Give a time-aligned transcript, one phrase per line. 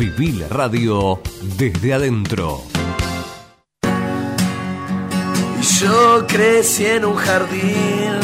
[0.00, 1.20] Viví la radio
[1.58, 2.62] desde adentro.
[5.78, 8.14] Yo crecí en un jardín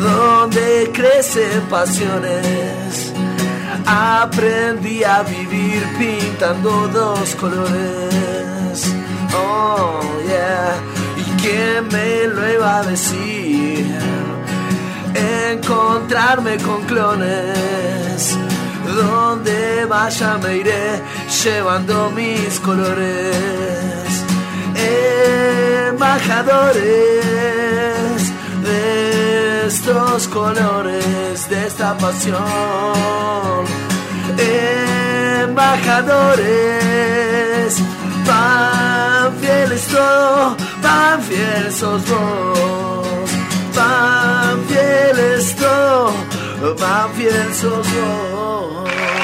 [0.00, 3.12] donde crecen pasiones.
[3.84, 8.94] Aprendí a vivir pintando dos colores.
[9.34, 10.74] Oh, yeah.
[11.18, 13.94] ¿Y quién me lo iba a decir?
[15.50, 18.38] Encontrarme con clones.
[18.96, 21.02] Donde vaya me iré
[21.42, 23.90] llevando mis colores.
[25.90, 28.32] Embajadores
[28.62, 32.38] de estos colores, de esta pasión.
[35.48, 37.82] Embajadores,
[38.26, 43.30] pan fieles todo, pan fieles sos vos.
[43.74, 46.12] Pan fieles todo,
[46.78, 49.19] pan fieles sos.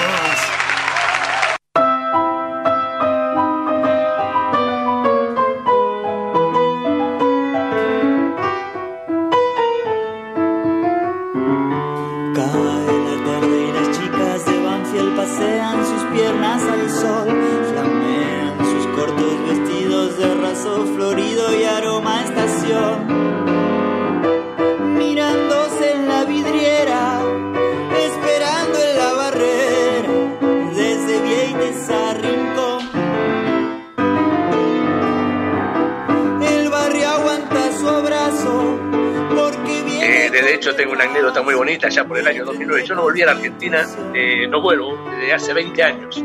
[40.77, 42.85] Tengo una anécdota muy bonita ya por el año 2009.
[42.87, 46.23] Yo no volví a la Argentina, eh, no vuelvo desde hace 20 años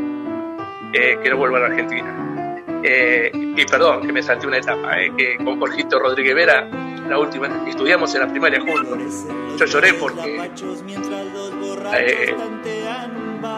[0.92, 2.58] eh, que no vuelvo a la Argentina.
[2.84, 6.68] Eh, y perdón, que me salté una etapa, que con Jorgito Rodríguez Vera,
[7.08, 9.26] la última, estudiamos en la primaria juntos.
[9.56, 10.50] Yo lloré porque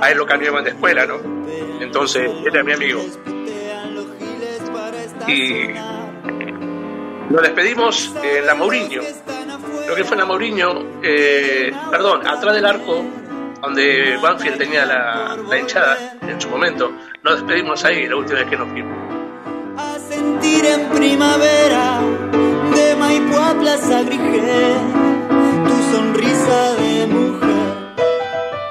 [0.00, 1.16] a él lo cambiaban de escuela, ¿no?
[1.80, 3.02] Entonces, era mi amigo.
[5.26, 5.68] Y
[7.30, 9.02] nos despedimos en la Mourinho.
[9.88, 13.04] Lo que fue en la Mourinho, eh, perdón, atrás del arco,
[13.60, 18.48] donde Banfield tenía la, la hinchada en su momento, nos despedimos ahí la última vez
[18.48, 18.96] que nos fuimos.
[19.76, 22.00] a sentir en primavera
[22.74, 24.74] de Maipú a Plaza Grigé
[25.66, 27.50] tu sonrisa de mujer.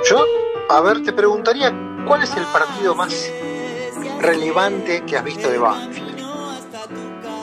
[0.09, 0.25] Yo,
[0.69, 1.71] a ver, te preguntaría,
[2.07, 3.31] ¿cuál es el partido más
[4.19, 6.21] relevante que has visto de Banfield?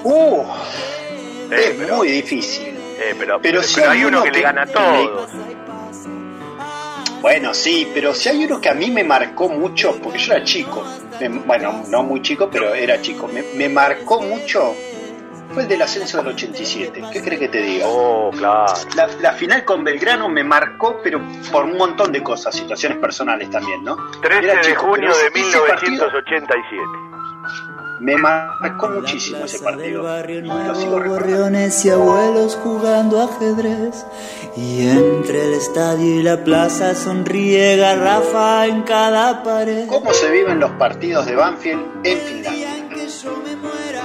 [0.04, 0.44] Uh,
[1.52, 2.69] Eh, es muy difícil.
[3.00, 5.31] Eh, pero, Pero pero, si hay hay uno que, le gana a todos.
[7.22, 10.44] Bueno, sí, pero si hay uno que a mí me marcó mucho, porque yo era
[10.44, 10.84] chico,
[11.21, 14.75] me- bueno, no muy chico, pero era chico, me, me marcó mucho,
[15.53, 17.03] fue el del ascenso del 87.
[17.12, 17.87] ¿Qué crees que te diga?
[17.88, 18.72] Oh, claro.
[18.97, 21.21] La, la final con Belgrano me marcó, pero
[21.53, 23.97] por un montón de cosas, situaciones personales también, ¿no?
[24.22, 26.82] 13 Era de chico, junio de ese- ese partido 1987.
[28.00, 30.03] Me marcó muchísimo ese partido.
[30.03, 34.06] barrio Y lo nuevo, sigo gorriones y abuelos jugando ajedrez.
[34.56, 39.87] Y entre el estadio y la plaza sonríe garrafa en cada pared.
[39.87, 42.71] ¿Cómo se viven los partidos de Banfield en Finlandia?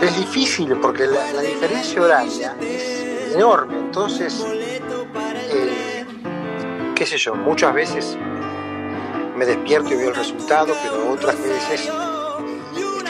[0.02, 4.46] Es difícil porque la, la diferencia horaria es enorme, entonces,
[5.54, 6.06] eh,
[6.96, 8.18] qué sé yo, muchas veces
[9.38, 11.90] me despierto y veo el resultado, pero otras veces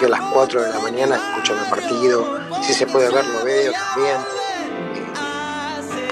[0.03, 3.71] a las 4 de la mañana escuchando el partido, si se puede ver lo veo
[3.71, 4.17] también.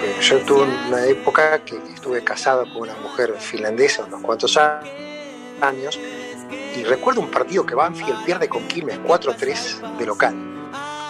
[0.01, 5.99] Eh, yo tuve una época que estuve casado con una mujer finlandesa unos cuantos años
[6.75, 10.35] y recuerdo un partido que Banfield pierde con Quilmes 4-3 de local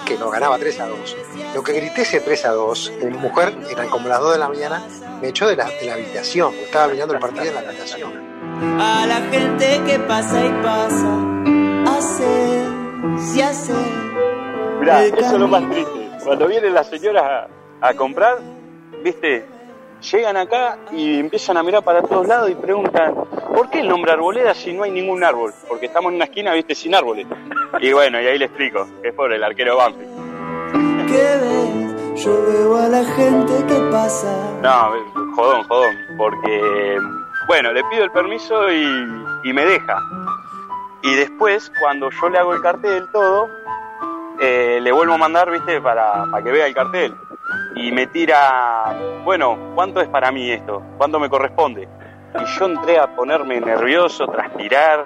[0.06, 1.18] que nos ganaba 3 a 2.
[1.56, 4.50] Lo que grité ese 3 a 2, mi mujer, eran como las 2 de la
[4.50, 4.84] mañana,
[5.22, 8.12] me echó de la, de la habitación, estaba mirando el partido en la habitación.
[8.82, 11.53] A la gente que pasa y pasa,
[12.04, 12.66] hace,
[13.18, 13.74] si hace.
[14.80, 16.10] Mirá, eso es lo más triste.
[16.24, 17.48] Cuando vienen las señoras
[17.82, 18.40] a, a comprar,
[19.04, 19.46] viste,
[20.12, 23.16] llegan acá y empiezan a mirar para todos lados y preguntan,
[23.56, 25.54] ¿por qué el nombre arboleda si no hay ningún árbol?
[25.68, 27.26] Porque estamos en una esquina, viste, sin árboles.
[27.80, 31.08] Y bueno, y ahí le explico, es por el arquero Banfield.
[31.08, 32.24] ¿Qué ves?
[32.24, 34.60] Yo veo a la gente que pasa.
[34.62, 36.98] No, jodón, jodón, porque,
[37.48, 39.98] bueno, le pido el permiso y, y me deja.
[41.04, 43.50] Y después, cuando yo le hago el cartel, todo,
[44.40, 47.14] eh, le vuelvo a mandar, viste, para, para que vea el cartel.
[47.76, 50.82] Y me tira, bueno, ¿cuánto es para mí esto?
[50.98, 51.88] ¿Cuánto me corresponde?
[52.40, 55.06] Y yo entré a ponerme nervioso, transpirar,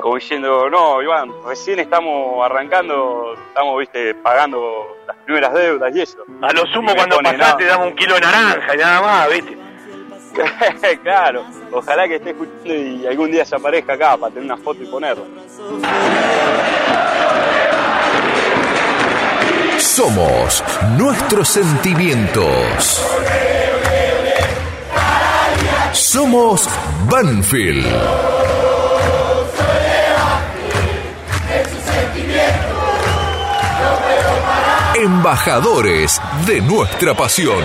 [0.00, 6.18] como diciendo, no, Iván, recién estamos arrancando, estamos, viste, pagando las primeras deudas y eso.
[6.42, 7.70] A lo sumo cuando pone, pasaste no.
[7.70, 9.63] damos un kilo de naranja y nada más, ¿viste?
[11.02, 14.82] claro, ojalá que esté escuchando y algún día se aparezca acá para tener una foto
[14.82, 15.24] y ponerla.
[19.78, 20.64] Somos
[20.96, 23.04] nuestros sentimientos.
[25.92, 26.68] Somos
[27.08, 27.86] Banfield.
[34.96, 37.62] Embajadores de nuestra pasión.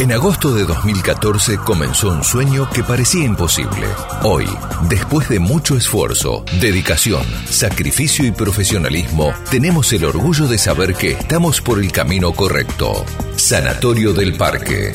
[0.00, 3.86] En agosto de 2014 comenzó un sueño que parecía imposible.
[4.24, 4.44] Hoy,
[4.88, 11.60] después de mucho esfuerzo, dedicación, sacrificio y profesionalismo, tenemos el orgullo de saber que estamos
[11.60, 13.04] por el camino correcto.
[13.36, 14.94] Sanatorio del Parque.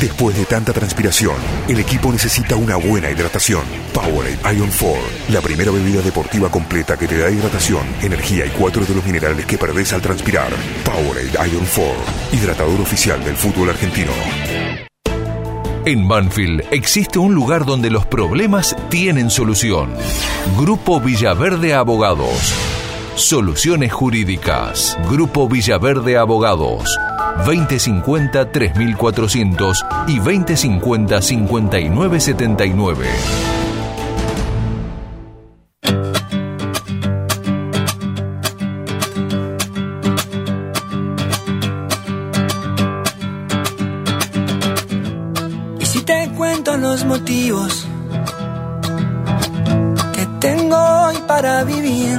[0.00, 1.34] Después de tanta transpiración,
[1.68, 3.60] el equipo necesita una buena hidratación.
[3.92, 4.98] Powerade Ion 4,
[5.28, 9.44] la primera bebida deportiva completa que te da hidratación, energía y cuatro de los minerales
[9.44, 10.48] que perdés al transpirar.
[10.86, 11.92] Powerade Ion 4,
[12.32, 14.12] hidratador oficial del fútbol argentino.
[15.84, 19.92] En Banfield existe un lugar donde los problemas tienen solución.
[20.58, 22.54] Grupo Villaverde Abogados.
[23.16, 24.96] Soluciones jurídicas.
[25.10, 26.84] Grupo Villaverde Abogados.
[27.44, 32.96] 2050-3400 y 2050-5979.
[45.78, 47.86] Y si te cuento los motivos
[50.14, 50.76] que tengo
[51.26, 52.18] para vivir,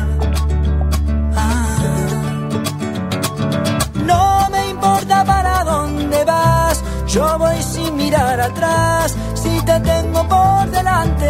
[7.11, 11.29] Yo voy sin mirar atrás, si te tengo por delante.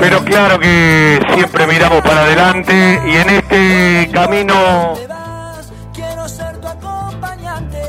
[0.00, 4.94] Pero claro que siempre miramos para adelante y en este camino.
[5.92, 7.82] Quiero ser tu acompañante.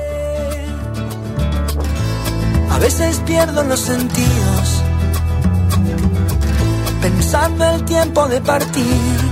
[2.69, 4.83] A veces pierdo los sentidos,
[7.01, 9.31] pensando el tiempo de partir.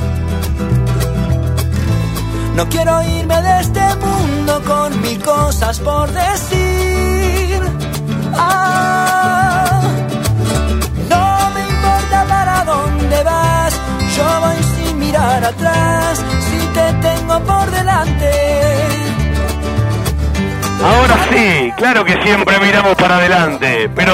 [2.60, 7.62] No quiero irme de este mundo con mil cosas por decir.
[8.38, 9.80] Ah,
[11.10, 13.74] no me importa para dónde vas,
[14.14, 18.30] yo voy sin mirar atrás, si te tengo por delante.
[20.84, 24.14] Ahora sí, claro que siempre miramos para adelante, pero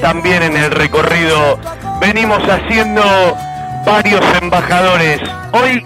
[0.00, 1.60] también en el recorrido
[2.00, 3.02] venimos haciendo
[3.84, 5.20] varios embajadores.
[5.52, 5.84] Hoy,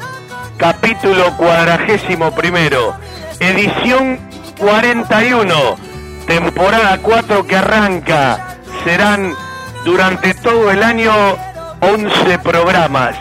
[0.61, 2.95] capítulo cuadragésimo primero,
[3.40, 4.19] edición
[4.59, 5.55] 41,
[6.26, 8.57] temporada 4 que arranca.
[8.85, 9.35] Serán
[9.87, 11.12] durante todo el año
[11.81, 13.17] 11 programas,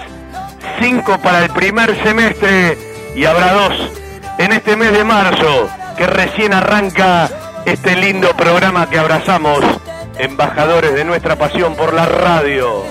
[0.82, 2.78] 5 para el primer semestre
[3.16, 3.90] y habrá dos
[4.38, 7.30] en este mes de marzo que recién arranca
[7.66, 9.64] este lindo programa que abrazamos,
[10.18, 12.84] embajadores de nuestra pasión por la radio.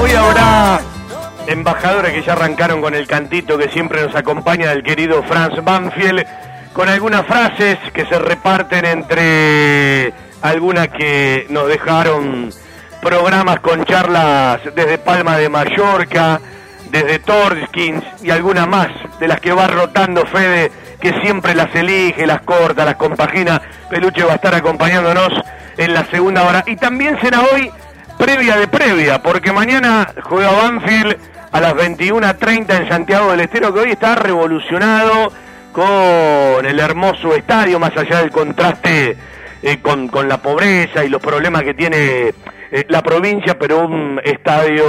[0.00, 0.80] Hoy habrá
[1.48, 6.24] embajadores que ya arrancaron con el cantito que siempre nos acompaña del querido Franz Banfield,
[6.74, 10.12] con algunas frases que se reparten entre
[10.42, 12.50] algunas que nos dejaron
[13.00, 16.40] programas con charlas desde Palma de Mallorca,
[16.90, 18.88] desde Torskins y alguna más
[19.18, 23.62] de las que va rotando Fede, que siempre las elige, las corta, las compagina.
[23.88, 25.32] Peluche va a estar acompañándonos
[25.78, 26.62] en la segunda hora.
[26.66, 27.70] Y también será hoy
[28.18, 31.16] previa de previa, porque mañana juega Banfield
[31.50, 35.32] a las 21.30 en Santiago del Estero, que hoy está revolucionado
[35.72, 39.16] con el hermoso estadio, más allá del contraste
[39.62, 42.32] eh, con, con, la pobreza y los problemas que tiene
[42.70, 44.84] eh, la provincia, pero un estadio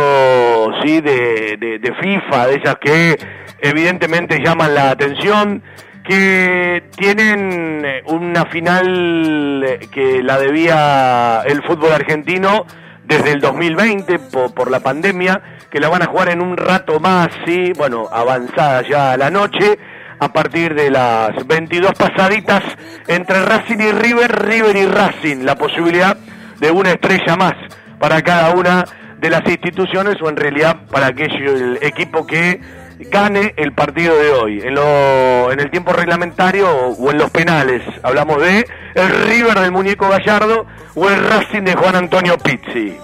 [0.84, 3.18] sí de, de, FIFA, de esas que
[3.62, 5.63] evidentemente llaman la atención,
[6.04, 12.66] que tienen eh, una final que la debía el fútbol argentino
[13.10, 17.00] desde el 2020 por, por, la pandemia, que la van a jugar en un rato
[17.00, 19.80] más, sí, bueno, avanzada ya la noche,
[20.20, 22.62] a partir de las 22 pasaditas
[23.08, 26.18] entre Racing y River, River y Racing, la posibilidad
[26.60, 27.54] de una estrella más
[28.00, 28.86] para cada una
[29.18, 32.62] de las instituciones o en realidad para aquello el equipo que
[33.00, 37.82] gane el partido de hoy en, lo, en el tiempo reglamentario o en los penales
[38.03, 40.65] hablamos de el River del muñeco Gallardo
[40.96, 42.98] o el Racing de Juan Antonio Pizzi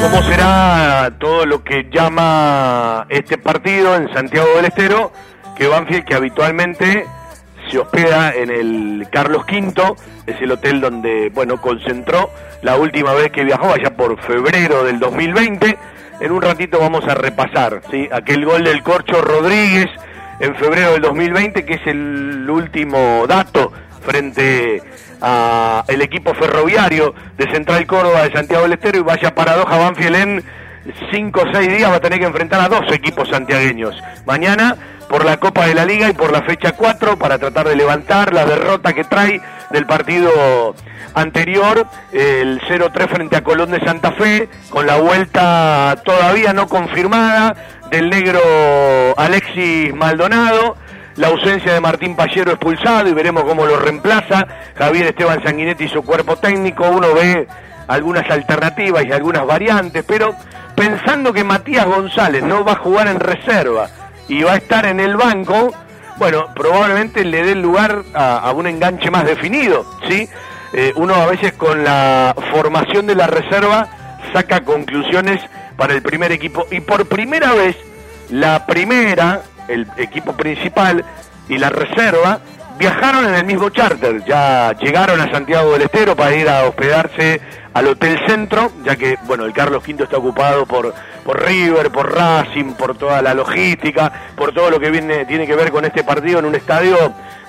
[0.00, 5.10] ¿Cómo será todo lo que llama este partido en Santiago del Estero?
[5.58, 7.04] que Banfield, que habitualmente
[7.68, 12.30] se hospeda en el Carlos V, es el hotel donde, bueno, concentró
[12.62, 15.76] la última vez que viajó, allá por febrero del 2020.
[16.20, 18.08] En un ratito vamos a repasar, ¿sí?
[18.12, 19.86] Aquel gol del Corcho Rodríguez
[20.40, 23.72] en febrero del 2020, que es el último dato
[24.02, 24.82] frente
[25.20, 30.44] a el equipo ferroviario de Central Córdoba de Santiago del Estero y vaya paradoja Banfield
[31.10, 33.94] cinco o seis días va a tener que enfrentar a dos equipos santiagueños.
[34.26, 34.76] Mañana
[35.08, 38.32] por la Copa de la Liga y por la fecha 4 para tratar de levantar
[38.32, 39.40] la derrota que trae
[39.70, 40.74] del partido
[41.14, 47.56] anterior, el 0-3 frente a Colón de Santa Fe, con la vuelta todavía no confirmada
[47.90, 48.40] del negro
[49.16, 50.76] Alexis Maldonado,
[51.16, 55.88] la ausencia de Martín Pallero expulsado y veremos cómo lo reemplaza Javier Esteban Sanguinetti y
[55.88, 57.48] su cuerpo técnico, uno ve
[57.88, 60.36] algunas alternativas y algunas variantes, pero
[60.78, 63.88] pensando que Matías González no va a jugar en reserva,
[64.28, 65.74] y va a estar en el banco,
[66.18, 70.28] bueno, probablemente le dé lugar a, un enganche más definido, ¿sí?
[70.74, 73.88] Eh, uno a veces con la formación de la reserva
[74.34, 75.40] saca conclusiones
[75.76, 77.74] para el primer equipo y por primera vez
[78.28, 81.02] la primera, el equipo principal
[81.48, 82.40] y la reserva
[82.78, 87.40] viajaron en el mismo charter, ya llegaron a Santiago del Estero para ir a hospedarse
[87.78, 90.92] al Hotel Centro, ya que, bueno, el Carlos V está ocupado por,
[91.24, 95.54] por River, por Racing, por toda la logística, por todo lo que viene, tiene que
[95.54, 96.96] ver con este partido en un estadio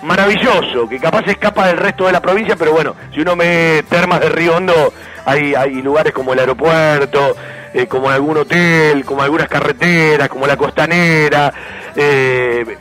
[0.04, 4.20] maravilloso, que capaz escapa del resto de la provincia, pero bueno, si uno me termas
[4.20, 4.94] de Río Hondo,
[5.26, 7.36] hay, hay lugares como el aeropuerto,
[7.74, 11.52] eh, como algún hotel, como algunas carreteras, como la costanera,
[11.96, 12.78] eh,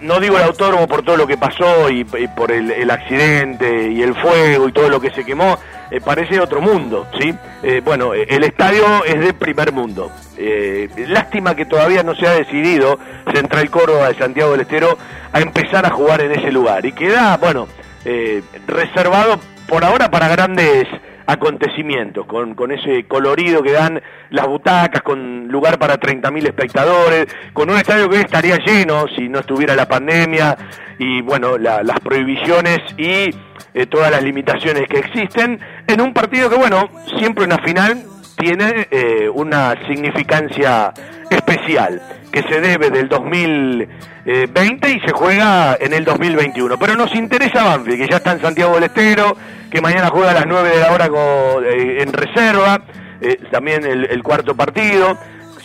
[0.00, 4.14] no digo el autódromo por todo lo que pasó y, por el, accidente y el
[4.14, 5.58] fuego y todo lo que se quemó,
[5.90, 7.34] eh, parece otro mundo, ¿sí?
[7.62, 10.10] Eh, bueno, eh, el estadio es de primer mundo.
[11.08, 12.98] lástima que todavía no se ha decidido
[13.34, 14.96] Central Córdoba de Santiago del Estero
[15.32, 16.86] a empezar a jugar en ese lugar.
[16.86, 17.68] Y queda, bueno,
[18.66, 20.86] reservado por ahora para grandes
[21.30, 27.70] acontecimientos, con, con ese colorido que dan las butacas, con lugar para 30.000 espectadores, con
[27.70, 30.56] un estadio que estaría lleno si no estuviera la pandemia
[30.98, 33.30] y bueno, las prohibiciones y
[33.72, 38.04] eh, todas las limitaciones que existen, en un partido que bueno, siempre una final
[38.36, 40.92] tiene eh, una significancia
[41.30, 46.78] especial que se debe del 2020 y se juega en el 2021.
[46.78, 49.36] Pero nos interesa Banfield, que ya está en Santiago del Estero,
[49.70, 51.10] que mañana juega a las 9 de la hora
[51.64, 52.82] eh, en reserva,
[53.20, 55.18] eh, también el, cuarto partido,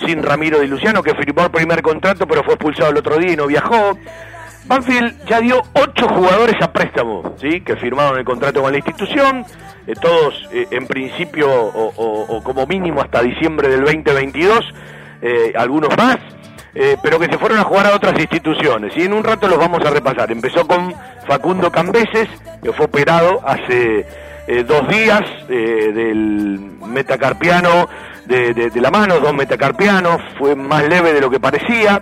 [0.06, 3.34] sin Ramiro Di Luciano, que firmó el primer contrato, pero fue expulsado el otro día
[3.34, 3.98] y no viajó.
[4.66, 7.62] Banfield ya dio ocho jugadores a préstamo, ¿sí?
[7.62, 9.46] que firmaron el contrato con la institución,
[9.86, 14.74] eh, todos en principio o, como mínimo hasta diciembre del 2022,
[15.56, 16.18] algunos más,
[17.02, 18.96] pero que se fueron a jugar a otras instituciones.
[18.98, 20.32] Y en un rato los vamos a repasar.
[20.32, 20.94] Empezó con
[21.26, 22.28] Facundo Cambeses,
[22.62, 24.06] que fue operado hace
[24.48, 27.90] eh, dos días eh, del metacarpiano
[28.28, 32.02] de, de, la mano, dos metacarpianos, fue más leve de lo que parecía,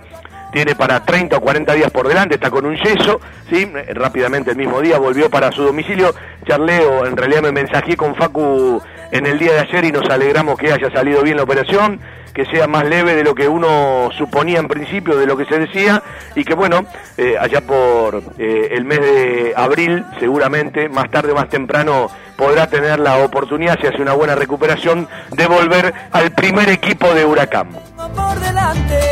[0.52, 3.70] tiene para 30 o 40 días por delante, está con un yeso, ¿sí?
[3.94, 6.14] rápidamente el mismo día volvió para su domicilio,
[6.46, 10.58] charleo, en realidad me mensajé con Facu en el día de ayer y nos alegramos
[10.58, 12.00] que haya salido bien la operación,
[12.34, 15.58] que sea más leve de lo que uno suponía en principio, de lo que se
[15.58, 16.02] decía,
[16.34, 16.84] y que bueno,
[17.16, 22.66] eh, allá por eh, el mes de abril, seguramente, más tarde o más temprano, podrá
[22.66, 27.68] tener la oportunidad, si hace una buena recuperación, de volver al primer equipo de Huracán.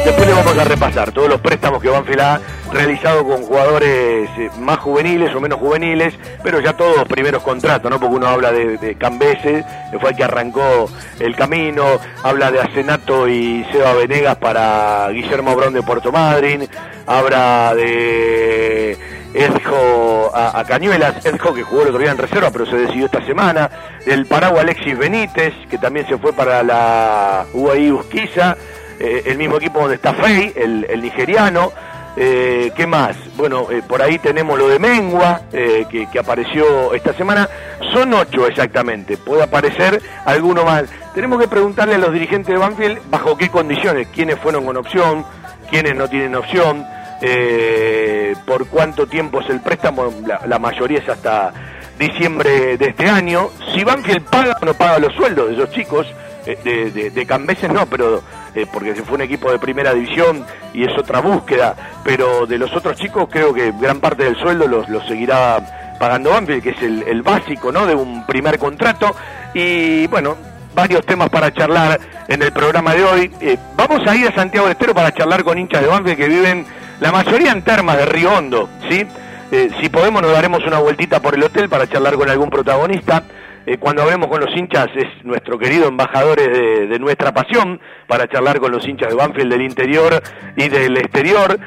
[0.04, 2.40] Después le vamos a repasar todos los préstamos que Banfield ha
[2.72, 8.00] realizado con jugadores eh, más juveniles o menos juveniles, pero ya todos primeros contratos, ¿no?
[8.00, 11.84] Porque uno habla de, de Cambeses, que fue el que arrancó el camino,
[12.22, 16.68] habla de Asenato y Seba Venegas para Guillermo Brón de Puerto Madryn,
[17.06, 22.76] habla de Edjo a, Cañuelas, Edjo que jugó el otro día en reserva, pero se
[22.76, 23.70] decidió esta semana.
[24.04, 28.56] El Paraguay Alexis Benítez, que también se fue para la UAI Usquiza.
[29.00, 31.72] Eh, el mismo equipo donde está Fey, el, nigeriano.
[32.14, 33.16] Eh, ¿Qué más?
[33.36, 37.48] Bueno, eh, por ahí tenemos lo de Mengua, que, que, apareció esta semana.
[37.92, 40.84] Son ocho exactamente, puede aparecer alguno más.
[41.14, 45.24] Tenemos que preguntarle a los dirigentes de Banfield bajo qué condiciones, quiénes fueron con opción,
[45.70, 46.84] quiénes no tienen opción
[47.22, 50.12] eh, por cuánto tiempo es el préstamo,
[50.46, 51.52] la, mayoría es hasta
[51.98, 53.48] diciembre de este año.
[53.72, 56.06] Si Banfield paga o no paga los sueldos de esos chicos,
[56.44, 58.22] eh, de, de, Cambeses no, pero
[58.54, 62.58] eh, porque se fue un equipo de primera división y es otra búsqueda, pero de
[62.58, 66.82] los otros chicos creo que gran parte del sueldo los, seguirá pagando Banfield, que es
[66.82, 67.86] el, el básico ¿no?
[67.86, 69.14] de un primer contrato.
[69.54, 70.36] Y bueno,
[70.74, 73.30] varios temas para charlar en el programa de hoy.
[73.40, 76.28] Eh, vamos a ir a Santiago de Estero para charlar con hinchas de Banfield que
[76.28, 76.66] viven
[77.02, 79.04] la mayoría en termas de Río Hondo, ¿sí?
[79.50, 83.24] Eh, si podemos nos daremos una vueltita por el hotel para charlar con algún protagonista.
[83.66, 88.28] Eh, cuando hablemos con los hinchas es nuestro querido embajador de, de, nuestra pasión para
[88.28, 90.22] charlar con los hinchas de Banfield del interior
[90.56, 91.58] y del exterior.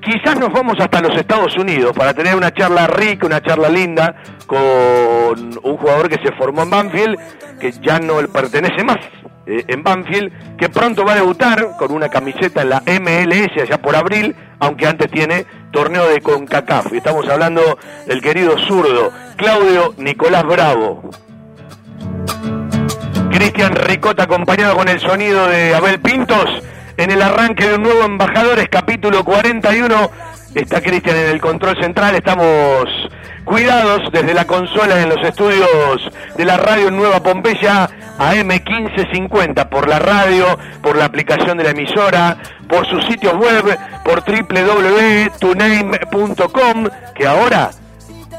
[0.00, 4.16] Quizás nos vamos hasta los Estados Unidos para tener una charla rica, una charla linda
[4.46, 4.58] con
[5.62, 7.18] un jugador que se formó en Banfield,
[7.60, 8.98] que ya no pertenece más
[9.46, 13.80] eh, en Banfield, que pronto va a debutar con una camiseta en la MLS allá
[13.80, 16.92] por abril, aunque antes tiene torneo de CONCACAF.
[16.92, 21.10] Estamos hablando del querido zurdo Claudio Nicolás Bravo.
[23.30, 26.48] Cristian Ricota acompañado con el sonido de Abel Pintos
[26.96, 30.10] en el arranque de un nuevo Embajadores, capítulo 41.
[30.54, 32.86] Está Cristian en el control central, estamos
[33.44, 39.98] cuidados desde la consola en los estudios de la radio Nueva Pompeya AM1550 por la
[39.98, 42.36] radio, por la aplicación de la emisora,
[42.68, 47.70] por sus sitios web, por www.tuname.com, que ahora,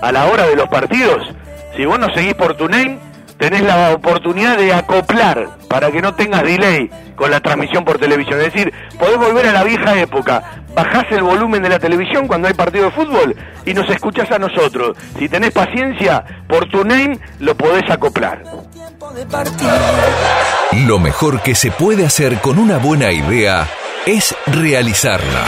[0.01, 1.27] a la hora de los partidos,
[1.75, 2.99] si vos no seguís por Tuname,
[3.37, 8.39] tenés la oportunidad de acoplar para que no tengas delay con la transmisión por televisión.
[8.39, 12.47] Es decir, podés volver a la vieja época, bajás el volumen de la televisión cuando
[12.47, 14.97] hay partido de fútbol y nos escuchás a nosotros.
[15.17, 18.43] Si tenés paciencia, por tu name lo podés acoplar.
[20.87, 23.67] Lo mejor que se puede hacer con una buena idea
[24.05, 25.45] es realizarla.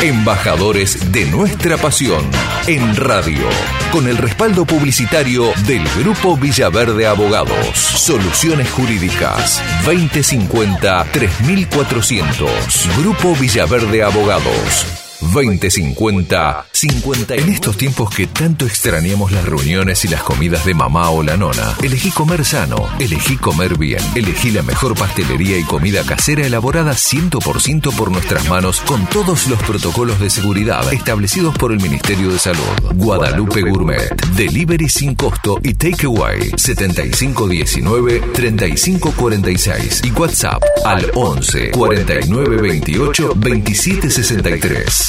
[0.00, 2.22] Embajadores de nuestra pasión
[2.66, 3.48] en radio,
[3.90, 7.78] con el respaldo publicitario del Grupo Villaverde Abogados.
[7.78, 12.50] Soluciones Jurídicas 2050-3400.
[12.98, 15.05] Grupo Villaverde Abogados.
[15.20, 17.34] 2050 50.
[17.34, 21.36] En estos tiempos que tanto extrañamos las reuniones y las comidas de mamá o la
[21.36, 26.92] nona, elegí comer sano, elegí comer bien, elegí la mejor pastelería y comida casera elaborada
[26.92, 32.38] 100% por nuestras manos con todos los protocolos de seguridad establecidos por el Ministerio de
[32.38, 32.62] Salud.
[32.94, 43.32] Guadalupe Gourmet, delivery sin costo y takeaway 7519 3546 y WhatsApp al 11 49 28
[43.36, 45.08] 27 63.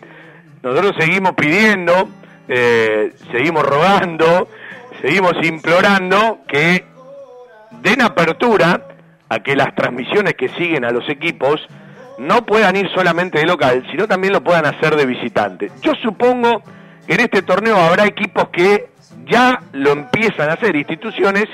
[0.61, 2.09] nosotros seguimos pidiendo,
[2.47, 4.49] eh, seguimos rogando,
[5.01, 6.85] seguimos implorando que
[7.81, 8.81] den apertura
[9.29, 11.67] a que las transmisiones que siguen a los equipos
[12.17, 15.71] no puedan ir solamente de local, sino también lo puedan hacer de visitante.
[15.81, 16.63] Yo supongo
[17.07, 18.89] que en este torneo habrá equipos que
[19.25, 21.45] ya lo empiezan a hacer, instituciones,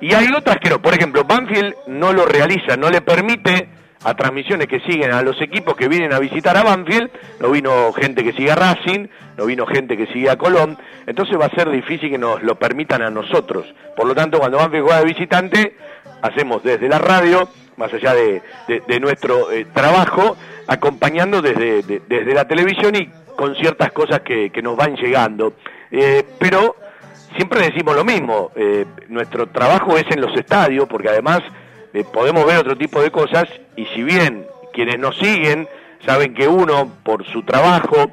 [0.00, 0.80] y hay otras que no.
[0.80, 3.68] Por ejemplo, Banfield no lo realiza, no le permite
[4.04, 7.92] a transmisiones que siguen a los equipos que vienen a visitar a Banfield, no vino
[7.92, 11.54] gente que sigue a Racing, no vino gente que sigue a Colón, entonces va a
[11.54, 13.66] ser difícil que nos lo permitan a nosotros.
[13.96, 15.76] Por lo tanto, cuando Banfield juega de visitante,
[16.22, 20.36] hacemos desde la radio, más allá de, nuestro eh, trabajo,
[20.66, 25.54] acompañando desde, desde la televisión y con ciertas cosas que, que nos van llegando.
[25.90, 26.76] Eh, pero
[27.36, 31.40] siempre decimos lo mismo, eh, nuestro trabajo es en los estadios, porque además
[32.12, 35.66] podemos ver otro tipo de cosas, y si bien quienes nos siguen
[36.04, 38.10] saben que uno, por su trabajo,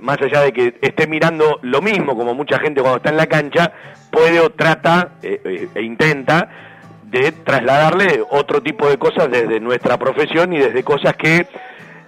[0.00, 3.26] más allá de que esté mirando lo mismo como mucha gente cuando está en la
[3.26, 3.72] cancha,
[4.10, 6.67] puede o trata e intenta
[7.10, 11.46] de trasladarle otro tipo de cosas desde nuestra profesión y desde cosas que,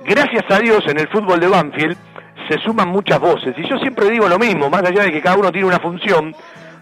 [0.05, 1.97] gracias a Dios, en el fútbol de Banfield
[2.49, 3.55] se suman muchas voces.
[3.57, 6.35] Y yo siempre digo lo mismo, más allá de que cada uno tiene una función,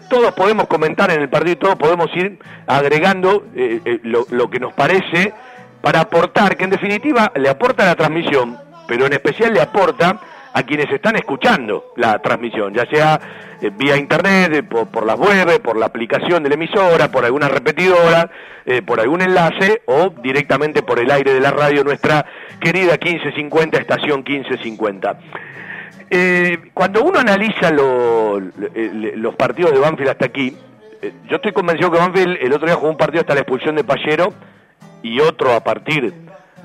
[0.09, 4.49] todos podemos comentar en el partido y todos podemos ir agregando eh, eh, lo, lo
[4.49, 5.33] que nos parece
[5.81, 10.19] para aportar, que en definitiva le aporta la transmisión, pero en especial le aporta
[10.59, 13.19] a quienes están escuchando la transmisión, ya sea
[13.61, 17.47] eh, vía internet, eh, por, la web, por la aplicación de la emisora, por alguna
[17.47, 18.29] repetidora,
[18.65, 22.25] eh, por algún enlace o directamente por el aire de la radio nuestra
[22.59, 25.17] querida 1550, estación 1550.
[26.73, 30.57] cuando uno analiza los partidos de Banfield hasta aquí,
[31.29, 33.85] yo estoy convencido que Banfield el otro día jugó un partido hasta la expulsión de
[33.85, 34.33] Pallero
[35.01, 36.13] y otro a partir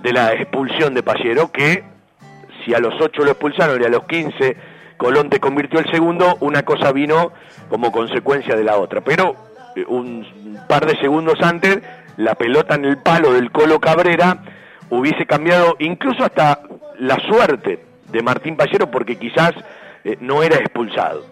[0.03, 1.94] de la expulsión de Pallero que
[2.65, 4.57] si a los 8 lo expulsaron y a los 15
[4.97, 7.33] Colón te convirtió el segundo, una cosa vino
[7.69, 9.01] como consecuencia de la otra.
[9.01, 9.37] Pero
[9.77, 11.81] eh, un par de segundos antes,
[12.17, 14.39] la pelota en el palo del Colo Cabrera
[14.91, 16.61] hubiese cambiado incluso hasta
[16.99, 19.53] la suerte de Martín Pallero porque quizás
[20.05, 21.27] eh, no era expulsado.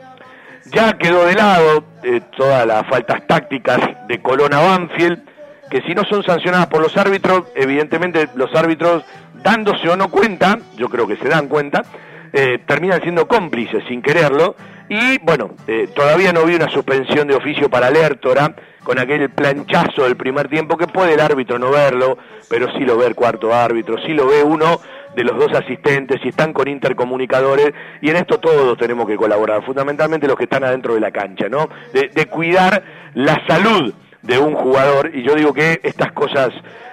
[0.67, 5.23] Ya quedó de lado eh, todas las faltas tácticas de Colón a Banfield,
[5.73, 9.05] que si no son sancionadas por los árbitros, evidentemente los árbitros
[9.43, 11.83] dándose o no cuenta, yo creo que se dan cuenta,
[12.31, 14.55] eh, terminan siendo cómplices sin quererlo.
[14.91, 18.55] Y bueno, eh, todavía no vi una suspensión de oficio para Lertora
[18.85, 22.19] con aquel planchazo del primer tiempo que puede el árbitro no verlo,
[22.51, 24.79] pero sí lo ve el cuarto árbitro, sí lo ve uno
[25.17, 29.65] de los dos asistentes y están con intercomunicadores y en esto todos tenemos que colaborar,
[29.65, 31.71] fundamentalmente los que están adentro de la cancha, ¿no?
[31.93, 32.83] de cuidar
[33.15, 36.51] la salud de un jugador, y yo digo que estas cosas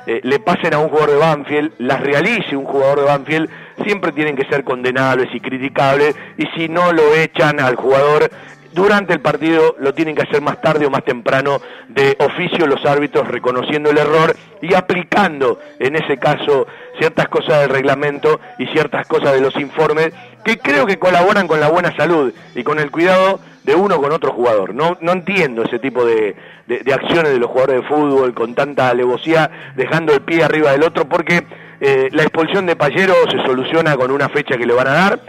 [0.07, 3.49] eh, le pasen a un jugador de Banfield, las realice un jugador de Banfield,
[3.85, 8.29] siempre tienen que ser condenables y criticables, y si no lo echan al jugador
[8.73, 12.85] durante el partido lo tienen que hacer más tarde o más temprano de oficio los
[12.85, 16.67] árbitros reconociendo el error y aplicando en ese caso
[16.99, 20.11] ciertas cosas del reglamento y ciertas cosas de los informes
[20.43, 23.39] que creo que colaboran con la buena salud y con el cuidado
[23.69, 24.73] de uno con otro jugador.
[24.73, 26.36] No, no entiendo ese tipo de,
[26.67, 30.84] de, acciones de los jugadores de fútbol con tanta alevosía dejando el pie arriba del
[30.84, 31.45] otro porque
[31.79, 35.19] eh, la expulsión de Payero se soluciona con una fecha que le van a dar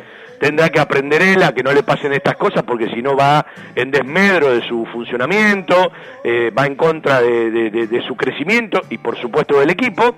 [0.40, 3.44] tendrá que aprender él a que no le pasen estas cosas porque si no va
[3.76, 5.92] en desmedro de su funcionamiento,
[6.24, 10.16] eh, va en contra de, su crecimiento y por supuesto del equipo,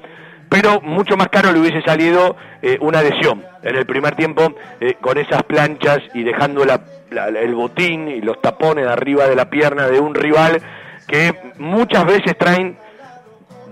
[0.52, 4.96] pero mucho más caro le hubiese salido eh, una adhesión en el primer tiempo eh,
[5.00, 9.98] con esas planchas y dejando el botín y los tapones arriba de la pierna de
[9.98, 10.60] un rival
[11.08, 12.76] que muchas veces traen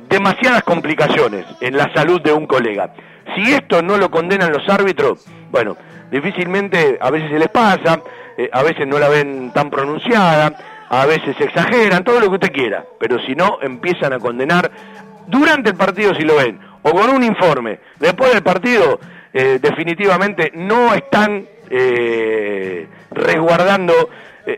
[0.09, 2.95] demasiadas complicaciones en la salud de un colega.
[3.37, 5.77] Si esto no lo condenan los árbitros, bueno,
[6.11, 8.01] difícilmente a veces se les pasa,
[8.39, 12.53] eh, a veces no la ven tan pronunciada, a veces exageran, todo lo que usted
[12.53, 14.71] quiera, pero si no empiezan a condenar
[15.27, 19.01] durante el partido si lo ven, o con un informe, después del partido
[19.33, 23.95] eh, definitivamente no están eh, resguardando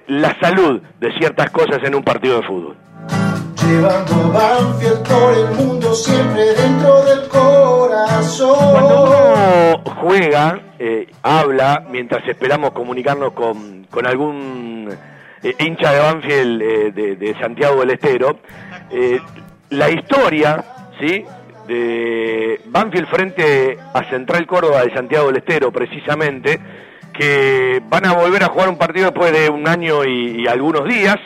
[0.06, 2.76] la salud de ciertas cosas en un partido de fútbol.
[3.66, 8.72] Llevando Banfield por el mundo siempre dentro del corazón.
[8.72, 14.88] Cuando uno juega, eh, habla, mientras esperamos comunicarnos con, con algún
[15.42, 18.38] eh, hincha de Banfield eh, de, Santiago del Estero,
[19.70, 20.64] la historia,
[21.00, 21.24] ¿sí?
[21.66, 26.60] De Banfield frente a Central Córdoba de Santiago del Estero, precisamente,
[27.12, 31.16] que van a volver a jugar un partido después de un año y algunos días,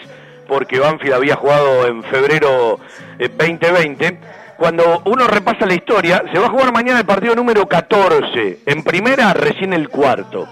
[0.49, 2.79] porque Banfield había jugado en febrero
[3.19, 4.07] 2020.
[4.07, 4.19] Eh,
[4.57, 8.83] Cuando uno repasa la historia, se va a jugar mañana el partido número 14, en
[8.83, 10.49] primera recién el cuarto.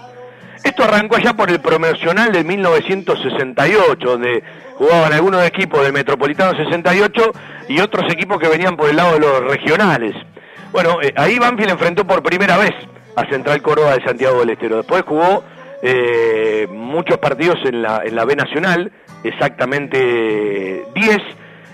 [0.65, 7.31] Esto arrancó allá por el promocional de 1968, donde jugaban algunos equipos del Metropolitano 68
[7.69, 10.15] y otros equipos que venían por el lado de los regionales.
[10.71, 12.73] Bueno, eh, ahí Banfield enfrentó por primera vez
[13.15, 14.77] a Central Córdoba de Santiago del Estero.
[14.77, 15.43] Después jugó
[15.83, 18.91] eh, muchos partidos en la, en la B Nacional,
[19.23, 21.17] exactamente 10,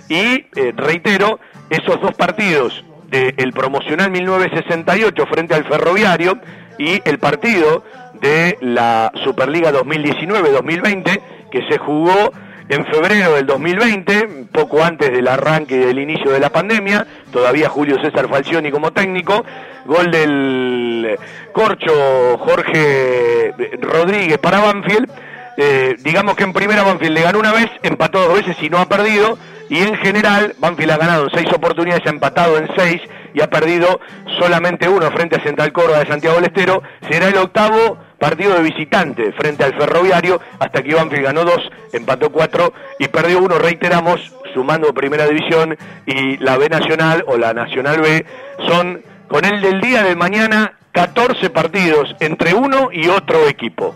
[0.09, 6.39] y eh, reitero, esos dos partidos del promocional 1968 frente al Ferroviario
[6.77, 7.83] y el partido
[8.21, 12.31] de la Superliga 2019-2020 que se jugó
[12.69, 17.67] en febrero del 2020, poco antes del arranque y del inicio de la pandemia, todavía
[17.67, 19.43] Julio César Falcioni como técnico,
[19.85, 21.19] gol del
[21.51, 25.09] corcho Jorge Rodríguez para Banfield,
[25.57, 28.77] eh, digamos que en primera Banfield le ganó una vez, empató dos veces y no
[28.77, 29.37] ha perdido,
[29.69, 33.01] y en general Banfield ha ganado en seis oportunidades, ha empatado en seis
[33.33, 33.99] y ha perdido
[34.39, 38.61] solamente uno frente a Central Córdoba de Santiago del Estero, será el octavo partido de
[38.61, 44.31] visitante frente al Ferroviario, hasta que Banfield ganó dos, empató cuatro y perdió uno, reiteramos,
[44.53, 48.23] sumando Primera División y la B Nacional o la Nacional B,
[48.67, 53.95] son con el del día de mañana 14 partidos entre uno y otro equipo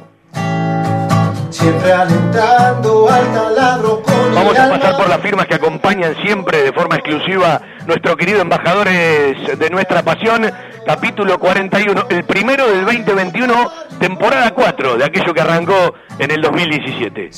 [1.55, 6.73] siempre alentando al taladro con Vamos a pasar por las firmas que acompañan siempre de
[6.73, 10.51] forma exclusiva nuestro querido embajadores de nuestra pasión,
[10.85, 17.29] capítulo 41, el primero del 2021, temporada 4 de aquello que arrancó en el 2017.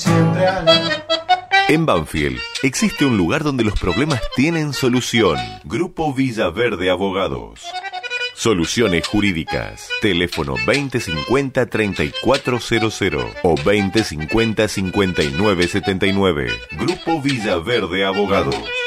[1.70, 5.38] En Banfield existe un lugar donde los problemas tienen solución.
[5.64, 7.66] Grupo Villa Verde Abogados.
[8.38, 9.90] Soluciones Jurídicas.
[10.00, 16.52] Teléfono 2050-3400 o 2050-5979.
[16.78, 18.87] Grupo Villaverde Abogados.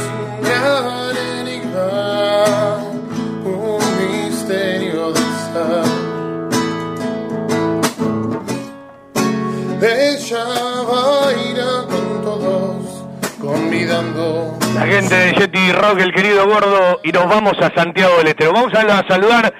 [9.83, 10.43] Ella
[10.87, 13.03] baila con todos,
[13.39, 14.55] convidando.
[14.75, 18.53] La gente de Jetty Rock, el querido gordo, y nos vamos a Santiago del Estero.
[18.53, 19.51] Vamos a, saludar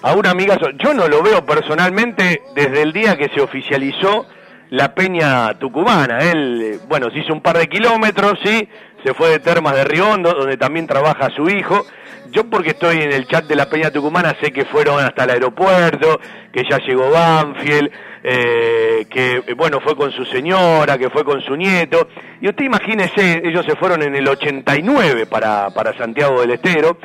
[0.00, 0.70] a un amigazo.
[0.82, 4.26] Yo no lo veo personalmente desde el día que se oficializó
[4.70, 6.20] la Peña Tucumana.
[6.20, 8.66] Él, bueno, se hizo un par de kilómetros, sí,
[9.04, 11.84] se fue de Termas de Riondo, donde también trabaja su hijo.
[12.30, 15.30] Yo porque estoy en el chat de la Peña Tucumana sé que fueron hasta el
[15.30, 16.18] aeropuerto,
[16.50, 17.90] que ya llegó Banfield,
[18.28, 22.08] eh, que bueno, fue con su señora, que fue con su nieto.
[22.40, 26.98] Y usted imagínese, ellos se fueron en el 89 para, para Santiago del Estero.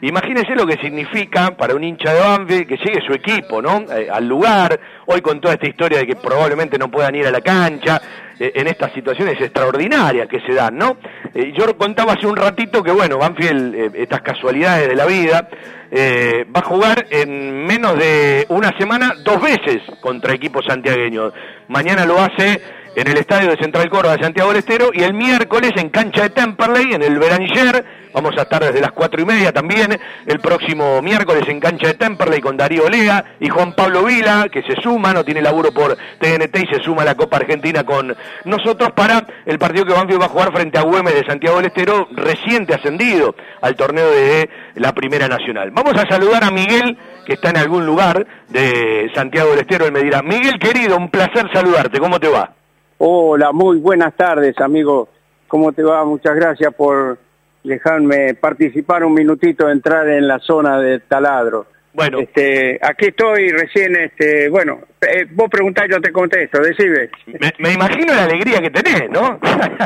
[0.00, 3.84] Imagínese lo que significa para un hincha de Banfield que llegue su equipo, ¿no?
[3.92, 7.32] Eh, al lugar, hoy con toda esta historia de que probablemente no puedan ir a
[7.32, 8.00] la cancha,
[8.38, 10.98] eh, en estas situaciones extraordinarias que se dan, ¿no?
[11.34, 15.48] Eh, yo contaba hace un ratito que, bueno, Banfield, estas casualidades de la vida,
[15.90, 21.32] va a jugar en menos de una semana dos veces contra equipos santiagueños.
[21.68, 22.60] Mañana lo hace
[22.98, 26.22] en el estadio de Central Córdoba de Santiago del Estero y el miércoles en cancha
[26.22, 30.40] de Temperley, en el Beranger, vamos a estar desde las cuatro y media también, el
[30.40, 34.74] próximo miércoles en cancha de Temperley con Darío Olea y Juan Pablo Vila, que se
[34.82, 38.90] suma, no tiene laburo por TNT y se suma a la Copa Argentina con nosotros.
[38.96, 42.08] Para el partido que Banfield va a jugar frente a Güemes de Santiago del Estero,
[42.10, 45.70] reciente ascendido al torneo de la Primera Nacional.
[45.70, 49.92] Vamos a saludar a Miguel, que está en algún lugar de Santiago del Estero, él
[49.92, 52.57] me dirá, Miguel querido, un placer saludarte, ¿cómo te va?
[53.00, 55.08] Hola, muy buenas tardes, amigo.
[55.46, 56.04] ¿Cómo te va?
[56.04, 57.16] Muchas gracias por
[57.62, 61.66] dejarme participar un minutito, entrar en la zona de taladro.
[61.92, 62.18] Bueno.
[62.18, 67.08] Este, aquí estoy recién, este, bueno, eh, vos preguntás, yo te contesto, decime.
[67.26, 69.38] Me, me imagino la alegría que tenés, ¿no?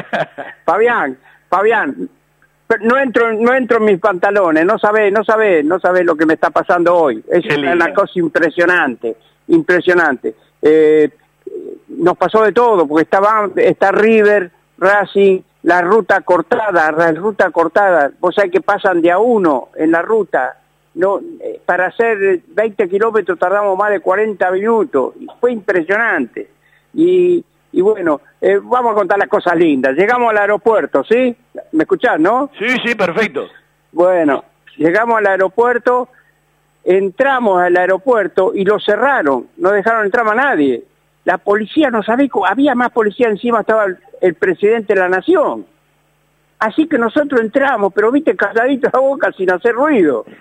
[0.64, 1.18] Fabián,
[1.50, 2.08] Fabián,
[2.80, 6.24] no entro, no entro en mis pantalones, no sabés, no sabés, no sabés lo que
[6.24, 7.22] me está pasando hoy.
[7.30, 9.16] Es una cosa impresionante,
[9.48, 10.34] impresionante.
[10.62, 11.10] Eh,
[12.02, 18.10] nos pasó de todo, porque estaba, está River, Racing, la ruta cortada, la ruta cortada,
[18.18, 20.56] vos sabés que pasan de a uno en la ruta,
[20.96, 26.50] no, eh, para hacer 20 kilómetros tardamos más de 40 minutos, fue impresionante.
[26.92, 29.96] Y, y bueno, eh, vamos a contar las cosas lindas.
[29.96, 31.34] Llegamos al aeropuerto, ¿sí?
[31.70, 32.50] ¿Me escuchás, no?
[32.58, 33.46] Sí, sí, perfecto.
[33.92, 34.44] Bueno,
[34.76, 36.08] llegamos al aeropuerto,
[36.82, 40.82] entramos al aeropuerto y lo cerraron, no dejaron entrar a nadie
[41.24, 43.86] la policía no sabía, había más policía encima, estaba
[44.20, 45.66] el, presidente de la nación.
[46.58, 50.24] Así que nosotros entramos, pero viste, calladito la boca sin hacer ruido.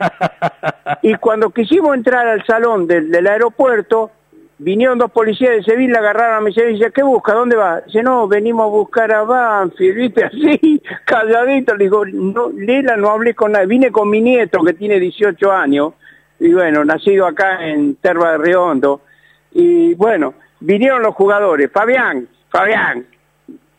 [1.03, 4.11] Y cuando quisimos entrar al salón del, aeropuerto,
[4.59, 7.33] vinieron dos policías de Sevilla, agarraron a mi y dice, ¿qué busca?
[7.33, 7.81] ¿Dónde va?
[7.81, 11.75] Dice, no, venimos a buscar a Banfield, viste, así, calladito.
[11.75, 13.67] Le digo, no, Lela, no hablé con nadie.
[13.67, 15.93] Vine con mi nieto, que tiene 18 años,
[16.39, 19.01] y bueno, nacido acá en Terva de Riondo.
[19.53, 23.05] Y bueno, vinieron los jugadores, Fabián, Fabián,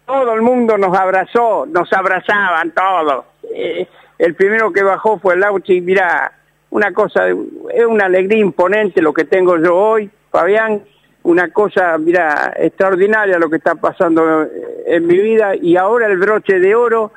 [0.05, 3.25] todo el mundo nos abrazó, nos abrazaban todos.
[3.55, 6.33] Eh, el primero que bajó fue Lauchi, mirá,
[6.71, 10.83] una cosa, es una alegría imponente lo que tengo yo hoy, Fabián,
[11.23, 14.47] una cosa, mira, extraordinaria lo que está pasando
[14.87, 17.13] en mi vida y ahora el broche de oro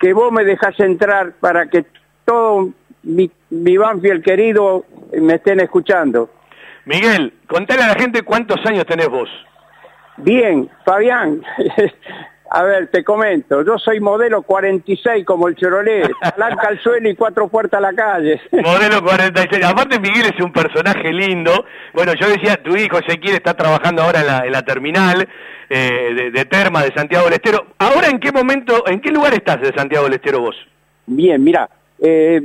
[0.00, 1.84] que vos me dejás entrar para que
[2.24, 2.70] todo
[3.04, 6.30] mi, mi Banfield querido me estén escuchando.
[6.86, 9.28] Miguel, contale a la gente cuántos años tenés vos.
[10.16, 11.42] Bien, Fabián.
[12.50, 17.16] A ver, te comento, yo soy modelo 46 como el Chevrolet, blanca al suelo y
[17.16, 18.40] cuatro puertas a la calle.
[18.52, 19.64] Modelo 46.
[19.64, 21.64] Aparte Miguel es un personaje lindo.
[21.94, 25.28] Bueno, yo decía, tu hijo Ezequiel está trabajando ahora en la, terminal
[25.68, 27.66] eh, de, Terma de Santiago del Estero.
[27.78, 30.56] ¿Ahora en qué momento, en qué lugar estás de Santiago del Estero vos?
[31.06, 31.68] Bien, mira,
[31.98, 32.40] eh,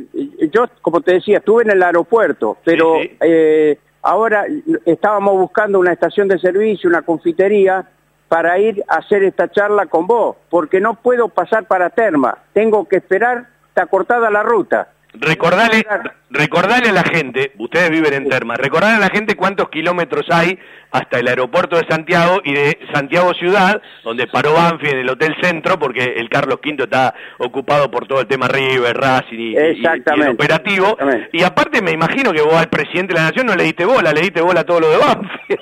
[0.51, 2.95] yo como te decía, estuve en el aeropuerto, pero...
[3.21, 4.45] Eh, Ahora
[4.85, 7.85] estábamos buscando una estación de servicio, una confitería,
[8.29, 12.87] para ir a hacer esta charla con vos, porque no puedo pasar para Terma, tengo
[12.87, 14.89] que esperar, está cortada la ruta.
[15.13, 15.83] Recordale,
[16.29, 20.59] recordale a la gente, ustedes viven en Terma, recordale a la gente cuántos kilómetros hay
[20.91, 25.35] hasta el aeropuerto de Santiago y de Santiago Ciudad, donde paró Banfi en el Hotel
[25.41, 30.29] Centro, porque el Carlos V está ocupado por todo el tema River, Racing y, el
[30.29, 30.95] operativo.
[31.31, 34.11] Y aparte me imagino que vos al presidente de la Nación no le diste bola,
[34.11, 35.55] le diste bola a todo lo de Banfi.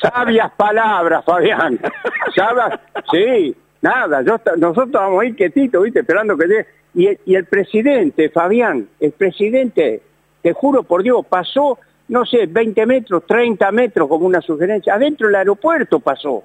[0.00, 1.78] Sabias palabras, Fabián.
[2.36, 2.78] Sabias,
[3.10, 6.00] sí, nada, nosotros vamos ahí quietitos, ¿viste?
[6.00, 10.02] Esperando que llegue y el, presidente, Fabián, el presidente,
[10.42, 15.28] te juro por Dios, pasó, no sé, 20 metros, 30 metros como una sugerencia, adentro
[15.28, 16.42] del aeropuerto pasó.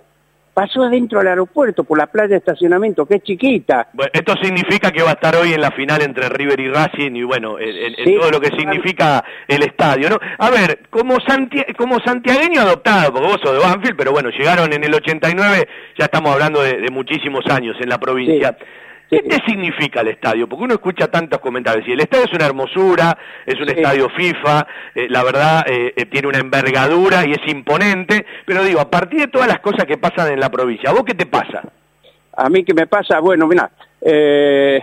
[0.54, 3.88] Pasó adentro del aeropuerto por la playa de estacionamiento, que es chiquita.
[3.94, 7.16] Bueno, esto significa que va a estar hoy en la final entre River y Racing
[7.16, 8.16] y bueno, en, en- en Sí.
[8.20, 10.20] todo lo que significa el estadio, ¿no?
[10.38, 14.72] A ver, como, santi- como santiagueño adoptado, porque vos sos de Banfield, pero bueno, llegaron
[14.74, 18.56] en el 89, ya estamos hablando de, de muchísimos años en la provincia.
[19.10, 20.48] ¿Qué te significa el estadio?
[20.50, 21.88] Porque uno escucha tantos comentarios.
[21.88, 26.06] Y el estadio es una hermosura, es un estadio FIFA, eh, la verdad eh, eh,
[26.08, 29.98] tiene una envergadura y es imponente, pero digo, a partir de todas las cosas que
[29.98, 31.62] pasan en la provincia, ¿a vos qué te pasa?
[32.36, 33.70] A mí que me pasa, bueno, mira,
[34.02, 34.80] eh,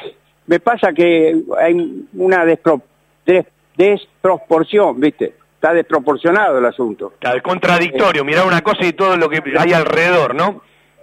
[0.46, 2.82] me pasa que hay una despro-
[3.26, 3.46] des-
[3.76, 5.34] desproporción, ¿viste?
[5.54, 7.14] Está desproporcionado el asunto.
[7.18, 10.62] Claro, es contradictorio, mirar una cosa y todo lo que hay alrededor, ¿no?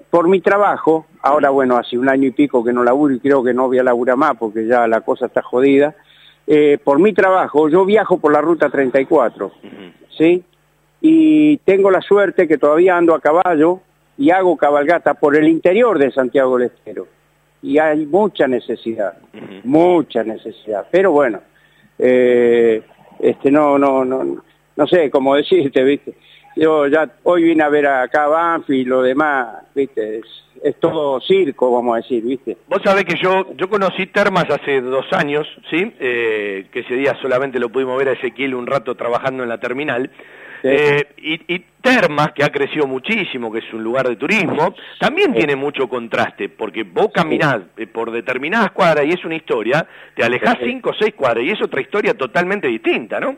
[0.09, 3.43] Por mi trabajo, ahora bueno, hace un año y pico que no laburo y creo
[3.43, 5.95] que no voy a laburar más porque ya la cosa está jodida.
[6.45, 9.51] Eh, por mi trabajo, yo viajo por la ruta 34,
[10.17, 10.43] ¿sí?
[11.01, 13.81] Y tengo la suerte que todavía ando a caballo
[14.17, 17.07] y hago cabalgata por el interior de Santiago del Estero.
[17.61, 19.17] Y hay mucha necesidad,
[19.65, 20.87] mucha necesidad.
[20.89, 21.41] Pero bueno,
[21.99, 22.81] eh,
[23.19, 24.43] este no, no, no,
[24.75, 26.15] no sé cómo decirte, ¿viste?
[26.57, 30.19] Yo ya hoy vine a ver acá a Banfi y lo demás, ¿viste?
[30.19, 30.25] Es,
[30.63, 32.57] es todo circo, vamos a decir, ¿viste?
[32.67, 35.93] Vos sabés que yo yo conocí Termas hace dos años, ¿sí?
[35.99, 39.59] Eh, que ese día solamente lo pudimos ver a Ezequiel un rato trabajando en la
[39.59, 40.09] terminal.
[40.63, 45.33] Eh, y, y Termas, que ha crecido muchísimo, que es un lugar de turismo, también
[45.33, 50.23] tiene mucho contraste, porque vos caminás eh, por determinadas cuadras y es una historia, te
[50.23, 53.35] alejás cinco o seis cuadras y es otra historia totalmente distinta, ¿no?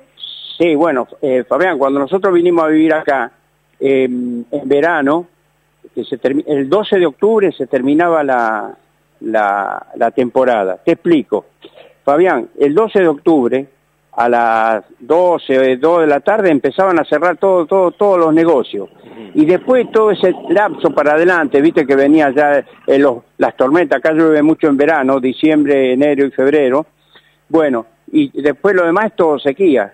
[0.59, 3.31] Sí, bueno, eh, Fabián, cuando nosotros vinimos a vivir acá,
[3.79, 5.25] eh, en verano,
[5.95, 8.75] que se el 12 de octubre se terminaba la,
[9.21, 10.77] la, la temporada.
[10.83, 11.45] Te explico.
[12.03, 13.67] Fabián, el 12 de octubre,
[14.11, 18.89] a las 12, 2 de la tarde, empezaban a cerrar todo, todo, todos los negocios.
[19.35, 23.99] Y después todo ese lapso para adelante, viste que venía ya eh, los- las tormentas,
[23.99, 26.85] acá llueve mucho en verano, diciembre, enero y febrero.
[27.47, 29.93] Bueno, y después lo demás es todo sequía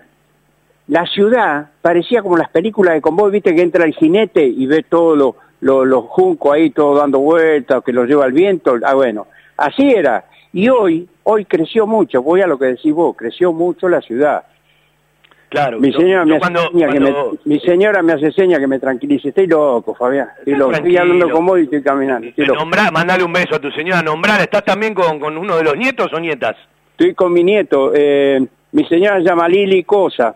[0.88, 4.84] la ciudad parecía como las películas de convoy, viste que entra el jinete y ve
[4.88, 8.94] todos los lo, los juncos ahí todo dando vueltas, que los lleva el viento, ah
[8.94, 9.26] bueno,
[9.56, 10.26] así era.
[10.52, 14.44] Y hoy, hoy creció mucho, voy a lo que decís vos, creció mucho la ciudad.
[15.48, 15.78] Claro.
[15.78, 18.66] Mi señora, yo me, hace cuando- que me- cuando- mi señora me hace seña que
[18.66, 21.00] me tranquilice, estoy loco, Fabián, estoy loco, estoy tranquilo.
[21.00, 22.46] hablando con vos y estoy caminando, estoy.
[22.48, 25.76] Nombrá, mandale un beso a tu señora, nombrar, ¿estás también con, con uno de los
[25.76, 26.56] nietos o nietas?
[26.92, 30.34] Estoy con mi nieto, eh, mi señora se llama Lili Cosa,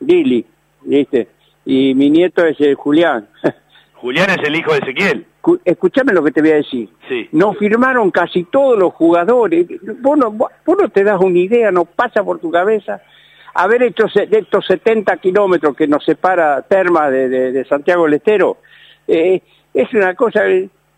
[0.00, 0.44] Lili,
[0.82, 1.28] ¿viste?
[1.64, 3.28] Y mi nieto es el Julián.
[3.94, 5.26] Julián es el hijo de Ezequiel.
[5.64, 6.88] Escuchame lo que te voy a decir.
[7.08, 7.28] Sí.
[7.32, 9.66] Nos firmaron casi todos los jugadores.
[10.00, 13.00] Vos no, vos no te das una idea, no pasa por tu cabeza.
[13.54, 18.58] Haber hecho estos 70 kilómetros que nos separa Terma de, de- de Santiago del Estero,
[19.08, 19.40] eh,
[19.72, 20.42] es una cosa,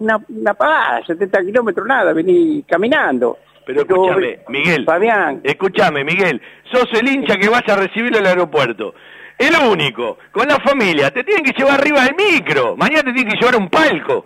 [0.01, 3.39] una, una pavada, 70 kilómetros nada, vení caminando.
[3.69, 4.85] Pero escúchame, Miguel.
[4.87, 5.41] Fabián.
[5.45, 6.41] Escúchame, Miguel.
[6.73, 8.95] Sos el hincha que vas a recibir al aeropuerto.
[9.37, 12.77] El único, con la familia, te tienen que llevar arriba del micro.
[12.77, 14.25] Mañana te tienen que llevar a un palco.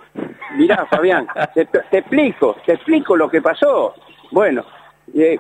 [0.57, 3.95] Mirá, Fabián, te, te explico, te explico lo que pasó.
[4.30, 4.64] Bueno,
[5.12, 5.38] eh,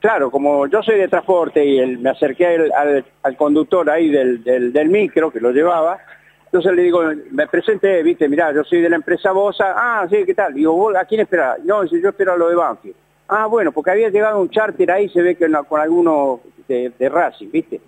[0.00, 4.08] claro, como yo soy de transporte y el- me acerqué al, al- al conductor ahí
[4.08, 5.98] del, del, del micro que lo llevaba,
[6.46, 10.24] entonces le digo, me presenté, viste, mirá, yo soy de la empresa Bosa, ah, sí,
[10.26, 10.52] ¿qué tal?
[10.54, 11.58] Digo, ¿vos a quién esperás?
[11.64, 12.96] No, yo espero a lo de Banfield.
[13.34, 17.08] Ah, bueno, porque había llegado un charter ahí, se ve que con algunos de, de
[17.08, 17.80] Racing, viste,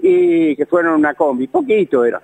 [0.00, 2.20] y que fueron una combi, poquito era.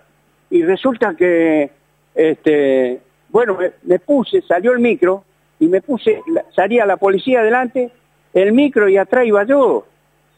[0.50, 1.70] Y resulta que,
[2.14, 3.00] este,
[3.30, 5.24] bueno, me, puse, salió el micro,
[5.58, 6.20] y me puse,
[6.54, 7.90] salía la policía adelante,
[8.34, 9.86] el micro y atrás iba yo.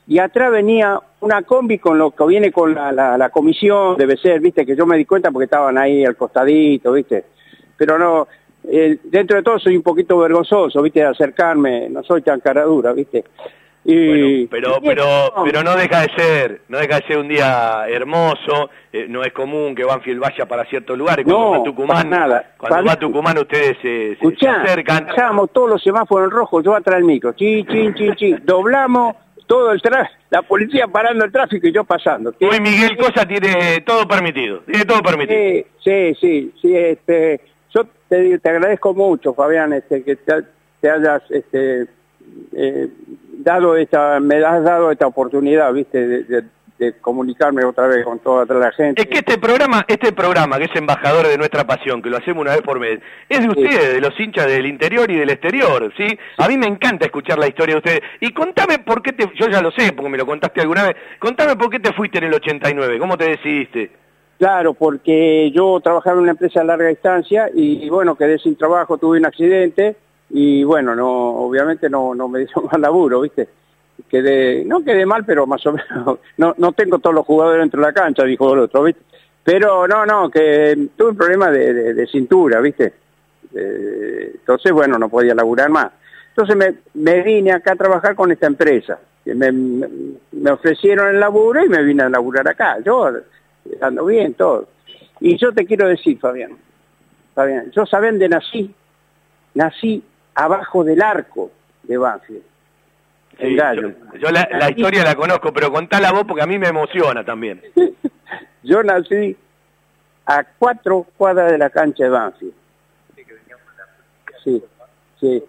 [0.07, 4.41] Y atrás venía una combi con lo que viene con la- la comisión, debe ser,
[4.41, 7.24] viste, que yo me di cuenta porque estaban ahí al costadito, viste.
[7.76, 8.28] Pero no,
[8.65, 12.63] eh, dentro de todo soy un poquito vergonzoso, viste, de acercarme, no soy tan cara
[12.65, 13.25] dura, viste.
[13.83, 18.69] Y, Pero, pero, pero no deja de ser, no deja de ser un día hermoso.
[18.93, 21.25] eh, no es común que Banfield vaya para ciertos lugares.
[21.25, 22.55] Cuando No, va a Tucumán, nada.
[22.59, 25.07] cuando Para- va a Tucumán ustedes se, se- se Escuchá, acercan.
[25.53, 29.15] todos los semáforos en rojo, yo atrás del micro, chin, chin, chin, chin, doblamos
[29.47, 32.35] todo el tráfico, la policía parando el tráfico y yo pasando.
[32.41, 35.41] Hoy Miguel Cosa tiene todo permitido, tiene todo permitido.
[35.41, 37.41] Sí, sí, sí, sí, este,
[38.11, 40.35] te, te agradezco mucho, Fabián, este, que te,
[40.83, 41.87] te hayas, este,
[42.55, 42.89] eh,
[43.39, 46.45] dado esta, me has dado esta oportunidad, viste, de, de-
[46.81, 49.03] de comunicarme otra vez con toda la gente.
[49.03, 52.41] Es que este programa, este programa que es embajador de nuestra pasión, que lo hacemos
[52.41, 55.93] una vez por mes, es de ustedes, de los hinchas del interior y del exterior,
[55.95, 56.07] ¿sí?
[56.39, 58.01] A mí me encanta escuchar la historia de ustedes.
[58.21, 60.97] Y contame por qué te, yo ya lo sé, porque me lo contaste alguna vez,
[61.19, 63.91] contame por qué te fuiste en el 89, cómo te decidiste.
[64.41, 68.97] Claro, porque yo trabajaba en una empresa a larga distancia y bueno, quedé sin trabajo,
[68.97, 69.97] tuve un accidente
[70.30, 73.51] y bueno, no, obviamente no, no me dio más laburo, ¿viste?
[74.09, 77.82] Quedé, no quedé mal, pero más o menos, no, no tengo todos los jugadores dentro
[77.82, 79.03] de la cancha, dijo el otro, ¿viste?
[79.45, 82.95] Pero no, no, que tuve un problema de, de- cintura, ¿viste?
[83.55, 85.91] Eh, entonces, bueno, no podía laburar más.
[86.30, 88.99] Entonces me, me vine acá a trabajar con esta empresa.
[89.26, 92.78] me, me ofrecieron el laburo y me vine a laburar acá.
[92.82, 93.11] Yo
[93.81, 94.68] ando bien, todo.
[95.21, 96.57] Y yo te quiero decir, Fabián,
[97.35, 98.75] Fabián, yo saben de nací,
[99.55, 100.03] nací
[100.35, 101.51] abajo del arco
[101.83, 102.43] de Banfield,
[103.39, 106.68] Sí, yo, yo la, la historia la conozco, pero contala vos porque a mí me
[106.68, 107.62] emociona también.
[108.62, 109.35] Yo nací
[110.27, 112.53] a cuatro cuadras de la cancha de Banfield.
[114.45, 114.62] Sí,
[115.18, 115.43] sí.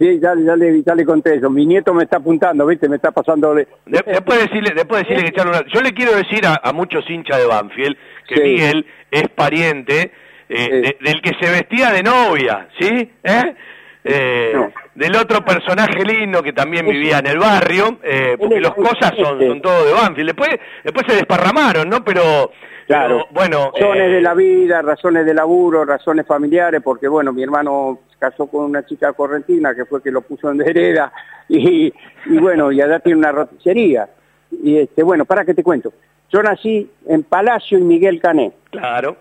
[0.00, 1.50] Sí, ya, ya, le, ya le conté eso.
[1.50, 2.88] Mi nieto me está apuntando, ¿viste?
[2.88, 3.54] Me está pasando...
[3.54, 5.66] De- después decirle, después decirle que echaron una...
[5.72, 7.96] Yo le quiero decir a, a muchos hinchas de Banfield
[8.26, 8.40] que Sí.
[8.42, 10.10] Miguel es pariente
[10.48, 13.10] eh, de- del que se vestía de novia, ¿sí?
[13.22, 13.54] ¿Eh?
[14.02, 19.12] Eh, Del otro personaje lindo que también vivía en el barrio, eh, porque los cosas
[19.18, 20.28] son, son todos de Banfield.
[20.28, 20.50] Después,
[20.82, 22.02] después se desparramaron, ¿no?
[22.02, 22.50] Pero,
[22.86, 23.26] Claro.
[23.28, 23.70] pero, bueno...
[23.74, 28.66] Razones de la vida, razones de laburo, razones familiares, porque bueno, mi hermano casó con
[28.66, 31.12] una chica correntina que fue que lo puso en vereda
[31.48, 31.92] y,
[32.26, 34.08] y bueno, y allá tiene una roticería.
[34.52, 35.92] Y este, bueno, para que te cuento.
[36.30, 38.52] Yo nací en Palacio y Miguel Cané.
[38.70, 39.16] Claro.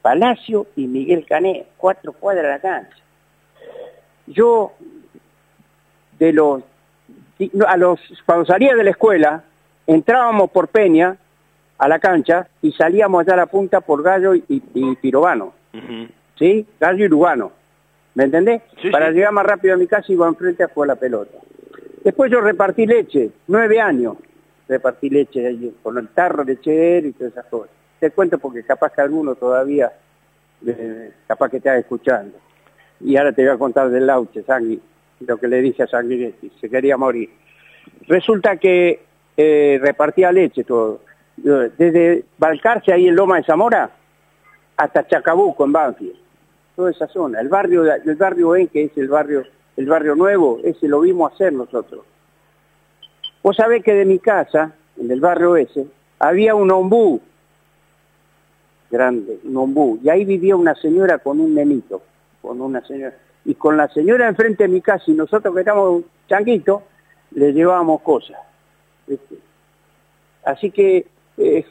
[0.00, 2.96] Palacio y Miguel Cané, cuatro cuadras de la cancha.
[4.26, 4.72] Yo,
[6.18, 6.62] de los,
[7.66, 9.44] a los, cuando salía de la escuela,
[9.86, 11.16] entrábamos por Peña
[11.76, 15.52] a la cancha y salíamos allá a la punta por Gallo y, y Pirobano.
[16.38, 16.66] ¿sí?
[16.80, 17.52] Gallo y Lugano,
[18.18, 18.62] ¿me entendés?
[18.82, 19.14] Sí, Para sí.
[19.14, 21.38] llegar más rápido a mi casa iba enfrente a jugar la pelota.
[22.02, 24.16] Después yo repartí leche, nueve años
[24.66, 27.70] repartí leche allí, con el tarro lechero y todas esas cosas.
[28.00, 29.92] Te cuento porque capaz que alguno todavía,
[30.66, 32.36] eh, capaz que está escuchando.
[33.00, 34.80] Y ahora te voy a contar del Lauche, Sangui,
[35.20, 37.30] lo que le dije a Sanguinetti, se quería morir.
[38.08, 39.00] Resulta que
[39.36, 41.02] eh, repartía leche todo.
[41.36, 43.90] Desde Balcarce, ahí en Loma de Zamora,
[44.76, 46.27] hasta Chacabuco, en Banfield.
[46.78, 47.40] Toda esa zona.
[47.40, 49.42] El barrio, el barrio E, que es el barrio,
[49.76, 52.04] el barrio nuevo, ese lo vimos hacer nosotros.
[53.42, 55.88] Vos sabés que de mi casa, en el barrio ese,
[56.20, 57.20] había un ombú
[58.92, 62.00] grande, un ombú, y ahí vivía una señora con un nenito,
[62.40, 66.04] con una señora, y con la señora enfrente de mi casa y nosotros que éramos
[66.28, 66.82] changuitos,
[67.32, 68.38] le llevábamos cosas.
[70.44, 71.08] Así que,
[71.38, 71.66] eh,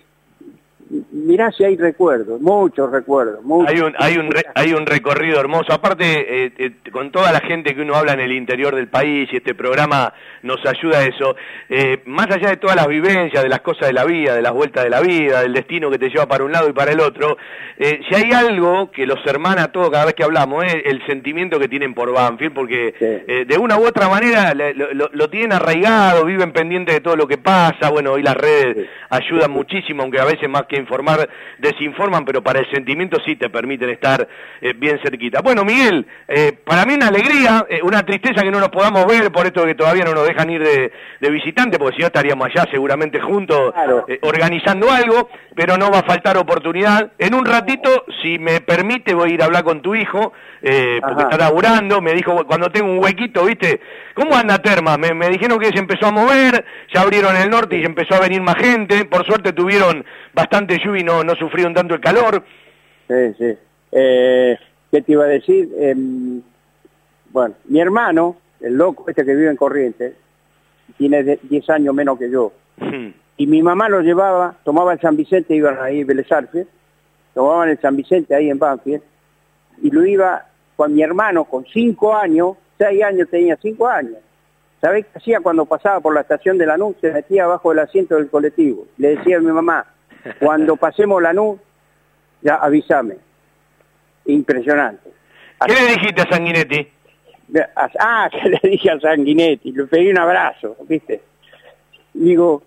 [1.12, 3.44] mirá si hay recuerdos, muchos recuerdos.
[3.44, 3.70] muchos.
[3.74, 5.74] Hay un, hay, un re- hay un recorrido hermoso.
[5.74, 9.30] Aparte, eh, eh, con toda la gente que uno habla en el interior del país
[9.32, 10.14] y este programa
[10.44, 11.36] nos ayuda a eso,
[11.70, 14.54] eh, más allá de todas las vivencias, de las cosas de la vida, de las
[14.54, 17.00] vueltas de la vida, del destino que te lleva para un lado y para el
[17.00, 17.38] otro,
[17.78, 21.06] eh, si hay algo que los hermana a todos cada vez que hablamos, es el
[21.06, 25.10] sentimiento que tienen por Banfield, porque eh, de una u otra manera le- lo, lo-
[25.12, 29.52] lo tienen arraigado, viven pendientes de todo lo que pasa, bueno, hoy las redes ayudan
[29.52, 33.90] muchísimo, aunque a veces más que informar, desinforman, pero para el sentimiento sí te permiten
[33.90, 34.28] estar
[34.62, 35.42] eh, bien cerquita.
[35.42, 39.32] Bueno, Miguel, eh, para mí una alegría, eh, una tristeza que no nos podamos ver,
[39.32, 42.48] por esto que todavía no nos dejan ir de, de visitante, porque si no estaríamos
[42.48, 43.74] allá seguramente juntos
[44.22, 47.12] organizando algo, pero no va a faltar oportunidad.
[47.18, 51.24] En un ratito, si me permite, voy a ir a hablar con tu hijo, porque
[51.24, 53.80] está laburando, me dijo, cuando tengo un huequito, ¿viste?
[54.14, 54.98] ¿Cómo anda Termas?
[54.98, 58.20] Me, me dijeron que se empezó a mover, ya abrieron el norte y empezó a
[58.20, 62.44] venir más gente, por suerte tuvieron bastante lluvia y no, no sufrieron tanto el calor.
[63.08, 63.58] Sí, sí.
[63.92, 64.58] Eh,
[64.92, 65.70] ¿Qué te iba a decir?
[65.80, 66.42] Em,
[67.32, 70.14] bueno, mi hermano, el loco este que vive en Corrientes,
[70.98, 72.52] tiene de- 10 años menos que yo.
[73.38, 76.68] Y mi mamá lo llevaba, tomaba el San Vicente, iban ahí Vélez Arfield,
[77.34, 79.02] tomaban el San Vicente ahí en Banfield,
[79.82, 80.46] y lo iba
[80.76, 84.16] con mi hermano con 5 años, 6 años tenía 5 años.
[84.82, 86.96] ¿Sabés qué hacía cuando pasaba por la estación de Lanús?
[87.02, 88.86] Se metía abajo del asiento del colectivo.
[88.98, 89.86] Le decía a mi mamá,
[90.40, 91.60] cuando pasemos Lanús,
[92.42, 93.16] ya avísame.
[94.26, 95.10] Impresionante.
[95.66, 96.88] ¿Qué le dijiste a Sanguinetti?
[98.00, 101.22] Ah, que le dije a Sanguinetti, le pedí un abrazo, ¿viste?
[102.14, 102.62] Digo,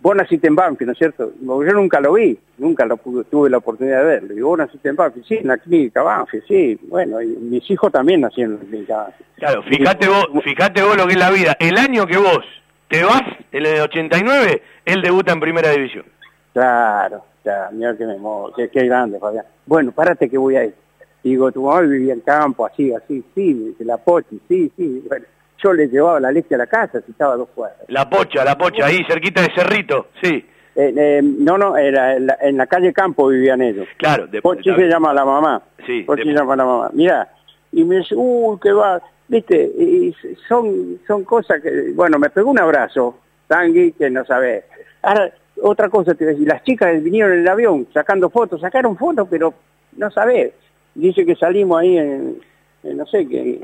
[0.00, 1.32] vos naciste en Banfield, ¿no es cierto?
[1.46, 4.34] Porque yo nunca lo vi, nunca lo pude- tuve la oportunidad de verlo.
[4.34, 6.78] Digo, vos naciste en Banfield, sí, en la clínica Banfield, sí.
[6.88, 9.30] Bueno, y mis hijos también nacieron en la clínica Banfield.
[9.36, 11.56] Claro, fíjate vos, fíjate vos lo que es la vida.
[11.60, 12.40] El año que vos
[12.88, 16.04] te vas, el de 89, él debuta en primera división.
[16.52, 19.44] Claro, ya, mira que me mo- qué, qué grande, Fabián.
[19.66, 20.74] Bueno, párate que voy a ir.
[21.22, 25.04] Digo, tu mamá vivía en campo, así, así, sí, me dice, la pochi, sí, sí.
[25.08, 25.24] Bueno,
[25.62, 27.78] yo le llevaba la leche a la casa, si estaba a dos cuadras.
[27.88, 30.44] La pocha, la pocha, ahí cerquita de Cerrito, sí.
[30.74, 33.86] eh, eh, no, no, era en la, en la calle Campo vivían ellos.
[33.98, 35.62] Claro, de, Pochi se llama la mamá.
[35.86, 36.90] Sí, Pochi se llama la mamá.
[36.92, 37.28] Mira,
[37.70, 40.12] y me dice, uy, qué va, viste, y
[40.48, 44.64] son, son cosas que, bueno, me pegó un abrazo, Tangui, que no sabés.
[45.02, 45.30] Ahora,
[45.62, 48.96] otra cosa te voy a decir, las chicas vinieron en el avión sacando fotos, sacaron
[48.96, 49.54] fotos, pero
[49.96, 50.52] no sabés.
[50.94, 52.36] Dice que salimos ahí en,
[52.82, 53.60] en no sé qué.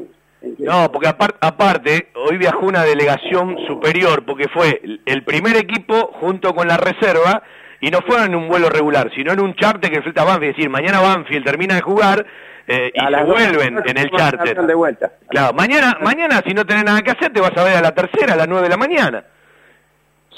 [0.59, 6.55] No, porque apar- aparte, hoy viajó una delegación superior, porque fue el- primer equipo junto
[6.55, 7.42] con la reserva,
[7.80, 10.51] y no fueron en un vuelo regular, sino en un charter que enfrenta a Banfield.
[10.51, 12.24] Es decir, mañana Banfield termina de jugar
[12.66, 14.51] eh, y se dos vuelven en el charter.
[14.51, 15.12] avión de vuelta.
[15.28, 17.94] Claro, mañana, mañana si no tenés nada que hacer, te vas a ver a la
[17.94, 19.24] tercera, a las nueve de la mañana.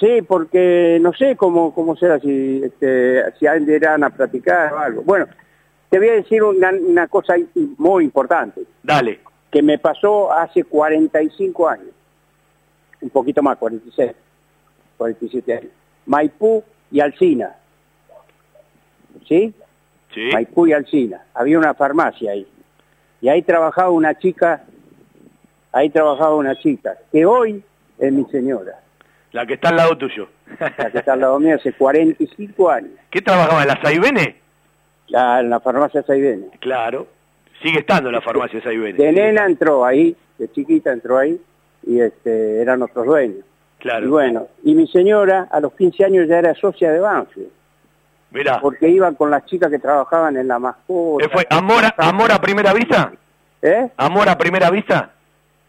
[0.00, 5.02] Sí, porque no sé cómo, cómo será, si, este, si irán a platicar o algo.
[5.02, 5.26] Bueno,
[5.90, 7.34] te voy a decir una, una cosa
[7.76, 9.20] muy importante, Dale.
[9.50, 11.90] que me pasó hace 45 años,
[13.02, 14.12] un poquito más, 46,
[14.96, 15.72] 47 años.
[16.06, 17.54] Maipú y Alcina,
[19.28, 19.52] ¿sí?
[20.14, 20.30] Sí.
[20.32, 21.24] Maipú y Alcina.
[21.34, 22.48] Había una farmacia ahí.
[23.20, 24.64] Y ahí trabajaba una chica,
[25.72, 27.62] ahí trabajaba una chica, que hoy
[27.98, 28.80] es mi señora.
[29.32, 30.28] La que está al lado tuyo.
[30.58, 34.36] la que está al lado mío hace 45 años, ¿Qué trabajaba en la Saibene?
[35.08, 36.46] la, en la farmacia Saibene.
[36.60, 37.06] Claro.
[37.62, 38.98] Sigue estando en la farmacia Saibene.
[38.98, 41.40] De nena entró ahí, de chiquita entró ahí,
[41.86, 43.44] y este, eran nuestros dueños.
[43.78, 44.06] Claro.
[44.06, 47.48] Y bueno, y mi señora a los 15 años ya era socia de Banfield,
[48.30, 48.60] Mirá.
[48.60, 51.24] porque iba con las chicas que trabajaban en la mascota.
[51.24, 53.12] ¿Eh, ¿Fue amor a, amor a primera vista?
[53.62, 53.88] ¿Eh?
[53.96, 55.12] ¿Amor a primera vista?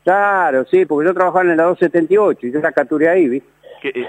[0.03, 3.49] Claro, sí, porque yo trabajaba en la 278 y yo la capturé ahí, ¿viste?
[3.81, 4.07] ¿Qué, eh,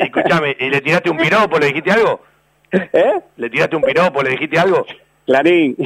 [0.00, 1.58] escuchame, ¿y le tiraste un piropo?
[1.58, 2.20] ¿Le dijiste algo?
[2.72, 3.20] ¿Eh?
[3.36, 4.22] ¿Le tiraste un piropo?
[4.22, 4.84] ¿Le dijiste algo?
[5.26, 5.76] Clarín.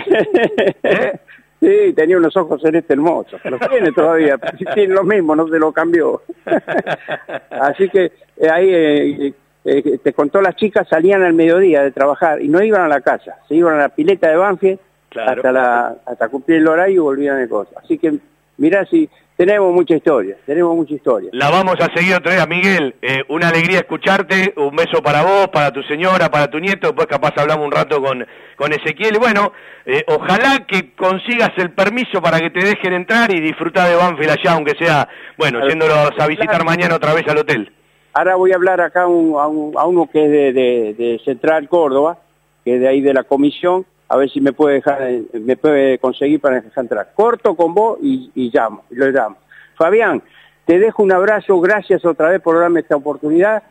[0.82, 1.12] ¿Eh?
[1.62, 3.40] Sí, tenía unos ojos celestes hermosos.
[3.44, 4.36] Los tiene todavía.
[4.74, 6.20] Tiene lo mismo, no se lo cambió.
[7.50, 9.34] Así que eh, ahí eh,
[9.64, 13.00] eh, te contó las chicas salían al mediodía de trabajar y no iban a la
[13.00, 15.30] casa, se iban a la pileta de Banfield Claro.
[15.30, 17.76] hasta la hasta cumplir el horario y volvían de cosas.
[17.76, 18.14] Así que
[18.56, 21.30] mirá si tenemos mucha historia, tenemos mucha historia.
[21.32, 22.94] La vamos a seguir otra vez, Miguel.
[23.02, 24.52] Eh, una alegría escucharte.
[24.56, 26.88] Un beso para vos, para tu señora, para tu nieto.
[26.88, 28.24] Después capaz hablamos un rato con,
[28.56, 29.18] con Ezequiel.
[29.18, 29.52] Bueno,
[29.84, 34.30] eh, ojalá que consigas el permiso para que te dejen entrar y disfrutar de Banfield
[34.30, 37.72] allá, aunque sea, bueno, yéndolos a visitar mañana otra vez al hotel.
[38.14, 40.94] Ahora voy a hablar acá a, un- a un- a uno que es de, de-
[40.94, 42.18] de Central Córdoba,
[42.64, 45.56] que es de ahí de la comisión, a ver si me puede dejar, eh, me
[45.56, 47.12] puede conseguir para entrar.
[47.14, 49.38] Corto con vos y, y llamo, lo llamo.
[49.74, 50.22] Fabián,
[50.66, 53.62] te dejo un abrazo, gracias otra vez por darme esta oportunidad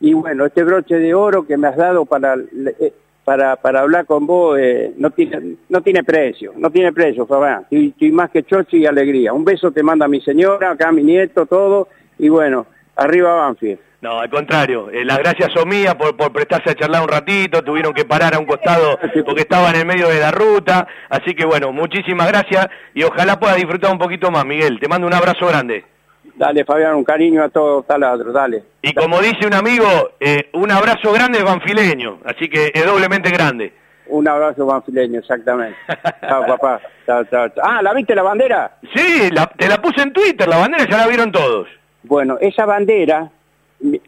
[0.00, 2.92] y bueno, este broche de oro que me has dado para eh,
[3.24, 7.64] para, para hablar con vos eh, no tiene no tiene precio, no tiene precio, Fabián.
[7.70, 9.32] Estoy, más que chocho y alegría.
[9.32, 11.86] Un beso te manda mi señora, acá mi nieto, todo
[12.18, 12.66] y bueno,
[12.96, 13.78] arriba Banfield.
[14.04, 17.62] No, al contrario, eh, las gracias son mías por, por prestarse a charlar un ratito,
[17.62, 21.34] tuvieron que parar a un costado porque estaban en el medio de la ruta, así
[21.34, 24.78] que bueno, muchísimas gracias y ojalá puedas disfrutar un poquito más, Miguel.
[24.78, 25.86] Te mando un abrazo grande.
[26.34, 28.62] Dale, Fabián, un cariño a todos taladros, dale.
[28.82, 29.86] Y como dice un amigo,
[30.20, 33.72] eh, un abrazo grande banfileño, así que es doblemente grande.
[34.08, 35.78] Un abrazo banfileño, exactamente.
[36.20, 36.78] Chao, papá.
[37.06, 37.64] Chao, chao, chao.
[37.66, 38.76] Ah, ¿la viste la bandera?
[38.94, 41.68] Sí, la- te la puse en Twitter, la bandera ya la vieron todos.
[42.02, 43.30] Bueno, esa bandera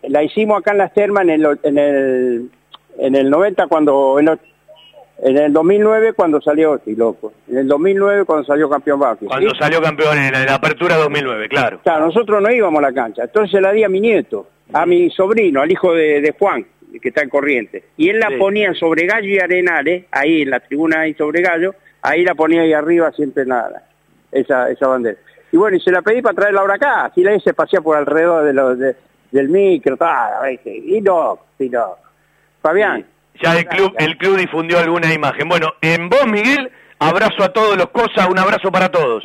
[0.09, 2.51] la hicimos acá en las termas en el, en el,
[2.99, 4.19] en el 90 cuando...
[4.21, 4.41] En, el-
[5.23, 9.31] en el 2009 cuando salió, estoy loco, en el 2009 cuando salió campeón Banfield.
[9.31, 9.57] Cuando ¿sí?
[9.59, 11.81] salió campeón en la, en la apertura 2009, claro.
[11.83, 14.85] Claro, nosotros no íbamos a la cancha, entonces se la di a mi nieto, a
[14.85, 16.67] mi sobrino, al hijo de, de Juan,
[17.01, 17.85] que está en corriente.
[17.97, 18.35] Y él la Sí.
[18.37, 22.61] ponía sobre Gallo y Arenales, ahí en la tribuna ahí sobre Gallo, ahí la ponía
[22.61, 23.85] ahí arriba siempre nada,
[24.31, 25.17] esa, esa bandera.
[25.51, 27.97] Y bueno, y se la pedí para traerla ahora acá, así la se pasea por
[27.97, 28.97] alrededor de los, de-
[29.37, 31.97] del micro, tal, y no, y no.
[32.62, 33.05] Fabián,
[33.43, 35.49] Ya el club, el club difundió alguna imagen.
[35.49, 39.22] Bueno, en vos, Miguel, abrazo a todos los cosas, un abrazo para todos.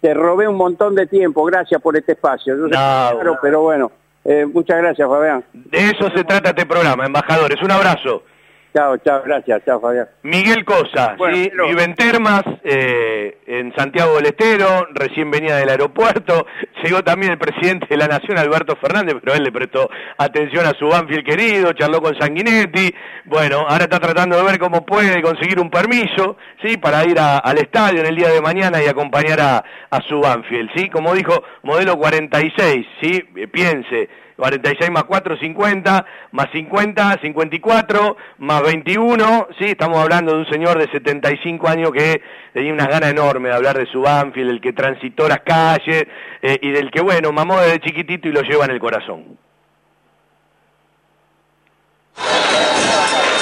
[0.00, 2.56] te robé un montón de tiempo, gracias por este espacio.
[2.56, 3.92] Yo No, es caro, pero bueno,
[4.24, 5.44] eh, muchas gracias, Fabián.
[5.52, 7.60] De eso se trata este programa, embajadores.
[7.62, 8.24] Un abrazo.
[8.74, 10.08] Chao, chao, gracias, chao, Fabián.
[10.22, 11.48] Miguel Cosa, Bueno, ¿sí?
[11.50, 16.46] pero- vive en Termas, eh, en Santiago del Estero, recién venía del aeropuerto,
[16.82, 20.70] llegó también el presidente de la Nación, Alberto Fernández, pero él le prestó atención a
[20.78, 22.94] su Banfield querido, charló con Sanguinetti,
[23.26, 26.78] bueno, ahora está tratando de ver cómo puede conseguir un permiso, ¿sí?
[26.78, 30.18] Para ir a- al estadio en el día de mañana y acompañar a, a su
[30.18, 30.88] Banfield, ¿sí?
[30.88, 33.22] Como dijo, modelo 46, ¿sí?
[33.36, 34.08] Eh, Piense,
[34.42, 40.80] 46 más 4, 50, más 50, 54, más 21, sí, estamos hablando de un señor
[40.80, 42.20] de 75 años que
[42.52, 46.08] tenía unas ganas enormes de hablar de su Banfield, el que transitó las calles
[46.42, 49.38] eh, y del que, bueno, mamó desde chiquitito y lo lleva en el corazón.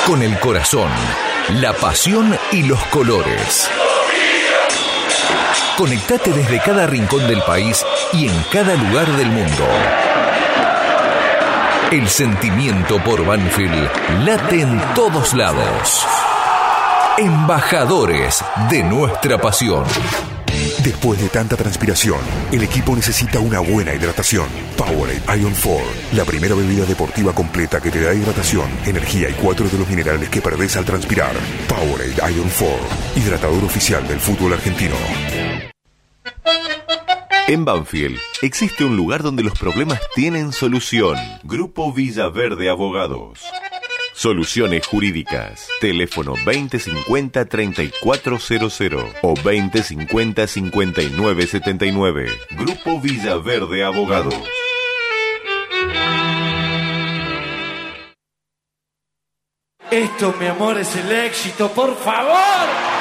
[0.07, 0.91] Con el corazón,
[1.63, 3.71] la pasión y los colores.
[5.79, 9.67] Conectate desde cada rincón del país y en cada lugar del mundo.
[11.93, 13.91] El sentimiento por Banfield
[14.25, 16.07] late en todos lados.
[17.19, 19.83] Embajadores de nuestra pasión.
[20.85, 22.21] Después de tanta transpiración,
[22.53, 24.47] el equipo necesita una buena hidratación.
[24.77, 25.81] Powerade Ion 4,
[26.13, 30.29] la primera bebida deportiva completa que te da hidratación, energía y cuatro de los minerales
[30.29, 31.33] que perdés al transpirar.
[31.69, 32.79] Powerade Ion 4,
[33.17, 34.95] hidratador oficial del fútbol argentino.
[37.51, 41.17] En Banfield existe un lugar donde los problemas tienen solución.
[41.43, 43.41] Grupo Villaverde Abogados.
[44.15, 45.67] Soluciones jurídicas.
[45.81, 52.31] Teléfono 2050-3400 o 2050-5979.
[52.51, 54.37] Grupo Villaverde Abogados.
[59.91, 63.00] Esto, mi amor, es el éxito, por favor.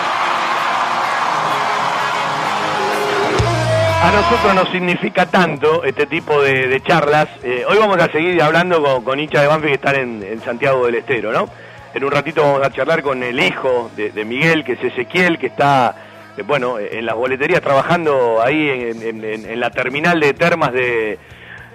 [4.02, 7.28] A nosotros nos significa tanto este tipo de, charlas.
[7.44, 10.96] Eh, hoy vamos a seguir hablando con, con de Banfield que están en, Santiago del
[10.96, 11.50] Estero, ¿no?
[11.94, 15.48] En un ratito vamos a charlar con el hijo de, Miguel, que es Ezequiel, que
[15.48, 15.96] está,
[16.38, 21.18] eh, bueno, en las boleterías trabajando ahí en, la terminal de termas de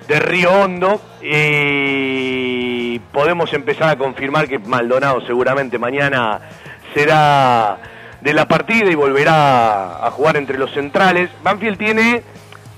[0.08, 1.02] Río Hondo.
[1.22, 6.40] Y podemos empezar a confirmar que Maldonado seguramente mañana
[6.94, 7.78] será
[8.24, 11.28] de la partida y volverá a jugar entre los centrales.
[11.42, 12.22] Banfield tiene,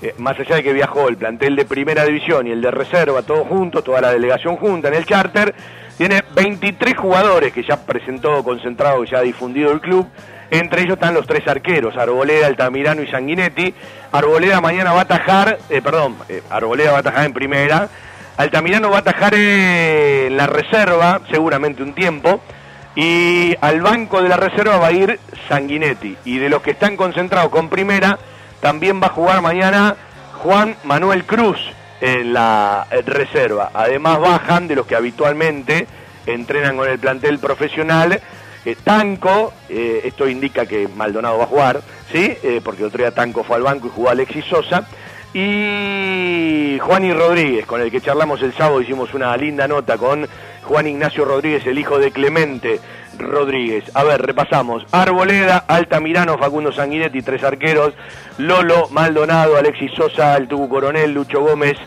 [0.01, 3.21] eh, más allá de que viajó el plantel de primera división y el de reserva,
[3.21, 5.55] todos juntos, toda la delegación junta en el charter,
[5.97, 10.05] tiene 23 jugadores que ya presentó concentrado, que ya ha difundido el club.
[10.51, 13.73] Entre ellos están los tres arqueros, Arboleda, Altamirano y Sanguinetti.
[14.11, 17.87] Arboleda mañana va a atajar, eh, perdón, eh, Arboleda va a atajar en primera.
[18.35, 22.41] Altamirano va a atajar en la reserva, seguramente un tiempo.
[22.97, 26.17] Y al banco de la reserva va a ir Sanguinetti.
[26.25, 28.17] Y de los que están concentrados con primera,
[28.59, 29.95] también va a jugar mañana
[30.41, 31.59] Juan Manuel Cruz
[32.01, 33.69] en la eh, reserva.
[33.71, 35.85] Además bajan de los que habitualmente
[36.25, 38.19] entrenan con el plantel profesional.
[38.65, 41.81] eh, Tanco, eh, esto indica que Maldonado va a jugar,
[42.11, 42.35] ¿sí?
[42.63, 44.87] Porque otro día Tanco fue al banco y jugó Alexis Sosa.
[45.33, 50.27] Y Juan y Rodríguez, con el que charlamos el sábado, hicimos una linda nota con
[50.63, 52.79] Juan Ignacio Rodríguez, el hijo de Clemente
[53.17, 53.83] Rodríguez.
[53.93, 54.85] A ver, repasamos.
[54.91, 57.93] Arboleda, Altamirano, Facundo Sanguinetti, tres arqueros.
[58.37, 61.77] Lolo, Maldonado, Alexis Sosa, el Tubu Coronel, Lucho Gómez,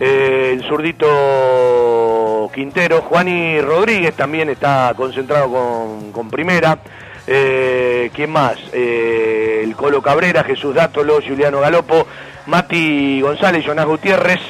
[0.00, 3.02] eh, el zurdito Quintero.
[3.02, 6.78] Juan y Rodríguez también está concentrado con, con primera.
[7.26, 8.58] Eh, ¿Quién más?
[8.72, 12.06] Eh, el Colo Cabrera, Jesús Dátolo, Juliano Galopo,
[12.46, 14.40] Mati González, Jonás Gutiérrez,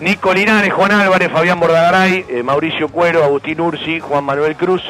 [0.00, 4.82] Nico Linares, Juan Álvarez, Fabián Bordagaray, eh, Mauricio Cuero, Agustín Ursi, Juan Manuel Cruz,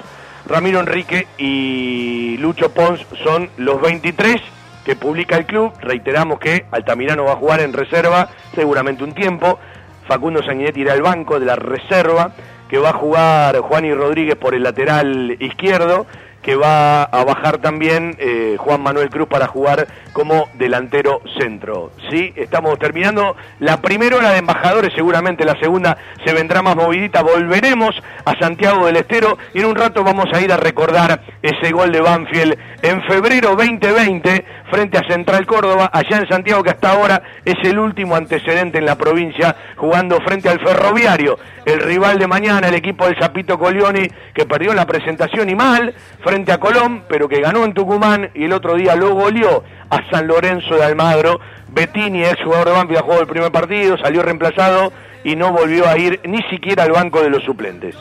[0.46, 4.40] Ramiro Enrique y Lucho Pons son los 23
[4.84, 5.72] que publica el club.
[5.80, 9.58] Reiteramos que Altamirano va a jugar en reserva seguramente un tiempo.
[10.06, 12.32] Facundo Sanguinetti irá al banco de la reserva,
[12.68, 16.06] que va a jugar Juan y Rodríguez por el lateral izquierdo,
[16.42, 21.92] que va a bajar también eh, Juan Manuel Cruz para jugar como delantero centro.
[22.10, 27.22] Sí, estamos terminando la primera hora de embajadores, seguramente la segunda se vendrá más movidita.
[27.22, 31.72] Volveremos a Santiago del Estero y en un rato vamos a ir a recordar ese
[31.72, 36.92] gol de Banfield en febrero 2020 frente a Central Córdoba, allá en Santiago, que hasta
[36.92, 42.26] ahora es el último antecedente en la provincia, jugando frente al Ferroviario, el rival de
[42.26, 45.92] mañana, el equipo del Zapito Colioni, que perdió la presentación y mal
[46.30, 50.28] a Colón, pero que ganó en Tucumán y el otro día lo goleó a San
[50.28, 51.40] Lorenzo de Almagro.
[51.72, 54.92] Bettini, ex jugador de Banfield, jugó el primer partido, salió reemplazado
[55.24, 57.96] y no volvió a ir ni siquiera al banco de los suplentes.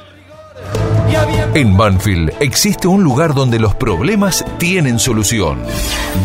[1.56, 5.60] En Banfield existe un lugar donde los problemas tienen solución.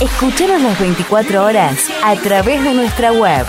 [0.00, 3.44] Escuchanos las 24 horas a través de nuestra web.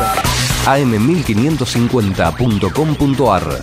[0.66, 3.62] am1550.com.ar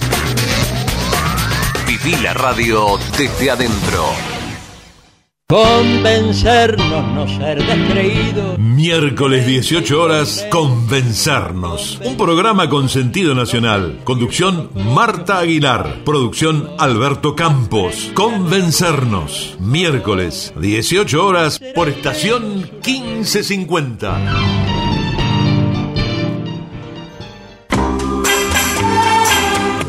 [1.87, 4.34] Viví la radio desde adentro.
[5.47, 8.57] Convencernos, no ser descreído.
[8.57, 12.01] Miércoles 18 horas, Convencernos.
[12.03, 14.01] Un programa con sentido nacional.
[14.05, 16.03] Conducción Marta Aguilar.
[16.03, 18.11] Producción Alberto Campos.
[18.15, 19.59] Convencernos.
[19.61, 24.74] Miércoles 18 horas por estación 1550.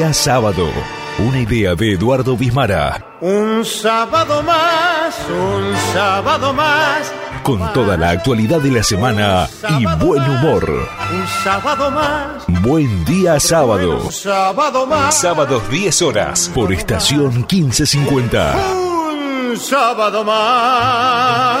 [0.00, 0.66] Día sábado.
[1.18, 3.18] Una idea de Eduardo Bismara.
[3.20, 7.12] Un sábado más, un sábado más.
[7.42, 9.46] Con toda la actualidad de la semana
[9.78, 10.88] y buen humor.
[11.12, 12.44] Un sábado más.
[12.62, 14.04] Buen día sábado.
[14.04, 15.14] Un sábado más.
[15.20, 18.56] Sábados 10 horas por estación 1550.
[18.72, 21.60] Un sábado más.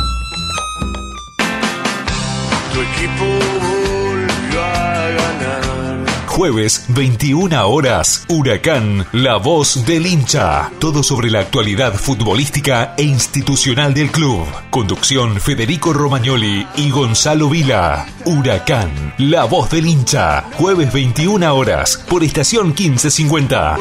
[6.41, 10.71] Jueves, 21 horas, Huracán, la voz del hincha.
[10.79, 14.47] Todo sobre la actualidad futbolística e institucional del club.
[14.71, 18.07] Conducción Federico Romagnoli y Gonzalo Vila.
[18.25, 20.45] Huracán, la voz del hincha.
[20.57, 23.77] Jueves 21 horas, por estación 1550.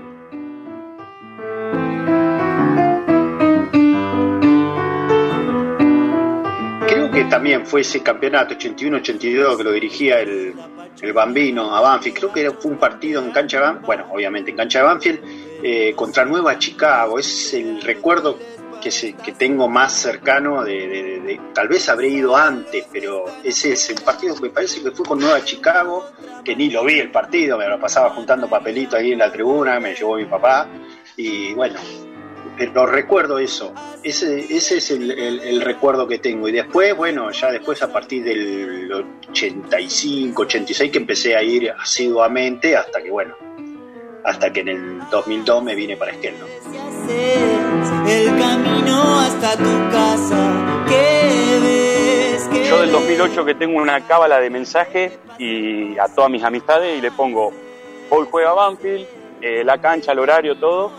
[6.89, 10.55] Creo que también fue ese campeonato 81-82 que lo dirigía el,
[11.01, 12.17] el Bambino a Banfield.
[12.17, 15.21] Creo que fue un partido en cancha de Banfield, bueno, obviamente en cancha de Banfield,
[15.63, 17.19] eh, contra Nueva Chicago.
[17.19, 18.39] Es el recuerdo
[18.81, 23.25] que, se- que tengo más cercano de, de- de- Tal vez habré ido antes, pero
[23.45, 26.11] ese es el partido que me parece que fue con Nueva Chicago,
[26.45, 29.79] que ni lo vi el partido, me lo pasaba juntando papelitos ahí en la tribuna,
[29.79, 30.67] me llevó mi papá.
[31.17, 31.79] Y bueno,
[32.57, 33.73] pero recuerdo eso,
[34.03, 36.49] ese, ese es el recuerdo que tengo.
[36.49, 38.93] Y después, bueno, ya después a partir del
[39.31, 43.35] 85, 86 que empecé a ir asiduamente hasta que, bueno,
[44.25, 46.47] hasta que en el 2002 me vine para Esquel, ¿no?
[48.09, 50.85] El camino hasta tu casa.
[50.89, 52.49] ¿Qué ves?
[52.53, 56.99] ¿Qué Yo del 2008 que tengo una cábala de mensaje y a todas mis amistades
[56.99, 57.53] y le pongo,
[58.11, 59.07] hoy juega Banfield,
[59.41, 60.93] eh, la cancha, el horario, todo.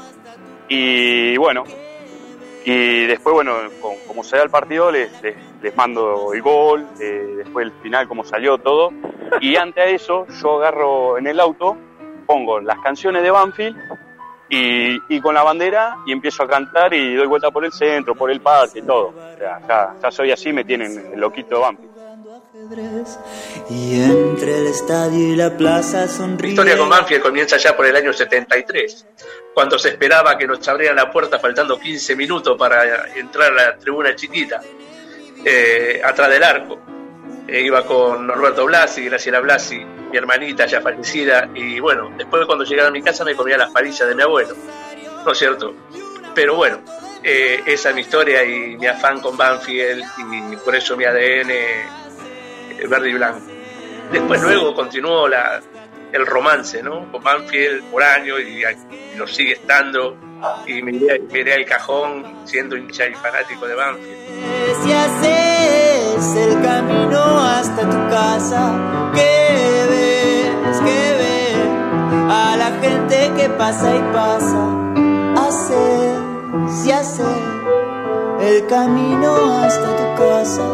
[0.68, 1.64] Y bueno,
[2.66, 6.86] y después, bueno, con- como se da el partido, les, les, les mando el gol,
[7.00, 8.92] eh, después el final, cómo salió todo.
[9.42, 11.78] Y antes de eso, yo agarro en el auto,
[12.32, 13.76] pongo las canciones de Banfield
[14.50, 18.16] y, y con la bandera y empiezo a cantar y doy vuelta por el centro,
[18.16, 19.08] por el parque y todo.
[19.08, 21.92] O sea, ya, ya soy así, me tienen el loquito de Banfield.
[23.70, 26.50] Y entre el estadio y la plaza Mi sonríe.
[26.52, 29.08] historia con Banfield comienza ya por el año 73,
[29.54, 33.78] cuando se esperaba que nos abrieran la puerta faltando 15 minutos para entrar a la
[33.78, 34.62] tribuna chiquita,
[35.44, 36.80] eh, atrás del arco.
[37.52, 42.64] Eh, iba con Norberto Blasi, Graciela Blasi, mi hermanita ya fallecida, y bueno, después cuando
[42.64, 44.56] llegaba a mi casa me comía las parillas de mi abuelo,
[45.26, 45.76] ¿no es cierto?
[46.34, 46.80] Pero bueno,
[47.22, 51.49] eh, esa es mi historia y mi afán con Banfield y por eso mi ADN
[51.49, 53.41] eh, verde y blanco.
[54.14, 55.62] Después luego continuó la,
[56.14, 57.12] el romance, ¿no?
[57.12, 60.16] Con Banfield por año y, y lo sigue estando
[60.66, 64.88] y miré, miré al cajón siendo hincha y fanático de Banfield.
[67.62, 68.74] Hasta tu casa,
[69.14, 71.57] que ves, que ves
[72.28, 74.62] a la gente que pasa y pasa.
[75.38, 76.18] Haces,
[76.70, 77.38] si haces
[78.41, 80.66] el camino hasta tu casa,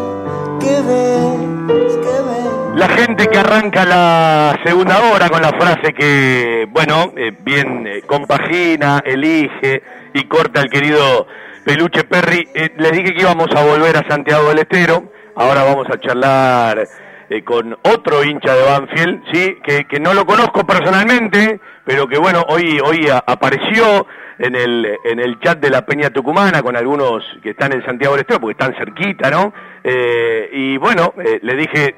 [0.62, 2.76] que ves, que ves.
[2.76, 8.02] La gente que arranca la segunda hora con la frase que, bueno, eh, bien eh,
[8.08, 9.84] compagina, elige
[10.14, 11.28] y corta el querido
[11.66, 12.48] Peluche Perry.
[12.54, 15.17] Eh, les dije que íbamos a volver a Santiago del Estero.
[15.40, 16.88] Ahora vamos a charlar
[17.30, 22.18] eh, con otro hincha de Banfield, sí, que, que no lo conozco personalmente, pero que
[22.18, 24.08] bueno, hoy, hoy apareció
[24.40, 28.16] en el, en el chat de la Peña Tucumana con algunos que están en Santiago
[28.16, 29.54] del Estero, porque están cerquita, ¿no?
[29.84, 31.96] Eh, y bueno, eh, le dije,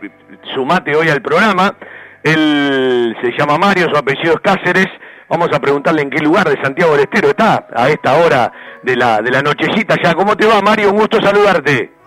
[0.54, 1.76] sumate hoy al programa.
[2.22, 4.88] Él se llama Mario, su apellido es Cáceres.
[5.30, 8.52] Vamos a preguntarle en qué lugar de Santiago del Estero está a esta hora
[8.84, 10.14] de la, de la nochecita ya.
[10.14, 10.92] ¿Cómo te va, Mario?
[10.92, 11.99] Un gusto saludarte.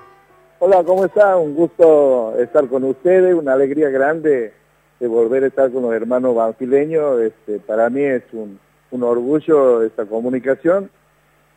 [0.64, 1.36] Hola, ¿cómo está?
[1.38, 4.52] Un gusto estar con ustedes, una alegría grande
[5.00, 7.20] de volver a estar con los hermanos banfileños.
[7.20, 8.60] Este, para mí es un,
[8.92, 10.88] un orgullo esta comunicación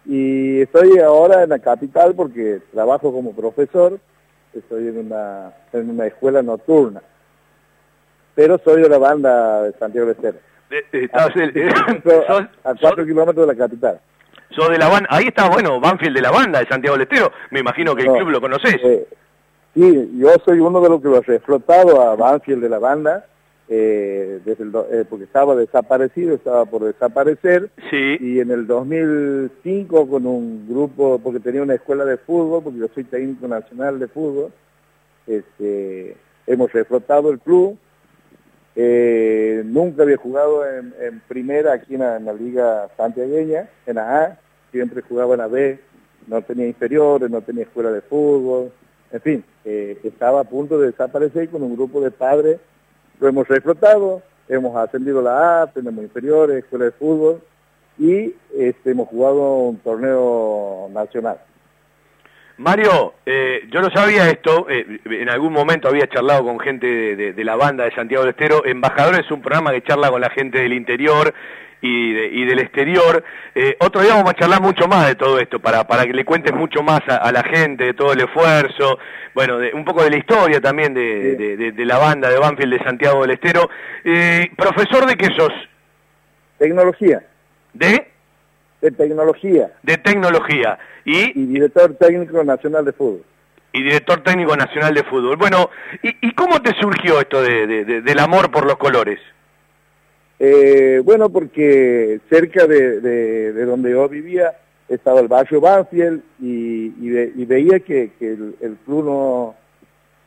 [0.06, 4.00] y estoy ahora en la capital porque trabajo como profesor,
[4.56, 7.04] estoy en una, en una escuela nocturna,
[8.34, 10.40] pero soy de la banda de Santiago del Estero.
[10.92, 11.70] Estás, eh,
[12.04, 14.00] sos, a cuatro kilómetros de la capital.
[14.52, 17.32] Sos de la banda, ahí está, bueno, Banfield de la banda de Santiago del Estero.
[17.52, 18.76] Me imagino que el club lo conoces.
[18.84, 19.08] eh,
[19.74, 23.26] sí, yo soy uno de los que lo he reflotado a Banfield de la banda,
[23.68, 27.70] eh, desde el do- eh, porque estaba desaparecido, estaba por desaparecer.
[28.22, 32.88] Y en el 2005 con un grupo, porque tenía una escuela de fútbol, porque yo
[32.94, 34.52] soy técnico nacional de fútbol,
[35.28, 36.16] este,
[36.48, 37.78] hemos reflotado el club.
[38.76, 44.40] Eh, nunca había jugado en, primera aquí en la, liga santiagueña, en la A,
[44.72, 45.80] siempre jugaba en la B,
[46.28, 48.72] no tenía inferiores, no tenía escuela de fútbol,
[49.12, 52.60] en fin, eh, estaba a punto de desaparecer con un grupo de padres,
[53.20, 57.42] lo hemos reflotado, hemos ascendido la A, tenemos inferiores, escuela de fútbol
[57.98, 61.40] y este, hemos jugado un torneo nacional.
[62.58, 67.16] Mario, eh, yo no sabía esto, eh, en algún momento había charlado con gente de,
[67.18, 68.66] de- de la banda de Santiago del Estero.
[68.66, 71.34] Embajadores es un programa que charla con la gente del interior
[71.82, 73.24] y, de- y del exterior.
[73.54, 76.24] Eh, otro día vamos a charlar mucho más de todo esto, para, para que le
[76.24, 79.00] cuentes mucho más a, a la gente de todo el esfuerzo,
[79.34, 83.22] bueno, de, un poco de la historia también de la banda de Banfield de Santiago
[83.24, 83.70] del Estero.
[84.06, 85.52] Eh, ¿Profesor de qué sos?
[86.58, 87.22] Tecnología.
[87.74, 88.08] ¿De?
[88.82, 89.72] De tecnología.
[89.84, 90.78] De tecnología.
[91.06, 91.40] ¿Y?
[91.42, 93.24] Y director técnico nacional de fútbol.
[93.74, 95.36] y director técnico nacional de fútbol.
[95.38, 95.70] Bueno,
[96.02, 99.20] ¿y, y cómo te surgió esto de, de- de- del amor por los colores?
[100.40, 104.54] Eh, bueno, porque cerca de, de- de donde yo vivía
[104.90, 109.56] estaba el barrio Banfield y, y veía que, que el, el club no,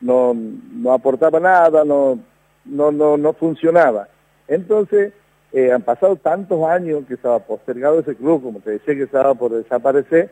[0.01, 2.19] no, no aportaba nada, no,
[2.65, 4.09] no, no, no funcionaba.
[4.49, 5.13] Entonces,
[5.53, 9.35] eh, han pasado tantos años que estaba postergado ese club, como te decía que estaba
[9.35, 10.31] por desaparecer,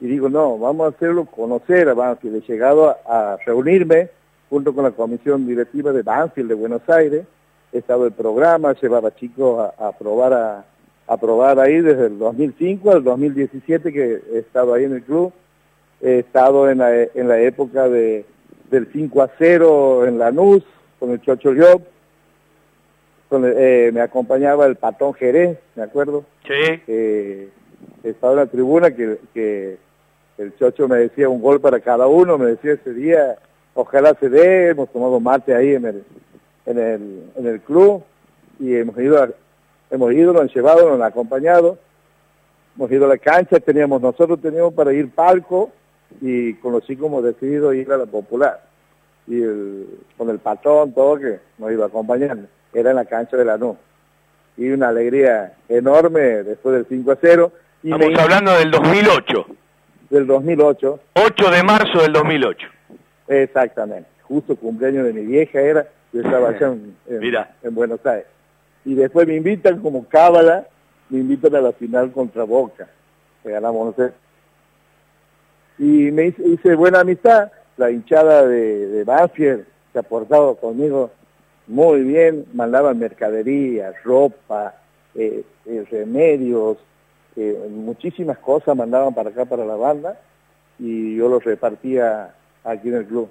[0.00, 2.36] y digo, no, vamos a hacerlo conocer a Banfield.
[2.36, 4.10] He llegado a, reunirme
[4.48, 7.24] junto con la comisión directiva de Banfield de Buenos Aires,
[7.72, 10.64] he estado el programa, llevaba chicos a, a probar a,
[11.08, 15.32] a probar ahí desde el 2005 al 2017 que he estado ahí en el club.
[16.02, 18.26] He estado en la, en la época de,
[18.70, 20.62] del 5 a 0 en Lanús
[21.00, 21.82] con el Chocho Llop.
[23.30, 26.24] Eh, me acompañaba el Patón Jerez, me acuerdo.
[26.46, 26.80] Sí.
[26.86, 27.48] Eh,
[28.02, 29.76] estaba en la tribuna que, que
[30.38, 33.36] el Chocho me decía un gol para cada uno, me decía ese día,
[33.74, 36.04] ojalá se dé, hemos tomado mate ahí en el,
[36.66, 38.02] en el, en el club
[38.60, 39.30] y hemos ido, a-
[39.90, 41.76] hemos ido, nos han llevado, nos han acompañado,
[42.76, 45.70] hemos ido a la cancha, teníamos, nosotros teníamos para ir palco
[46.20, 48.62] y con los chicos hemos decidido ir a la popular
[49.26, 53.44] y el, con el patrón, todo que nos iba acompañando, era en la cancha de
[53.44, 53.76] la NU.
[54.56, 57.52] Y una alegría enorme después del 5 a 0.
[57.82, 59.46] Y Estamos me- hablando del 2008.
[60.10, 61.00] Del 2008.
[61.14, 62.66] 8 de marzo del 2008.
[63.28, 64.08] Exactamente.
[64.22, 67.54] Justo cumpleaños de mi vieja era, yo estaba allá en, en- Mira.
[67.62, 68.26] en Buenos Aires.
[68.84, 70.66] Y después me invitan como cábala,
[71.10, 72.88] me invitan a la final contra Boca,
[73.42, 74.12] que ganamos, no sé.
[75.78, 81.10] Y me hice, hice buena amistad, la hinchada de, de Banfield se ha portado conmigo
[81.68, 84.74] muy bien, mandaban mercadería, ropa,
[85.14, 86.78] eh, eh, remedios,
[87.36, 90.18] eh, muchísimas cosas mandaban para acá, para la banda,
[90.78, 92.34] y yo los repartía
[92.64, 93.30] aquí en el club.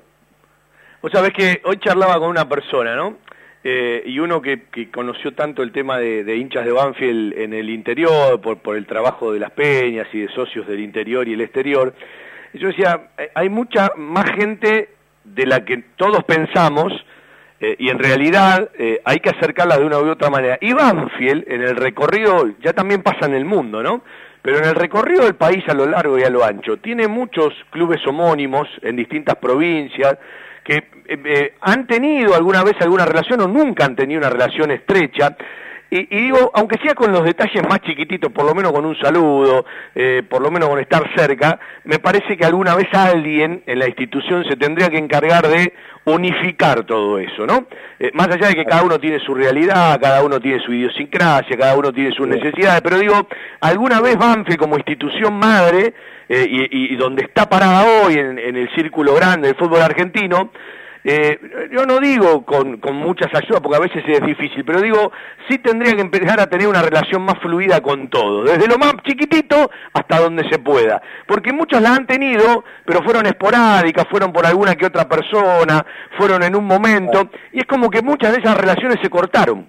[1.01, 3.17] Vos sabés que hoy charlaba con una persona, ¿no?
[3.63, 7.69] Y uno que, que, conoció tanto el tema de, de, hinchas de Banfield en el
[7.69, 11.41] interior, por, por el trabajo de las peñas y de socios del interior y el
[11.41, 11.93] exterior,
[12.53, 14.89] yo decía, hay mucha más gente
[15.25, 16.93] de la que todos pensamos,
[17.59, 20.57] eh, y en realidad eh, hay que acercarla de una u otra manera.
[20.61, 24.03] Y Banfield, en el recorrido, ya también pasa en el mundo, ¿no?
[24.41, 27.53] Pero en el recorrido del país a lo largo y a lo ancho, tiene muchos
[27.69, 30.17] clubes homónimos en distintas provincias
[30.67, 34.69] que eh, eh, han tenido alguna vez alguna relación o nunca han tenido una relación
[34.71, 35.37] estrecha
[35.89, 38.97] y, y, digo, aunque sea con los detalles más chiquititos, por lo menos con un
[38.97, 39.65] saludo,
[39.95, 43.87] eh, por lo menos con estar cerca, me parece que alguna vez alguien en la
[43.87, 45.73] institución se tendría que encargar de
[46.05, 47.67] unificar todo eso, ¿no?
[47.99, 51.57] Eh, más allá de que cada uno tiene su realidad, cada uno tiene su idiosincrasia,
[51.57, 53.27] cada uno tiene sus necesidades, pero digo,
[53.61, 55.93] alguna vez Banfield como institución madre,
[56.29, 60.51] eh, y, y, donde está parada hoy en, en el círculo grande del fútbol argentino,
[61.09, 61.39] eh,
[61.71, 65.13] yo no digo con, con, muchas ayudas, porque a veces es difícil, pero digo,
[65.47, 68.93] sí tendría que empezar a tener una relación más fluida con todo, desde lo más
[69.05, 74.45] chiquitito hasta donde se pueda, porque muchos la han tenido, pero fueron esporádicas, fueron por
[74.45, 75.85] alguna que otra persona,
[76.17, 79.65] fueron en un momento, y es como que muchas de esas relaciones se cortaron.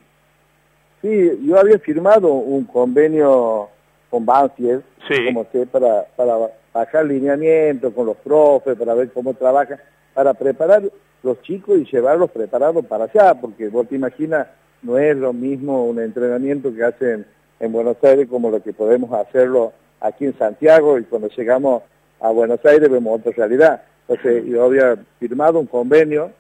[1.02, 3.69] Sí, yo había firmado un convenio
[4.10, 5.27] con Banfield, sí.
[5.27, 6.35] como sé, para, para
[6.73, 9.78] bajar lineamiento con los profes, para ver cómo trabajan,
[10.15, 10.82] para preparar
[11.23, 14.47] los chicos y llevarlos preparados para allá, porque vos te imaginas,
[14.82, 17.27] no es lo mismo un entrenamiento que hacen
[17.61, 21.82] en Buenos Aires como lo que podemos hacerlo aquí en Santiago y cuando llegamos
[22.20, 23.82] a Buenos Aires vemos otra realidad.
[24.07, 26.31] Entonces yo había firmado un convenio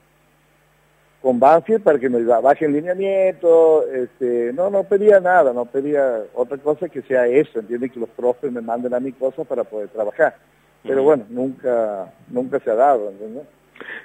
[1.20, 6.22] con Banfield para que me baje el lineamiento, este, no, no pedía nada, no pedía
[6.34, 9.64] otra cosa que sea eso, entiende que los profes me manden a mi cosas para
[9.64, 10.36] poder trabajar.
[10.84, 13.44] Pero bueno, nunca, nunca se ha dado, ¿entiendes?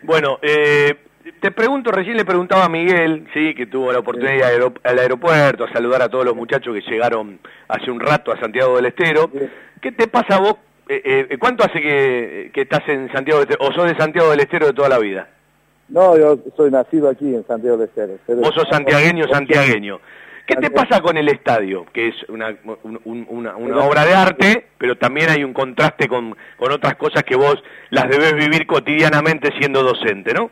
[0.02, 0.95] Bueno, eh,
[1.40, 4.99] te pregunto, recién le preguntaba a Miguel, sí, que tuvo la oportunidad de ir al
[4.99, 8.88] aeropuerto, a saludar a todos los muchachos que llegaron hace un rato a Santiago del
[8.88, 9.30] Estero.
[9.80, 10.56] ¿Qué te pasa a vos?
[10.90, 13.69] Eh, eh, ¿Cuánto hace que, que, estás en Santiago del Estero?
[13.69, 15.30] ¿O sos de Santiago del Estero de toda la vida?
[15.93, 18.41] No, yo soy nacido aquí en Santiago del Estero.
[18.41, 19.99] Vos sos santiagueño, santiagueño.
[20.47, 21.85] ¿Qué te pasa con el estadio?
[21.93, 26.35] Que es una, un, una, una obra de arte, pero también hay un contraste con,
[26.57, 30.49] con otras cosas que vos las debes vivir cotidianamente siendo docente, ¿no?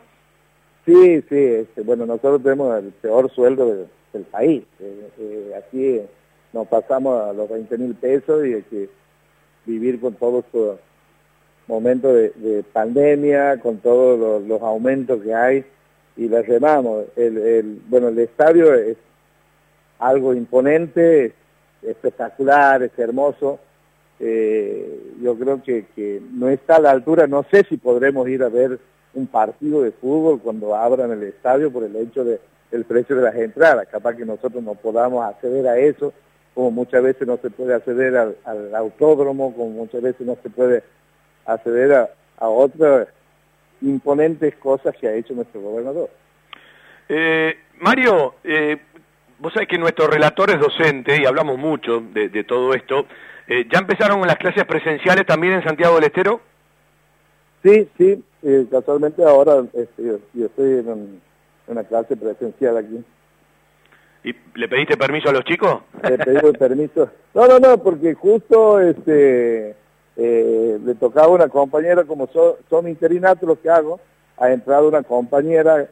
[0.86, 1.36] Sí, sí.
[1.36, 4.62] Este, bueno, nosotros tenemos el peor sueldo del, del país.
[4.78, 6.00] Eh, eh, aquí
[6.52, 8.88] nos pasamos a los 20 mil pesos y hay que
[9.66, 10.78] vivir con todos estos
[11.72, 15.64] momentos de, de, pandemia, con todos los, aumentos que hay
[16.18, 17.06] y les remamos.
[17.16, 18.98] El, el, bueno, el estadio es
[19.98, 21.34] algo imponente, es
[21.82, 23.58] espectacular, es hermoso.
[24.20, 28.42] Eh, yo creo que, que, no está a la altura, no sé si podremos ir
[28.42, 28.78] a ver
[29.14, 32.38] un partido de fútbol cuando abran el estadio por el hecho de
[32.70, 36.12] el precio de las entradas, capaz que nosotros no podamos acceder a eso,
[36.54, 40.82] como muchas veces no se puede acceder al autódromo, como muchas veces no se puede
[41.46, 42.08] acceder a,
[42.38, 43.08] a otras
[43.82, 46.10] imponentes cosas que ha hecho nuestro gobernador.
[47.08, 48.78] Eh, Mario, eh,
[49.38, 53.06] vos sabés que nuestro relator es docente y hablamos mucho de, de todo esto.
[53.48, 56.40] Eh, ¿Ya empezaron las clases presenciales también en Santiago del Estero?
[57.62, 61.20] Sí, sí, eh, casualmente ahora este, yo, yo, estoy en, en,
[61.66, 63.04] una clase presencial aquí.
[64.24, 65.82] ¿Y le pediste permiso a los chicos?
[66.02, 67.10] Le pedí permiso.
[67.34, 69.74] No, no, no, porque justo este
[70.16, 74.00] eh, le tocaba una compañera, como so, son interinatos lo que hago,
[74.38, 75.88] ha entrado una compañera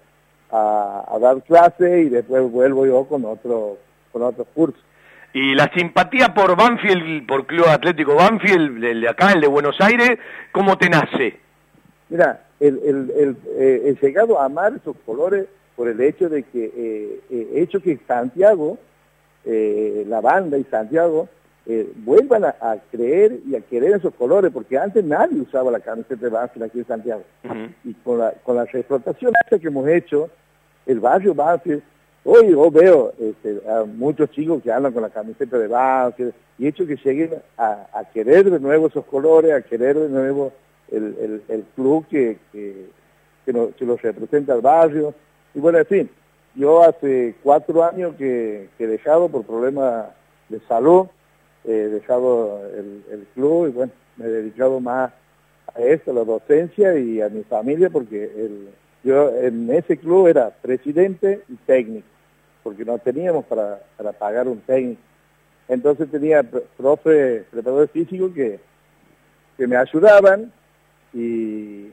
[0.50, 3.78] a, a, dar clase y después vuelvo yo con otro
[4.12, 4.82] con otros cursos.
[5.32, 9.76] Y la simpatía por Banfield, por Club Atlético Banfield, el de acá, el de Buenos
[9.80, 10.18] Aires,
[10.50, 11.38] ¿cómo te nace?
[12.08, 16.42] Mira, el, el, el, eh, he llegado a amar esos colores por el hecho de
[16.42, 17.20] que eh,
[17.54, 18.78] he hecho que Santiago,
[19.44, 21.28] eh, la banda y Santiago,
[21.66, 25.80] eh, vuelvan a, a, creer y a querer esos colores, porque antes nadie usaba la
[25.80, 27.22] camiseta de Banfield aquí en Santiago.
[27.44, 27.74] Uh -huh.
[27.84, 30.30] Y con la, con la reflotación que hemos hecho,
[30.86, 31.82] el barrio Banfield,
[32.24, 36.66] hoy yo veo este, a muchos chicos que andan con la camiseta de Banfield, y
[36.66, 40.52] hecho que lleguen a, a, querer de nuevo esos colores, a querer de nuevo
[40.90, 42.86] el, el, el club que, que,
[43.46, 45.14] que, nos, que los representa al barrio.
[45.54, 46.10] Y bueno, en fin,
[46.54, 50.08] yo hace cuatro años que, que he dejado por problemas
[50.50, 51.06] de salud,
[51.64, 55.12] he dejado el, el, club y bueno, me he dedicado más
[55.74, 58.68] a esto, a la docencia y a mi familia porque el,
[59.04, 62.06] yo en ese club era presidente y técnico,
[62.62, 65.00] porque no teníamos para, para pagar un técnico.
[65.68, 68.58] Entonces tenía pr- profe, preparador físico que,
[69.56, 70.52] que me ayudaban
[71.12, 71.88] y,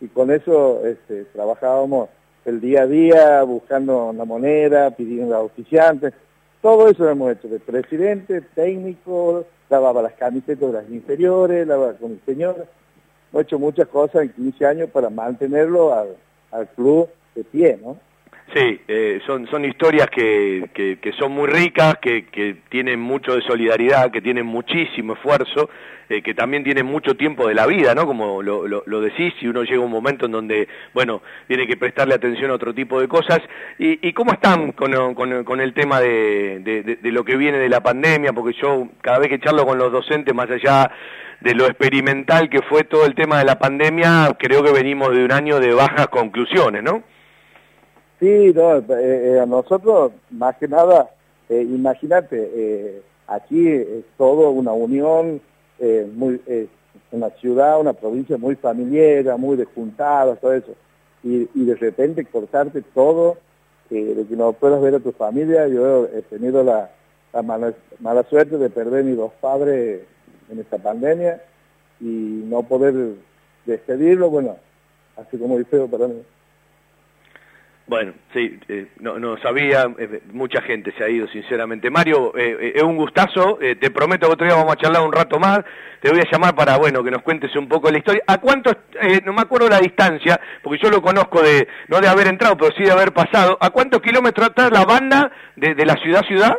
[0.00, 2.08] y con eso este, trabajábamos
[2.44, 6.12] el día a día, buscando la moneda, pidiendo a auspiciantes.
[6.62, 11.94] Todo eso lo hemos hecho, de presidente, técnico, lavaba las camisetas de las inferiores, lavaba
[11.94, 12.68] con el señor.
[13.32, 16.16] Hemos hecho muchas cosas en 15 años para mantenerlo al,
[16.52, 17.96] al club de pie, ¿no?
[18.54, 23.40] Sí, eh, son, son historias que, que, son muy ricas, que, que tienen mucho de
[23.40, 25.70] solidaridad, que tienen muchísimo esfuerzo,
[26.10, 28.04] eh, que también tienen mucho tiempo de la vida, ¿no?
[28.04, 31.78] Como lo, lo, decís, y uno llega a un momento en donde, bueno, tiene que
[31.78, 33.40] prestarle atención a otro tipo de cosas.
[33.78, 36.58] ¿Y, y cómo están con, con, el tema de-
[37.00, 38.34] de lo que viene de la pandemia?
[38.34, 40.90] Porque yo cada vez que charlo con los docentes, más allá
[41.40, 45.24] de lo experimental que fue todo el tema de la pandemia, creo que venimos de
[45.24, 47.02] un año de bajas conclusiones, ¿no?
[48.22, 51.10] Sí, no, eh, eh, a nosotros, más que nada,
[51.48, 55.40] eh, imagínate, eh, aquí es todo una unión,
[56.14, 56.40] muy,
[57.10, 60.72] una ciudad, una provincia muy familiar, muy de juntadas, todo eso.
[61.24, 63.38] Y, y de repente cortarte todo,
[63.90, 65.66] de que no puedas ver a tu familia.
[65.66, 66.92] Yo he tenido la,
[67.32, 70.02] la mala, suerte de perder mis dos padres
[70.48, 71.42] en esta pandemia
[72.00, 72.94] y no poder
[73.66, 74.54] despedirlo, bueno,
[75.16, 76.22] así como muy feo para mí.
[77.86, 81.90] Bueno, sí, eh, no, no sabía, eh, mucha gente se ha ido, sinceramente.
[81.90, 85.02] Mario, eh, eh, es un gustazo, eh, te prometo que otro día vamos a charlar
[85.02, 85.60] un rato más,
[86.00, 88.22] te voy a llamar para, bueno, que nos cuentes un poco la historia.
[88.26, 92.08] ¿A cuánto, eh, no me acuerdo la distancia, porque yo lo conozco de, no de
[92.08, 95.84] haber entrado, pero sí de haber pasado, ¿a cuántos kilómetros está la banda de, de
[95.84, 96.58] la ciudad ciudad?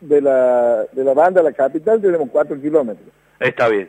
[0.00, 3.08] De la, de la banda a la capital tenemos cuatro kilómetros.
[3.38, 3.88] Está bien.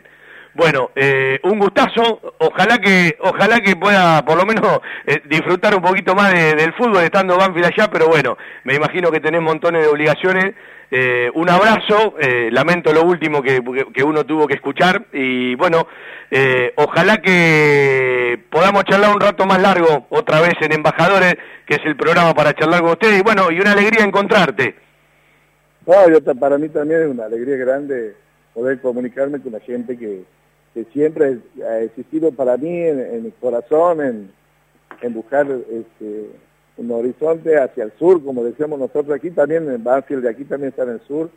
[0.54, 2.34] Bueno, eh, un gustazo.
[2.40, 6.74] Ojalá que, ojalá que pueda, por lo menos, eh, disfrutar un poquito más de- del
[6.74, 7.90] fútbol estando Banfield allá.
[7.92, 10.54] Pero bueno, me imagino que tenés montones de obligaciones.
[10.92, 12.16] Eh, un abrazo.
[12.20, 13.62] eh, lamento lo último que,
[13.94, 15.06] que- uno tuvo que escuchar.
[15.14, 15.88] Y bueno,
[16.32, 21.36] eh, ojalá que podamos charlar un rato más largo otra vez en Embajadores,
[21.66, 23.20] que es el programa para charlar con ustedes.
[23.20, 24.76] Y bueno, y una alegría encontrarte.
[25.86, 28.16] No, yo, para mí también es una alegría grande
[28.54, 30.24] poder comunicarme con la gente que,
[30.74, 34.32] que siempre ha existido para mí en, en mi corazón, en,
[35.02, 36.30] en buscar este,
[36.78, 40.70] un horizonte hacia el sur, como decíamos nosotros aquí también, en Banfield de aquí también
[40.70, 41.30] está en el sur.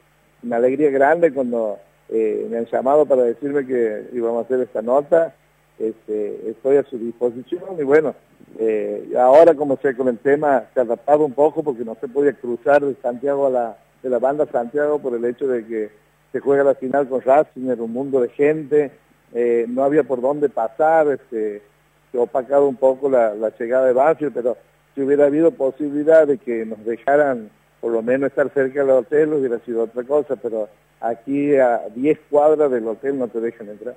[0.43, 1.79] Una alegría grande cuando
[2.09, 5.35] eh, me han llamado para decirme que íbamos a hacer esta nota.
[5.79, 8.15] Este, estoy a su disposición y bueno,
[8.59, 12.35] eh, ahora como sé con el tema se adaptaba un poco porque no se podía
[12.35, 15.91] cruzar de Santiago a la, de la banda Santiago por el hecho de que
[16.33, 18.91] se juega la final con Racing, era un mundo de gente,
[19.35, 21.63] eh, no había por dónde pasar, este,
[22.11, 24.57] se opacado un poco la, la llegada de Banfield, pero
[24.95, 27.51] si hubiera habido posibilidad de que nos dejaran
[27.83, 30.69] por lo menos estar cerca del hotel hubiera sido otra cosa, pero
[31.01, 33.97] aquí a 10 cuadras del hotel no te dejan entrar.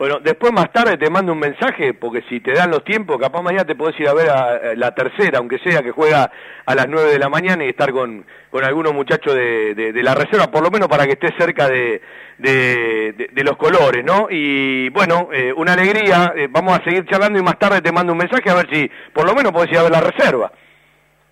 [0.00, 3.42] Bueno, después más tarde te mando un mensaje, porque si te dan los tiempos, capaz
[3.42, 6.30] mañana te podés ir a ver a, la tercera, aunque sea que juega
[6.66, 10.14] a las 9 de la mañana y estar con, con algunos muchachos de, de- la
[10.14, 12.00] reserva, por lo menos para que estés cerca de-
[12.38, 14.26] de los colores, ¿no?
[14.30, 18.12] Y bueno, eh, una alegría, eh, vamos a seguir charlando y más tarde te mando
[18.12, 20.50] un mensaje a ver si por lo menos podés ir a ver la reserva.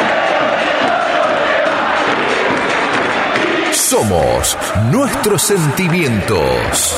[3.91, 4.57] Somos
[4.89, 6.95] nuestros sentimientos.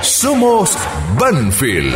[0.00, 0.78] Somos
[1.18, 1.92] Banfield.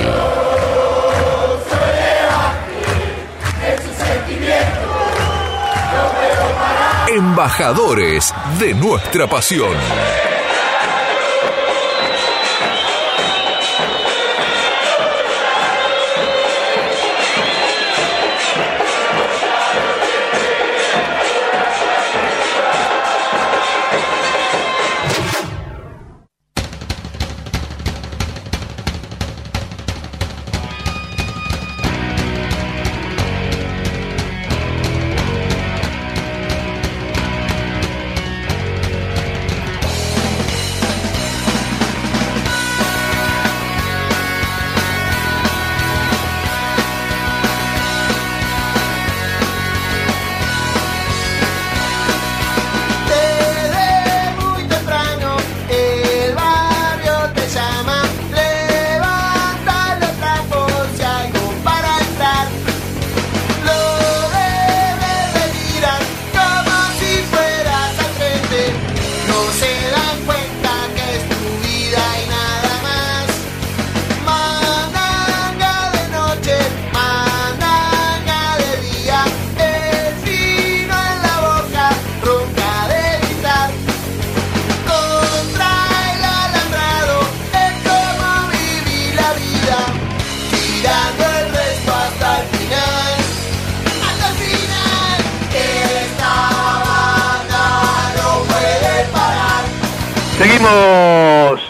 [7.07, 10.30] Embajadores de nuestra pasión.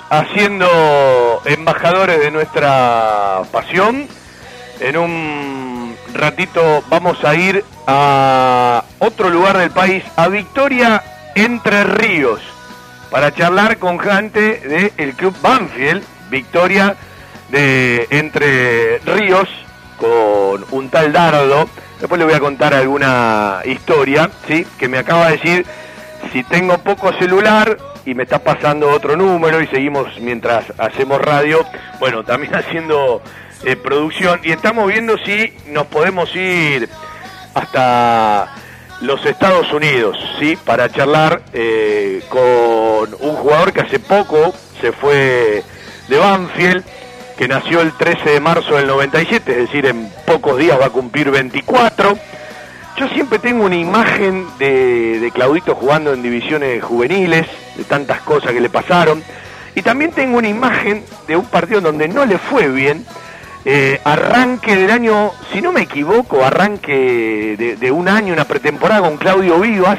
[0.09, 4.09] Haciendo embajadores de nuestra pasión.
[4.81, 11.03] En un ratito vamos a ir a otro lugar del país, a Victoria
[11.35, 12.41] Entre Ríos,
[13.11, 16.97] para charlar con gente del Club Banfield, Victoria
[17.51, 19.49] de Entre Ríos,
[19.99, 21.69] con un tal Dardo.
[21.99, 24.67] Después le voy a contar alguna historia, ¿sí?
[24.79, 25.67] Que me acaba de decir
[26.33, 31.65] si tengo poco celular y me está pasando otro número y seguimos mientras hacemos radio,
[31.99, 33.23] bueno, también haciendo
[33.65, 36.89] eh, producción y estamos viendo si nos podemos ir
[37.55, 38.55] hasta
[39.01, 40.57] los Estados Unidos, ¿sí?
[40.65, 45.63] Para charlar eh, con un jugador que hace poco se fue
[46.09, 46.85] de Banfield,
[47.37, 50.91] que nació el 13 de marzo del 97, es decir, en pocos días va a
[50.91, 52.19] cumplir 24.
[52.99, 57.47] Yo siempre tengo una imagen de, de Claudito jugando en divisiones juveniles,
[57.81, 59.23] de tantas cosas que le pasaron.
[59.75, 63.05] Y también tengo una imagen de un partido donde no le fue bien.
[63.65, 69.19] eh, arranque del año, si no me equivoco, arranque de, un año, una pretemporada con
[69.19, 69.99] Claudio Vivas,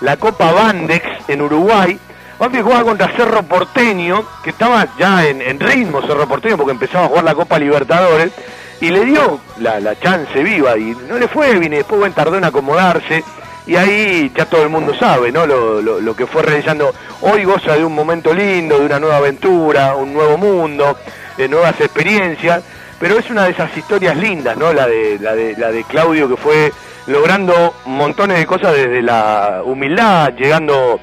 [0.00, 1.98] la Copa Bandex en Uruguay.
[2.38, 7.08] Banfield jugaba contra Cerro Porteño, que estaba ya en, ritmo Cerro Porteño porque empezaba a
[7.08, 8.32] jugar la Copa Libertadores
[8.80, 12.44] y le dio la, chance viva y no le fue bien y después tardó en
[12.44, 13.24] acomodarse
[13.66, 15.46] y ahí ya todo el mundo sabe ¿no?
[15.46, 19.94] lo, lo- que fue realizando hoy goza de un momento lindo de una nueva aventura
[19.96, 20.96] un nuevo mundo
[21.36, 22.62] de nuevas experiencias
[23.00, 26.28] pero es una de esas historias lindas no la de la de la de Claudio
[26.28, 26.72] que fue
[27.08, 30.98] logrando montones de cosas desde la humildad llegando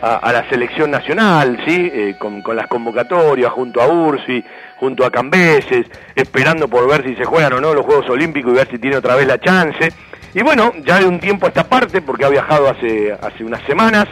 [0.00, 1.90] a, a la selección nacional, ¿sí?
[1.92, 4.44] Eh, con, con las convocatorias, junto a Ursi,
[4.76, 8.54] junto a Cambeses, esperando por ver si se juegan o no los Juegos Olímpicos y
[8.58, 9.92] ver si tiene otra vez la chance.
[10.38, 13.60] Y bueno, ya de un tiempo a esta parte, porque ha viajado hace, hace unas
[13.64, 14.06] semanas,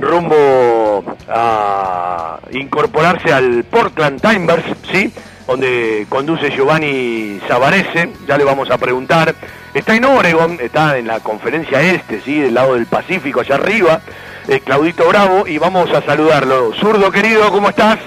[0.00, 5.12] rumbo a incorporarse al Portland Timbers, ¿sí?
[5.46, 9.32] Donde conduce Giovanni Savarese, ya le vamos a preguntar.
[9.72, 12.40] Está en Oregon, está en la conferencia este, ¿sí?
[12.40, 14.00] Del lado del Pacífico, allá arriba,
[14.48, 16.74] eh, Claudito Bravo, y vamos a saludarlo.
[16.80, 18.00] Zurdo querido, ¿cómo estás?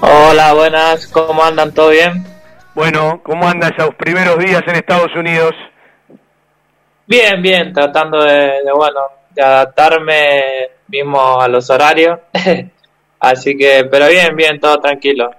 [0.00, 1.70] Hola, buenas, ¿cómo andan?
[1.70, 2.29] ¿Todo bien?
[2.80, 5.52] Bueno, ¿cómo andan esos primeros días en Estados Unidos?
[7.06, 9.00] Bien, bien, tratando de, de, bueno,
[9.32, 10.40] de adaptarme
[10.88, 12.20] mismo a los horarios.
[13.20, 15.30] Así que, pero bien, bien, todo tranquilo.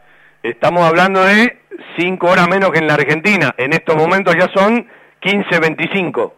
[0.44, 1.58] Estamos hablando de
[1.98, 3.56] 5 horas menos que en la Argentina.
[3.58, 4.88] En estos momentos ya son
[5.24, 6.32] 15.25.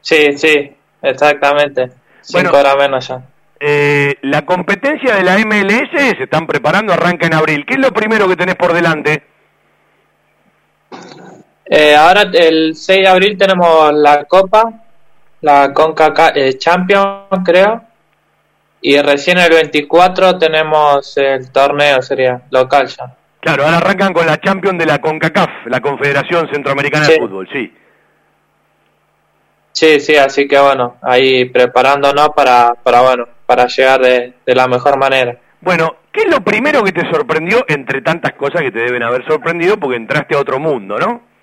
[0.00, 1.90] Sí, sí, exactamente.
[2.20, 2.56] 5 Bueno.
[2.56, 3.20] horas menos ya.
[3.58, 7.64] Eh, la competencia de la MLS se están preparando, arranca en abril.
[7.66, 9.33] ¿Qué es lo primero que tenés por delante?
[11.66, 14.64] Eh, ahora el 6 de abril tenemos la Copa,
[15.40, 17.82] la Conca eh, Champions, creo.
[18.82, 23.14] Y recién el 24 tenemos el torneo, sería local ya.
[23.40, 27.18] Claro, ahora arrancan con la Champions de la CONCACAF, la Confederación Centroamericana de.
[27.18, 27.72] Fútbol, sí.
[29.72, 34.68] Sí, sí, así que bueno, ahí preparándonos para, para bueno, para llegar de, de la
[34.68, 35.36] mejor manera.
[35.60, 39.26] Bueno, ¿qué es lo primero que te sorprendió entre tantas cosas que te deben haber
[39.26, 41.33] sorprendido porque entraste a otro mundo, ¿no?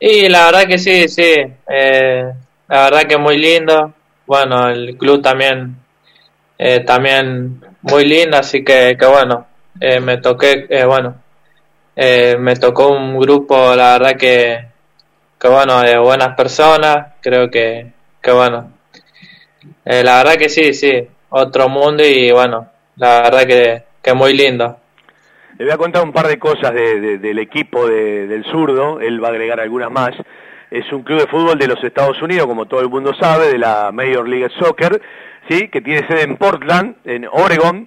[0.00, 1.22] Y la verdad que sí, sí,
[1.68, 2.32] eh,
[2.68, 3.92] la verdad que muy lindo.
[4.26, 5.76] Bueno, el club también,
[6.58, 9.46] eh, también muy lindo, así que, que bueno,
[9.80, 11.16] eh, me toqué, eh, bueno,
[11.96, 14.66] me tocó un grupo, la verdad que,
[15.40, 18.72] que bueno, de buenas personas, creo que, que bueno,
[19.84, 24.79] la verdad que sí, sí, otro mundo y bueno, la verdad que, que muy lindo.
[25.60, 28.98] Le voy a contar un par de cosas de- de- del equipo de- del zurdo,
[28.98, 30.12] él va a agregar algunas más.
[30.70, 33.58] Es un club de fútbol de los Estados Unidos, como todo el mundo sabe, de
[33.58, 35.02] la Major League Soccer,
[35.50, 35.68] ¿sí?
[35.68, 37.86] que tiene sede en Portland, en Oregon.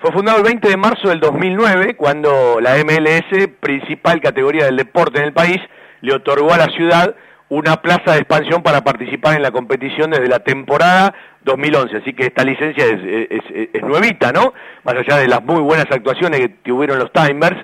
[0.00, 5.20] Fue fundado el 20 de marzo del 2009, cuando la MLS, principal categoría del deporte
[5.20, 5.60] en el país,
[6.00, 7.14] le otorgó a la ciudad
[7.54, 11.12] una plaza de expansión para participar en la competición desde la temporada
[11.44, 11.98] 2011.
[11.98, 13.00] Así que esta licencia es,
[13.30, 14.54] es- es- nuevita, ¿no?
[14.84, 17.58] Más allá de las muy buenas actuaciones que tuvieron los Timers.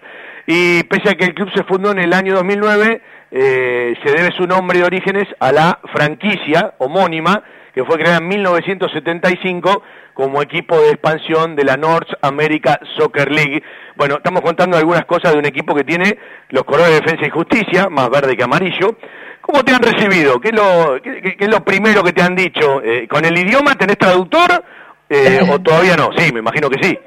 [0.47, 3.01] Y pese a que el club se fundó en el año 2009,
[3.31, 7.43] eh, se debe su nombre de orígenes a la franquicia homónima
[7.79, 9.83] que fue creada en 1975
[10.13, 13.63] como equipo de expansión de la North America Soccer League.
[13.95, 16.19] Bueno, estamos contando algunas cosas de un equipo que tiene
[16.49, 18.97] los colores de defensa y justicia, más verde que amarillo.
[19.41, 20.41] ¿Cómo te han recibido?
[20.41, 22.83] ¿Qué es lo, qué, qué- es lo primero que te han dicho?
[22.83, 24.65] Eh, ¿Con el idioma tenés traductor
[25.09, 26.11] eh, o todavía no?
[26.19, 26.99] Sí, me imagino que sí.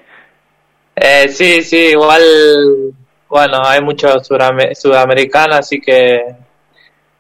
[0.95, 2.22] Eh, sí, sí, igual,
[3.27, 6.22] bueno, hay muchos sudame- sudamericanos, así que,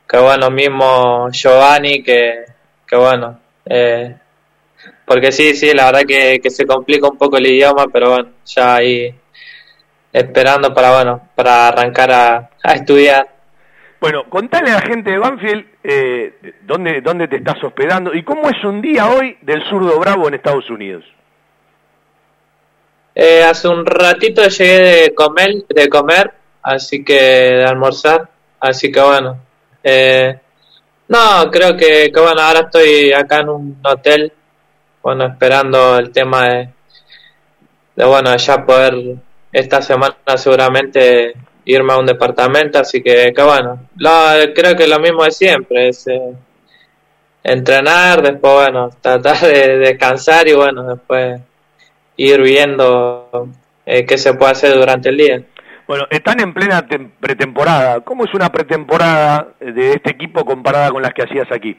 [0.07, 2.45] que bueno, mismo Giovanni, que,
[2.87, 3.40] que bueno,
[3.73, 4.15] eh,
[5.05, 8.29] porque sí, sí, la verdad que, que se complica un poco el idioma, pero bueno,
[8.45, 9.15] ya ahí
[10.11, 13.29] esperando para, bueno, para arrancar a, a estudiar.
[14.01, 18.49] Bueno, contale a la gente de Banfield eh, dónde, dónde te estás hospedando y cómo
[18.49, 21.05] es un día hoy del zurdo bravo en Estados Unidos.
[23.13, 26.33] Eh, hace un ratito llegué de comer, de comer,
[26.63, 28.27] así que de almorzar,
[28.59, 29.37] así que bueno.
[29.83, 30.39] Eh,
[31.11, 34.31] no, creo que, que bueno, ahora estoy acá en un hotel,
[35.03, 36.69] bueno, esperando el tema de,
[37.95, 38.93] de bueno, ya poder
[39.51, 41.33] esta semana seguramente
[41.65, 45.89] irme a un departamento, así que, que bueno, lo- creo que lo mismo de siempre,
[45.89, 46.33] es eh,
[47.43, 51.39] entrenar, después bueno, tratar de descansar y bueno, después
[52.17, 53.49] ir viendo
[53.85, 55.41] eh, qué se puede hacer durante el día.
[55.91, 57.99] Bueno, están en plena tem- pretemporada.
[57.99, 61.77] ¿Cómo es una pretemporada de este equipo comparada con las que hacías aquí?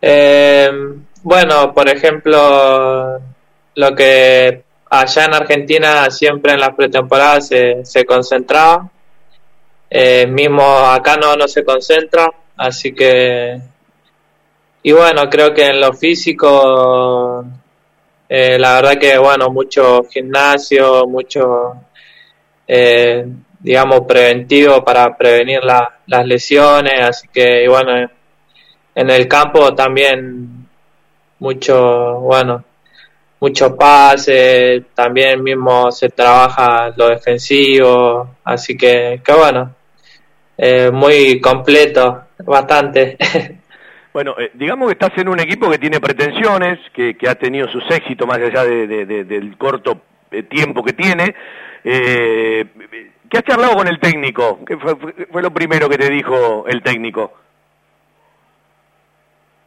[0.00, 0.68] Eh,
[1.22, 3.20] bueno, por ejemplo,
[3.76, 8.90] lo que allá en Argentina siempre en las pretemporadas se, se concentraba,
[9.88, 13.60] eh, mismo acá no, no se concentra, así que,
[14.82, 17.44] y bueno, creo que en lo físico,
[18.28, 21.74] eh, la verdad que, bueno, mucho gimnasio, mucho,
[22.66, 23.26] eh,
[23.60, 28.08] digamos, preventivo para prevenir la- las lesiones, así que, y bueno,
[28.94, 30.66] en el campo también
[31.38, 32.64] mucho, bueno,
[33.40, 39.74] mucho pase, también mismo se trabaja lo defensivo, así que, que bueno,
[40.58, 43.16] eh, muy completo, bastante.
[44.12, 47.66] Bueno, eh, digamos que estás en un equipo que tiene pretensiones, que, que ha tenido
[47.68, 50.02] sus éxitos más allá de- de- de- del corto
[50.32, 51.34] eh, tiempo que tiene.
[51.84, 52.64] Eh,
[53.28, 54.60] ¿Qué has charlado con el técnico?
[54.64, 57.32] ¿Qué fue, lo primero que te dijo el técnico?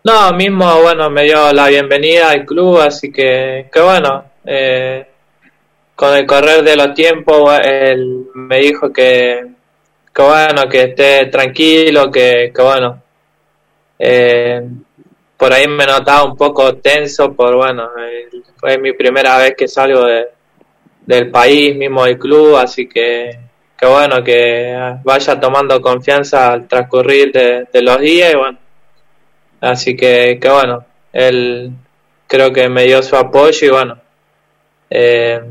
[0.04, 5.08] No, mismo, bueno, me dio la bienvenida al club, así que, que bueno, eh,
[5.96, 9.48] con el correr de los tiempos, él me dijo que,
[10.14, 13.02] que bueno, que esté tranquilo, que, que bueno,
[13.98, 14.62] eh,
[15.36, 19.68] por ahí me notaba un poco tenso, por bueno, eh, fue mi primera vez que
[19.68, 20.28] salgo de,
[21.06, 23.40] del país, mismo del club, así que,
[23.78, 28.58] que bueno, que vaya tomando confianza al transcurrir de, los días y bueno,
[29.62, 31.72] Así que, que bueno, él
[32.28, 33.98] creo que me dio su apoyo y bueno,
[34.90, 35.42] eh,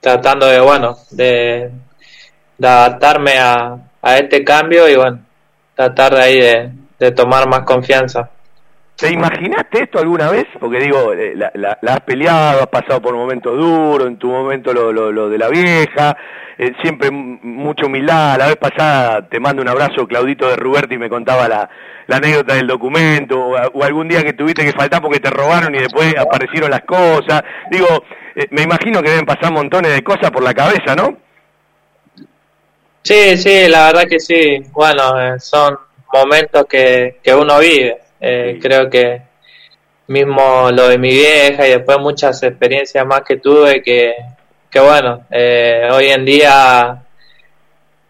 [0.00, 1.70] tratando de, bueno, de,
[2.58, 5.20] de adaptarme a, a este cambio y bueno,
[5.76, 8.30] tratar de ahí de, de tomar más confianza.
[9.00, 10.46] ¿Te imaginaste esto alguna vez?
[10.60, 14.74] Porque digo, eh, la, la- has peleado, has pasado por momentos duros, en tu momento
[14.74, 16.14] lo, lo, lo de la vieja,
[16.58, 18.36] eh, siempre mucha humildad.
[18.38, 21.68] La vez pasada te mando un abrazo, Claudito de Ruberti me contaba la,
[22.08, 23.38] anécdota del documento,
[23.72, 27.42] o, algún día que tuviste que faltar porque te robaron y después aparecieron las cosas.
[27.70, 27.86] Digo,
[28.34, 31.16] eh, me imagino que deben pasar montones de cosas por la cabeza, ¿no?
[33.02, 34.58] Sí, sí, la verdad que sí.
[34.72, 35.78] Bueno, son
[36.12, 37.96] momentos que, que uno vive.
[38.20, 39.22] Eh, Creo que
[40.08, 44.14] mismo lo de mi vieja y después muchas experiencias más que tuve que,
[44.68, 47.02] que bueno, eh, hoy en día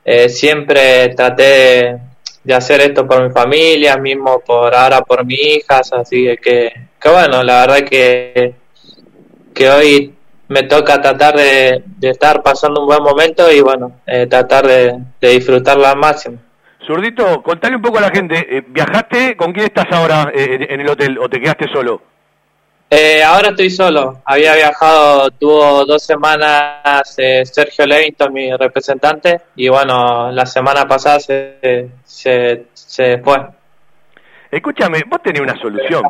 [0.04, 1.98] eh, siempre traté de,
[2.42, 7.08] de hacer esto por mi familia, mismo por ahora por mis hijas, así que, que
[7.08, 8.54] bueno, la verdad que,
[9.54, 10.14] que hoy
[10.48, 14.98] me toca tratar de, de estar pasando un buen momento y bueno, eh, tratar de,
[15.20, 16.38] de disfrutarlo al máximo.
[16.86, 19.36] Zurdito, contale un poco a la gente, eh, ¿viajaste?
[19.36, 22.02] ¿Con quién estás ahora eh, en el hotel o te quedaste solo?
[22.88, 24.20] Eh, ahora estoy solo.
[24.24, 31.20] Había viajado, tuvo dos semanas eh, Sergio Levington, mi representante, y bueno, la semana pasada
[31.20, 33.36] se, se, se fue.
[34.50, 36.02] Escúchame, vos tenés una solución.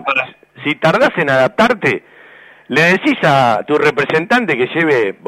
[0.64, 2.02] Si tardás en adaptarte,
[2.68, 5.18] le decís a tu representante que lleve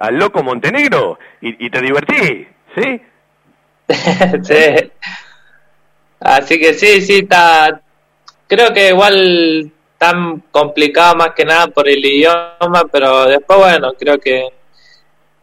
[0.00, 3.02] al loco Montenegro y, y te divertís, ¿sí?
[4.42, 4.90] Sí.
[6.20, 7.80] Así que sí, sí, está.
[8.46, 14.18] Creo que igual tan complicado más que nada por el idioma, pero después, bueno, creo
[14.18, 14.48] que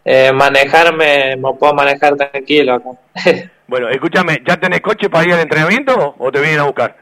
[0.03, 2.89] eh, manejarme, me puedo manejar tranquilo acá.
[3.67, 6.95] Bueno, escúchame, ¿ya tenés coche para ir al entrenamiento o te vienen a buscar?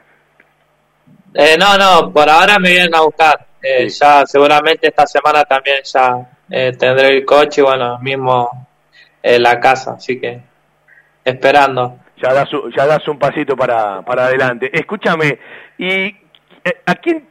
[1.34, 3.46] Eh, no, no, por ahora me vienen a buscar.
[3.62, 8.48] Eh, Ya seguramente esta semana también ya eh, tendré el coche y bueno, mismo
[9.22, 10.40] eh, la casa, así que
[11.24, 11.98] esperando.
[12.16, 14.70] Ya das, ya das un pasito para, para adelante.
[14.72, 15.38] Escúchame,
[15.78, 16.14] ¿y eh,
[16.86, 17.26] a quién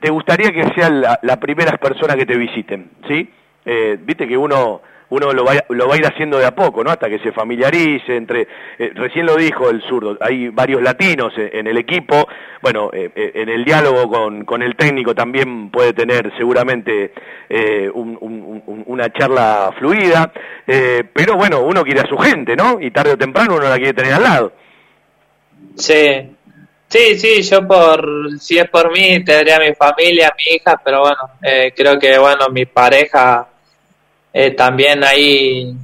[0.00, 2.90] te gustaría que sean la- las primeras personas que te visiten?
[3.08, 3.30] ¿Sí?
[3.64, 6.84] Eh, Viste que uno uno lo va, lo va a ir haciendo de a poco,
[6.84, 6.90] ¿no?
[6.90, 8.46] Hasta que se familiarice entre...
[8.78, 12.28] eh, recién lo dijo el zurdo, hay varios latinos en, el equipo.
[12.60, 17.12] Bueno, eh, eh, en el diálogo con, con el técnico también puede tener seguramente
[17.48, 20.30] eh, un- un- un- una charla fluida.
[20.66, 22.78] pero bueno, uno quiere a su gente, ¿no?
[22.80, 24.52] Y tarde o temprano uno la quiere tener al lado.
[25.76, 26.36] Sí,
[26.88, 31.16] sí, sí, yo por, si es por mí, tendría mi familia, mi hija, pero bueno,
[31.42, 33.46] eh, creo que bueno, mi pareja
[34.40, 35.74] eh, también ahí,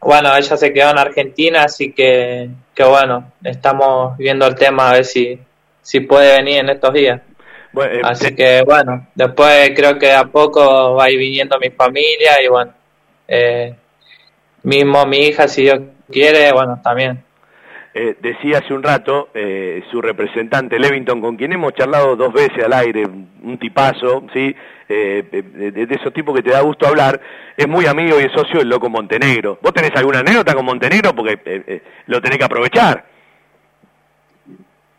[0.00, 4.92] bueno, ella se quedó en Argentina, así que, que bueno, estamos viendo el tema a
[4.94, 5.38] ver si,
[5.82, 7.20] si puede venir en estos días.
[7.74, 11.68] Bueno, eh, Así que bueno, después creo que a poco va a ir viniendo mi
[11.68, 12.72] familia y bueno,
[13.28, 13.74] eh,
[14.62, 15.80] mismo mi hija, si Dios
[16.10, 17.22] quiere, bueno, también.
[17.94, 22.64] Eh, decía hace un rato eh, su representante Levington, con quien hemos charlado dos veces
[22.64, 24.54] al aire, un tipazo, ¿sí?
[24.90, 27.20] Eh, de, de esos tipos que te da gusto hablar,
[27.56, 29.58] es muy amigo y es socio del Loco Montenegro.
[29.60, 31.14] ¿Vos tenés alguna anécdota con Montenegro?
[31.14, 33.04] Porque eh, eh, lo tenés que aprovechar.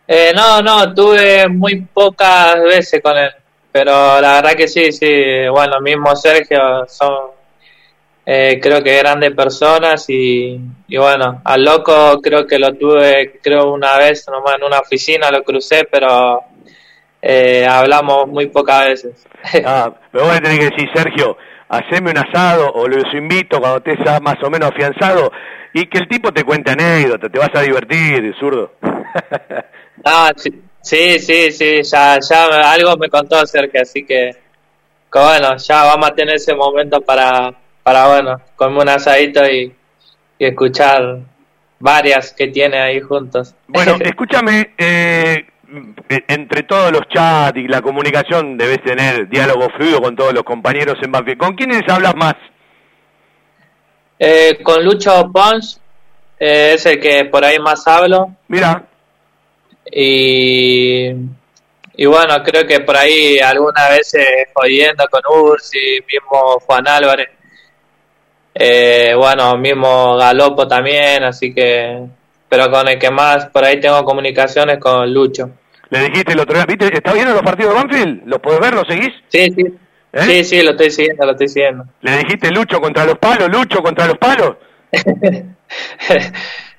[0.05, 3.31] Eh, no, no, tuve muy pocas veces con él,
[3.71, 7.29] pero la verdad que sí, sí, bueno, mismo Sergio son,
[8.31, 10.55] eh, creo que grandes personas y,
[10.87, 15.31] y bueno, al loco creo que lo tuve, creo una vez nomás en una oficina,
[15.31, 16.43] lo crucé, pero
[17.23, 19.25] eh, hablamos muy pocas veces.
[19.65, 21.37] Ah, pero vos le tenés que decir, Sergio,
[21.69, 25.31] haceme un asado o los invito cuando estés más o menos afianzado
[25.73, 28.73] y que el tipo te cuente anécdotas, te vas a divertir, zurdo.
[30.05, 34.29] Ah, sí, sí, sí, sí, ya, ya algo me contó Sergio, así que,
[35.11, 37.53] que bueno, ya vamos a tener ese momento para,
[37.89, 39.73] para bueno, comer un asadito y,
[40.37, 41.21] y escuchar
[41.79, 43.55] varias que tiene ahí juntos.
[43.67, 45.43] Bueno, escúchame, eh,
[46.07, 50.43] eh, entre todos los chats y la comunicación debes tener diálogo fluido con todos los
[50.43, 51.39] compañeros en Banfield.
[51.39, 52.35] ¿Con quiénes hablas más?
[54.19, 55.81] Eh, con Lucho Pons
[56.39, 58.35] eh, es el que por ahí más hablo.
[58.49, 58.83] Mira.
[59.91, 61.07] Y,
[61.95, 67.38] y bueno, creo que por ahí algunas veces jodiendo con Ursi, mismo Juan Álvarez.
[68.53, 71.99] Eh, bueno, mismo Galopo también, así que.
[72.49, 75.51] Pero con el que más por ahí tengo comunicaciones con Lucho.
[75.91, 76.85] Le dijiste el otro día, ¿viste?
[76.93, 78.21] ¿Está viendo los partidos de Banfield?
[78.25, 78.73] ¿Los podés ver?
[78.73, 79.13] ¿Los seguís?
[79.27, 79.65] Sí, sí.
[80.13, 81.85] Sí, sí, lo estoy siguiendo, lo estoy siguiendo.
[82.01, 84.55] Le dijiste Lucho contra los palos, Lucho contra los palos.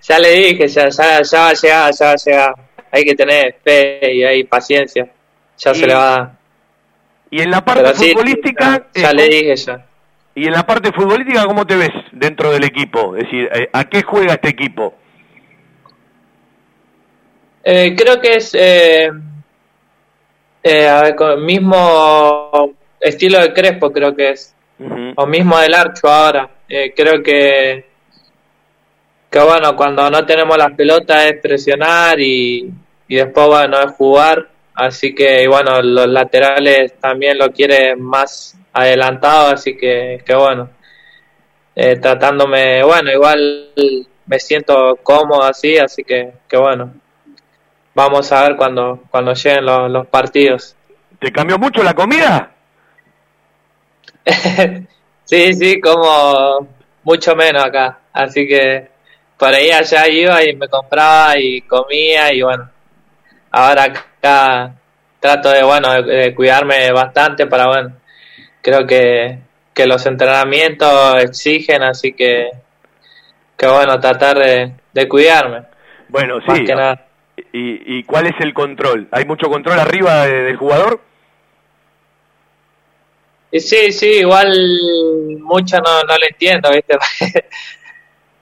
[0.03, 2.55] ya le dije, ya, ya, ya va a llegar, ya va a llegar.
[2.91, 5.09] Hay que tener fe y hay paciencia.
[5.59, 6.31] Ya Y- se le va a dar.
[7.31, 8.89] Y en la parte Pero sí, futbolística...
[8.95, 9.87] ya, ya eh, le dije ya.
[10.41, 13.15] Y en la parte futbolística, ¿cómo te ves dentro del equipo?
[13.15, 14.95] Es decir, eh, ¿a qué juega este equipo?
[17.63, 19.11] Eh, creo que es eh,
[20.63, 24.57] eh, mismo estilo de Crespo, creo que es.
[25.17, 26.49] O mismo del Archo ahora.
[26.67, 27.85] Eh, creo que,
[29.31, 32.73] que, bueno, cuando no tenemos las pelotas es presionar y,
[33.09, 34.49] y después, bueno, es jugar.
[34.73, 40.71] Así que, y bueno, los laterales también lo quieren más adelantado, así que, que bueno.
[41.75, 43.69] Eh, tratándome, bueno, igual
[44.27, 46.93] me siento cómodo así, así que, que bueno.
[47.95, 50.77] Vamos a ver cuando, cuando lleguen los, los partidos.
[51.19, 52.53] ¿Te cambió mucho la comida?
[55.25, 56.67] Sí, sí, como
[57.05, 58.01] mucho menos acá.
[58.13, 58.89] Así que
[59.39, 62.69] por ahí allá iba y me compraba y comía y bueno.
[63.53, 64.75] Ahora acá
[65.21, 68.00] trato de, bueno, de, de cuidarme bastante para, bueno,
[68.63, 69.39] creo que,
[69.75, 72.49] que los entrenamientos exigen, así que,
[73.57, 75.63] que bueno, tratar de, de cuidarme.
[76.09, 76.65] Bueno, Más sí.
[76.65, 77.07] que nada.
[77.53, 79.09] ¿Y, y cuál es el control?
[79.13, 81.01] ¿Hay mucho control arriba de- del jugador?
[83.53, 84.49] Y sí, sí, igual
[85.41, 86.97] mucho no, no lo entiendo, ¿viste?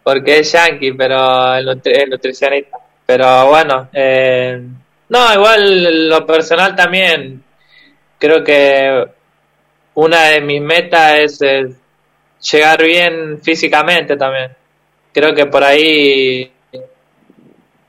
[0.02, 2.78] Porque es yankee, pero el, nutri- el nutricionista.
[3.06, 4.60] Pero bueno, eh,
[5.08, 7.42] no, igual lo personal también.
[8.18, 9.06] Creo que
[9.98, 11.68] una de mis metas es eh,
[12.52, 14.50] llegar bien físicamente también.
[15.12, 16.50] Creo que por ahí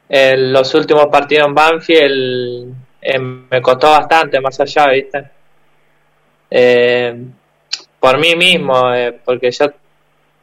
[0.10, 5.24] en los últimos partidos en Banfield eh, me costó bastante más allá, ¿viste?
[6.50, 7.16] eh,
[8.00, 9.68] por mí mismo, eh, porque yo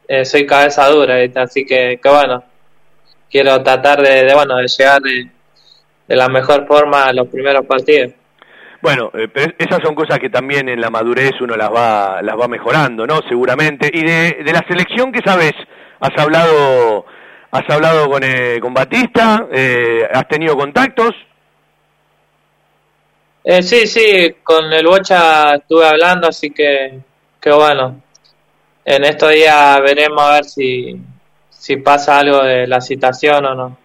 [0.07, 1.39] eh, soy cabeza dura, ¿viste?
[1.39, 2.43] así que, bueno,
[3.29, 8.13] quiero tratar de, de, bueno de llegar de la mejor forma a los primeros partidos.
[8.87, 12.39] Bueno, eh, pero esas son cosas que también en la madurez uno las va, las
[12.39, 13.19] va mejorando, ¿no?
[13.27, 13.91] Seguramente.
[13.91, 15.51] Y de, de la selección, ¿qué sabes?
[15.99, 17.05] ¿Has hablado,
[17.51, 19.45] has hablado con, eh, con Batista?
[19.51, 21.13] Eh, ¿Has tenido contactos?
[23.43, 26.97] Eh, sí, sí, con el Bocha estuve hablando, así que,
[27.41, 28.01] que bueno,
[28.85, 30.97] en estos días veremos a ver si,
[31.49, 33.77] si pasa algo de la citación o no.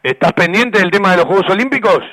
[0.00, 2.04] ¿Estás pendiente del tema de los Juegos Olímpicos?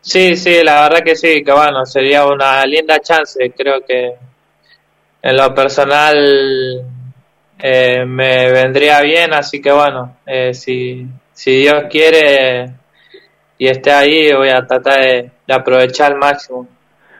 [0.00, 3.52] Sí, sí, la verdad que sí, que bueno, sería una linda chance.
[3.56, 4.14] Creo que
[5.22, 6.84] en lo personal
[7.58, 12.70] eh, me vendría bien, así que bueno, eh, si, si Dios quiere
[13.58, 16.66] y esté ahí, voy a tratar de, aprovechar al máximo.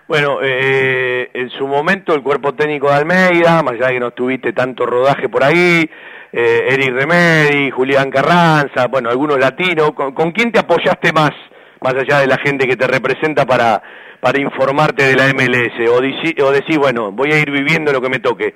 [0.09, 4.11] Bueno, eh, en su momento el cuerpo técnico de Almeida, más allá de que no
[4.13, 5.89] tuviste tanto rodaje por ahí,
[6.33, 11.33] eh, Eric Remedi, Julián Carranza, bueno, algunos latinos, ¿con, con quién te apoyaste más,
[11.81, 13.83] más allá de la gente que te representa para,
[14.21, 15.89] para informarte de la MLS?
[15.91, 18.55] O, o decís, bueno, voy a ir viviendo lo que me toque.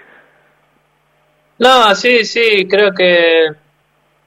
[1.58, 3.46] No, sí, sí, creo que,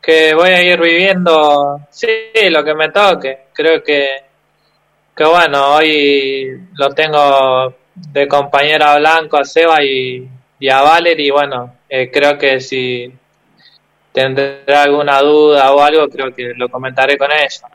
[0.01, 2.07] que voy a ir viviendo, sí,
[2.49, 3.47] lo que me toque.
[3.53, 4.07] Creo que,
[5.15, 10.27] que bueno, hoy lo tengo de compañera Blanco, a Seba y,
[10.59, 13.11] y a Valerie, y bueno, eh, creo que si
[14.11, 17.67] tendrá alguna duda o algo, creo que lo comentaré con ella.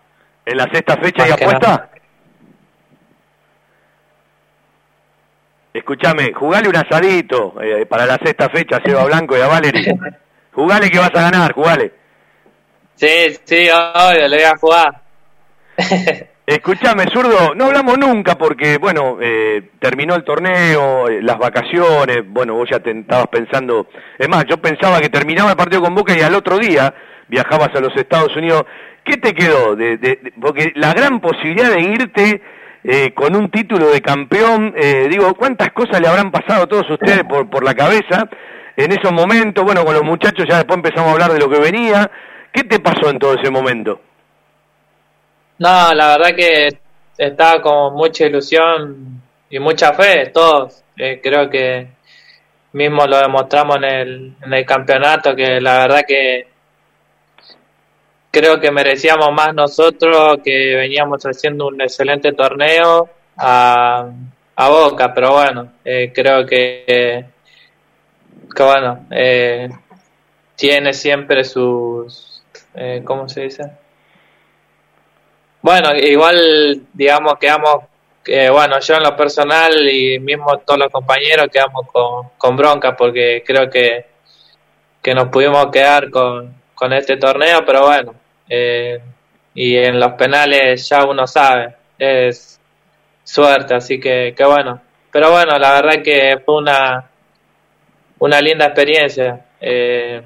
[0.44, 1.88] ¿En la sexta fecha hay que apuesta?
[5.72, 9.98] Escúchame, jugale un asadito eh, para la sexta fecha a Seba Blanco y a Valerie.
[10.52, 11.92] jugale que vas a ganar, jugale.
[12.94, 15.00] Sí, sí, obvio, le voy a jugar.
[16.44, 22.54] Escúchame, zurdo, no hablamos nunca porque, bueno, eh, terminó el torneo, eh, las vacaciones, bueno,
[22.54, 23.86] vos ya te estabas pensando,
[24.18, 26.92] es más, yo pensaba que terminaba el partido con Boca y al otro día
[27.28, 28.64] viajabas a los Estados Unidos.
[29.04, 29.74] ¿Qué te quedó?
[29.74, 32.42] De, porque la gran posibilidad de irte
[32.84, 36.88] eh, con un título de campeón, eh, digo, ¿cuántas cosas le habrán pasado a todos
[36.90, 38.28] ustedes por, por la cabeza
[38.76, 39.64] en esos momentos?
[39.64, 42.10] Bueno, con los muchachos ya después empezamos a hablar de lo que venía.
[42.52, 44.00] ¿Qué te pasó en todo ese momento?
[45.58, 46.68] No, la verdad que
[47.16, 50.82] estaba con mucha ilusión y mucha fe, todos.
[50.96, 51.88] Eh, creo que,
[52.72, 56.48] mismo lo demostramos en el, en el campeonato, que la verdad que
[58.32, 64.08] creo que merecíamos más nosotros, que veníamos haciendo un excelente torneo a,
[64.56, 67.26] a Boca, pero bueno, eh, creo que,
[68.56, 69.68] bueno, eh,
[70.56, 72.42] tiene siempre sus,
[72.74, 73.70] eh, ¿cómo se dice?
[75.60, 77.84] Bueno, igual, digamos, quedamos,
[78.24, 83.44] bueno, yo en lo personal y mismo todos los compañeros quedamos con, con bronca porque
[83.46, 84.06] creo que,
[85.02, 88.21] que nos pudimos quedar con, con este torneo, pero bueno,
[88.54, 89.00] eh,
[89.54, 92.60] y en los penales ya uno sabe, es
[93.24, 94.78] suerte, así que, que bueno.
[95.10, 97.10] Pero bueno, la verdad que fue una,
[98.18, 99.46] una linda experiencia.
[99.58, 100.20] Eh,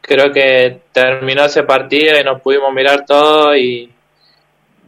[0.00, 3.92] creo que terminó ese partido y nos pudimos mirar todo y,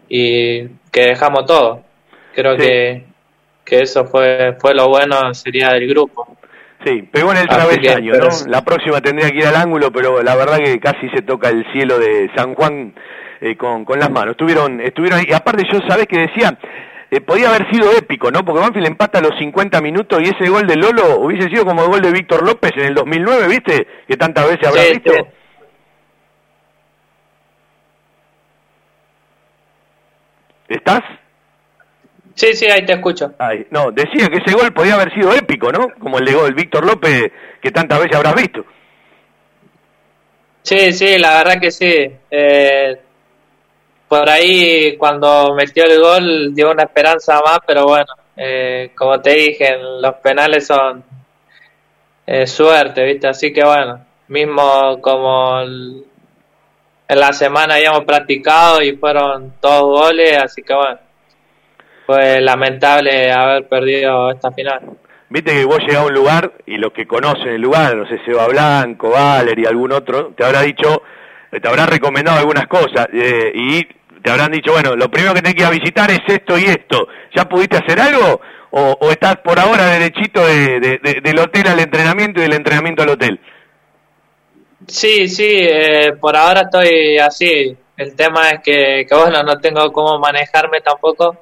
[0.08, 1.82] y que dejamos todo.
[2.34, 3.04] Creo que,
[3.66, 6.38] que eso fue, fue lo bueno, sería del grupo.
[6.84, 8.28] Sí, pegó en el travesaño, ¿no?
[8.48, 11.64] La próxima tendría que ir al ángulo, pero la verdad que casi se toca el
[11.72, 12.92] cielo de San Juan
[13.40, 14.32] eh, con, con las manos.
[14.32, 15.26] Estuvieron, estuvieron ahí.
[15.28, 16.58] Y aparte yo, ¿sabés que decía?
[17.10, 18.44] Eh, podía haber sido épico, ¿no?
[18.44, 21.82] Porque Banfield empata a los 50 minutos y ese gol de Lolo hubiese sido como
[21.84, 23.86] el gol de Víctor López en el 2009, ¿viste?
[24.08, 25.12] Que tantas veces habrás Sí, visto.
[25.12, 25.20] sí.
[30.68, 31.02] ¿Estás?
[32.42, 33.32] Sí, sí, ahí te escucho.
[33.38, 35.86] Ay, no, decía que ese gol podía haber sido épico, ¿no?
[36.00, 37.30] Como el de gol Víctor López
[37.62, 38.64] que tantas veces habrás visto.
[40.62, 42.10] Sí, sí, la verdad que sí.
[42.28, 43.00] Eh,
[44.08, 48.06] por ahí cuando metió el gol dio una esperanza más, pero bueno,
[48.36, 51.04] eh, como te dije, los penales son
[52.26, 53.28] eh, suerte, ¿viste?
[53.28, 56.04] Así que bueno, mismo como el-
[57.06, 60.98] en la semana habíamos practicado y fueron todos goles, así que bueno,
[62.06, 64.80] fue lamentable haber perdido esta final.
[65.28, 68.18] Viste que vos llegás a un lugar y los que conocen el lugar, no sé,
[68.24, 71.02] Seba Blanco, Valer y algún otro, te habrá dicho,
[71.50, 73.82] te habrá recomendado algunas cosas eh, y
[74.22, 76.64] te habrán dicho, bueno, lo primero que tenés que ir a visitar es esto y
[76.64, 77.08] esto.
[77.34, 78.40] ¿Ya pudiste hacer algo?
[78.72, 82.54] ¿O, o estás por ahora derechito de, de- de- del hotel al entrenamiento y del
[82.54, 83.40] entrenamiento al hotel?
[84.86, 87.76] Sí, sí, eh, por ahora estoy así.
[87.96, 91.36] El tema es que, que, bueno, no tengo cómo manejarme tampoco.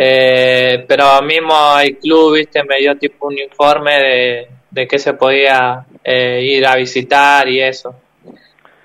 [0.00, 5.14] Eh, pero mismo el club, viste, me dio tipo un informe de, de que se
[5.14, 7.96] podía eh, ir a visitar y eso.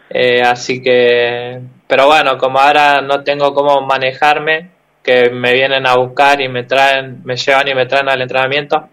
[0.09, 4.71] Eh, así que, pero bueno, como ahora no tengo cómo manejarme,
[5.03, 8.89] que me vienen a buscar y me traen, me llevan y me traen al entrenamiento.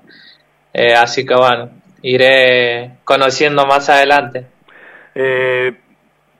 [0.74, 1.70] Eh, así que bueno,
[2.02, 4.46] iré conociendo más adelante.
[5.14, 5.74] Eh,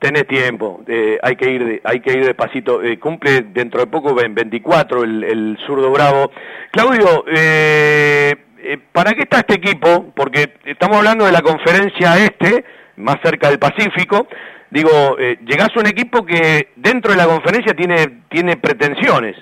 [0.01, 2.83] tenés tiempo, eh, hay que ir, hay que ir despacito.
[2.83, 6.33] Eh, cumple dentro de poco en 24 el, el zurdo bravo.
[6.73, 10.13] Claudio, eh, eh, ¿para qué está este equipo?
[10.15, 12.65] Porque estamos hablando de la conferencia este,
[12.97, 14.27] más cerca del Pacífico.
[14.71, 19.37] Digo, eh, llegás a un equipo que dentro de la conferencia tiene, tiene pretensiones.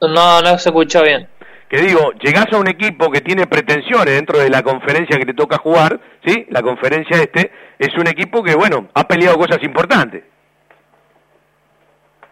[0.00, 1.28] No, no se escuchó bien.
[1.72, 5.32] Que digo, llegás a un equipo que tiene pretensiones dentro de la conferencia que te
[5.32, 6.46] toca jugar, ¿sí?
[6.50, 10.22] La conferencia este es un equipo que, bueno, ha peleado cosas importantes.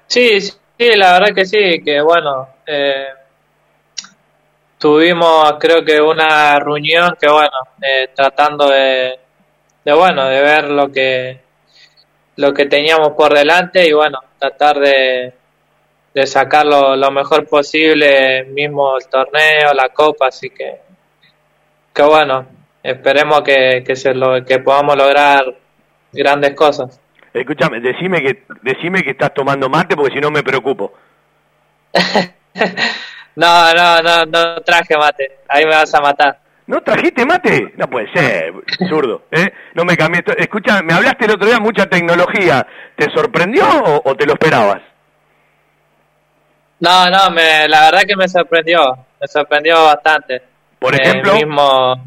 [0.07, 0.57] Sí, sí,
[0.95, 3.07] la verdad que sí, que bueno, eh,
[4.77, 9.21] tuvimos creo que una reunión que bueno, eh, tratando de,
[9.83, 11.41] de bueno, de ver lo que
[12.37, 15.33] lo que teníamos por delante y bueno, tratar de,
[16.15, 20.81] de sacarlo lo mejor posible, mismo el torneo, la copa, así que
[21.93, 22.47] que bueno,
[22.83, 25.45] esperemos que, que se lo, que podamos lograr
[26.13, 27.01] grandes cosas.
[27.33, 30.93] Escúchame, decime que, decime que estás tomando mate porque si no me preocupo.
[33.37, 35.39] No, no, no, no traje mate.
[35.49, 36.41] Ahí me vas a matar.
[36.67, 37.73] ¿No trajiste mate?
[37.77, 38.53] No puede ser,
[38.89, 39.51] zurdo, ¿eh?
[39.75, 40.23] No me cambié.
[40.37, 42.67] Escucha, me hablaste el otro día mucha tecnología.
[42.97, 44.83] ¿Te sorprendió o, o te lo esperabas?
[46.81, 48.97] No, no, me, la verdad que me sorprendió.
[49.21, 50.43] Me sorprendió bastante.
[50.79, 51.35] Por Eh, ejemplo.
[51.35, 52.07] mismo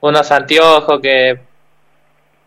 [0.00, 1.38] unos anteojos que,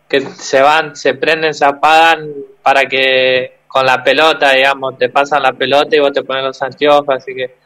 [0.08, 2.28] que se van, se prenden, se apagan
[2.62, 6.62] para que con la pelota, digamos, te pasan la pelota y vos te pones los
[6.62, 7.56] anteojos, así que,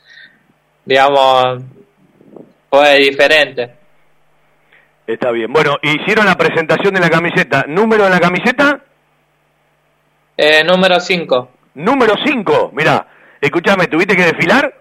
[0.85, 1.63] digamos,
[2.71, 3.75] fue diferente.
[5.07, 5.53] Está bien.
[5.53, 7.65] Bueno, hicieron la presentación de la camiseta.
[7.69, 8.81] ¿Número de la camiseta?
[10.37, 11.49] Eh, número 5.
[11.75, 12.71] Número 5.
[12.75, 13.07] Mirá,
[13.45, 14.75] escúchame, ¿tuviste que desfilar?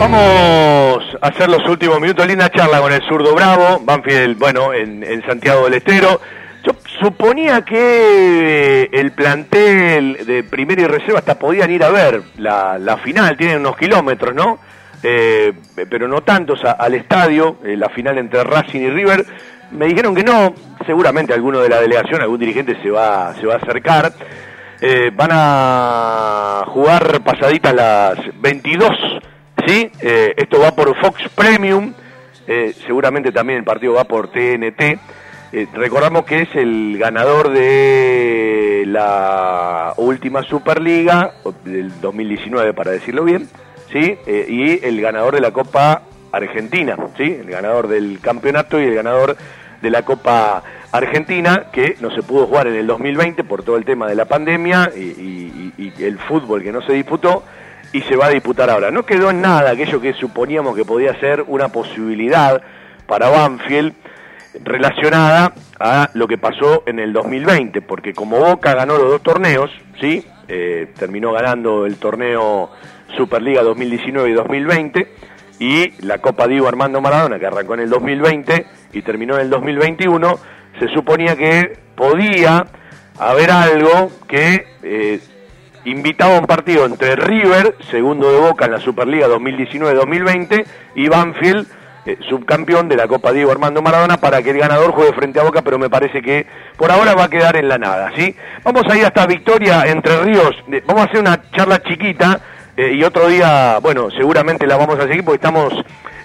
[0.00, 2.26] Vamos a hacer los últimos minutos.
[2.26, 6.20] Linda charla con el zurdo Bravo, Banfield, bueno, en, Santiago del Estero.
[6.64, 12.98] Yo suponía que el plantel de primera y reserva hasta podían ir a ver la
[13.04, 14.58] final, tienen unos kilómetros, ¿no?
[15.02, 15.52] Eh,
[15.90, 19.24] pero no tantos a- al estadio, eh, la final entre Racing y River.
[19.72, 20.54] Me dijeron que no,
[20.86, 24.12] seguramente alguno de la delegación, algún dirigente se va, se va a acercar.
[24.80, 28.90] Eh, van a jugar pasaditas las 22,
[29.66, 29.90] ¿sí?
[30.00, 31.94] Eh, esto va por Fox Premium,
[32.46, 34.98] eh, seguramente también el partido va por TNT.
[35.74, 41.32] Recordamos que es el ganador de la última Superliga,
[41.64, 43.46] del 2019 para decirlo bien,
[43.92, 44.16] ¿sí?
[44.26, 46.02] Eh, y el ganador de la Copa
[46.32, 47.24] Argentina, ¿sí?
[47.40, 49.36] El ganador del campeonato y el ganador
[49.80, 50.62] de la Copa
[50.92, 54.24] Argentina, que no se pudo jugar en el 2020 por todo el tema de la
[54.26, 57.42] pandemia y, y- el fútbol que no se disputó,
[57.92, 58.90] y se va a disputar ahora.
[58.90, 62.62] No quedó en nada aquello que suponíamos que podía ser una posibilidad
[63.06, 63.92] para Banfield
[64.64, 69.70] relacionada a lo que pasó en el 2020, porque como Boca ganó los dos torneos,
[70.00, 70.24] ¿sí?
[70.48, 72.70] Eh, terminó ganando el torneo
[73.16, 75.08] Superliga 2019 y 2020
[75.58, 79.50] y la Copa Diego Armando Maradona que arrancó en el 2020 y terminó en el
[79.50, 80.38] 2021,
[80.78, 82.66] se suponía que podía
[83.18, 85.20] haber algo que eh,
[85.84, 90.64] invitaba a un partido entre River, segundo de Boca en la Superliga 2019-2020,
[90.96, 91.66] y Banfield,
[92.04, 95.44] eh, subcampeón de la Copa Diego Armando Maradona para que el ganador juegue frente a
[95.44, 98.34] Boca, pero me parece que por ahora va a quedar en la nada, ¿sí?
[98.64, 100.56] Vamos a ir hasta Victoria, Entre Ríos,
[100.86, 102.40] vamos a hacer una charla chiquita
[102.76, 105.72] eh, y otro día, bueno, seguramente la vamos a seguir porque estamos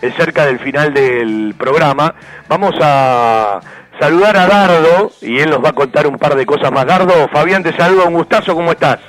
[0.02, 2.14] eh, cerca del final del programa.
[2.48, 3.60] Vamos a
[4.00, 6.86] saludar a Dardo y él nos va a contar un par de cosas más.
[6.86, 9.00] Dardo, Fabián, te saludo, un gustazo, ¿cómo estás?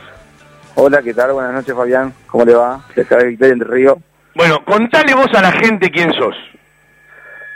[0.74, 1.32] Hola, ¿qué tal?
[1.32, 2.12] Buenas noches, Fabián.
[2.26, 2.84] ¿Cómo le va?
[2.94, 3.98] De acá de Victoria Entre Ríos.
[4.34, 6.36] Bueno, contale vos a la gente quién sos.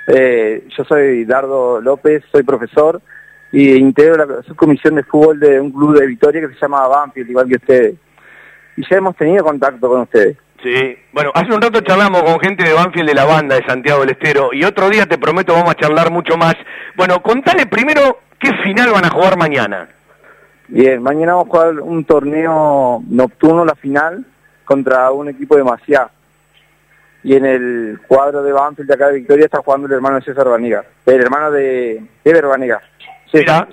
[0.08, 3.00] Eh, yo soy Dardo López, soy profesor
[3.52, 7.30] y integro la subcomisión de fútbol de un club de Victoria que se llama Banfield,
[7.30, 7.94] igual que ustedes.
[8.76, 10.36] Y ya hemos tenido contacto con ustedes.
[10.62, 14.00] Sí, bueno, hace un rato charlamos con gente de Banfield de la banda de Santiago
[14.00, 16.54] del Estero y otro día te prometo vamos a charlar mucho más.
[16.96, 19.88] Bueno, contale primero qué final van a jugar mañana.
[20.68, 24.24] Bien, mañana vamos a jugar un torneo nocturno, la final,
[24.64, 26.08] contra un equipo de Maciá.
[27.24, 30.22] Y en el cuadro de Banfield de acá de Victoria está jugando el hermano de
[30.22, 32.80] César Baniga, el hermano de Ever Baniga.
[33.30, 33.68] César.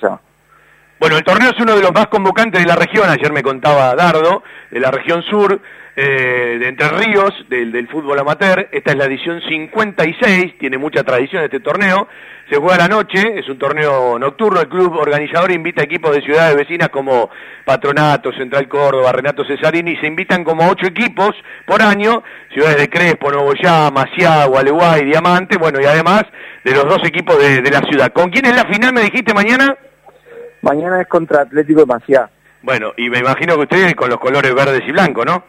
[0.99, 3.95] Bueno, el torneo es uno de los más convocantes de la región, ayer me contaba
[3.95, 5.61] Dardo, de la región sur,
[5.95, 8.67] eh, de Entre Ríos, del, del fútbol amateur.
[8.69, 12.09] Esta es la edición 56, tiene mucha tradición este torneo.
[12.49, 14.59] Se juega a la noche, es un torneo nocturno.
[14.59, 17.29] El club organizador invita equipos de ciudades vecinas como
[17.63, 19.95] Patronato, Central Córdoba, Renato Cesarini.
[20.01, 21.31] Se invitan como ocho equipos
[21.65, 22.23] por año,
[22.53, 26.23] ciudades de Crespo, Nuevo Ya, Maciá, Gualeguay, Diamante, bueno, y además
[26.65, 28.11] de los dos equipos de, de la ciudad.
[28.11, 29.77] ¿Con quién es la final, me dijiste mañana?
[30.61, 32.29] Mañana es contra Atlético de Maciá.
[32.61, 35.43] Bueno, y me imagino que ustedes con los colores verdes y blancos, ¿no?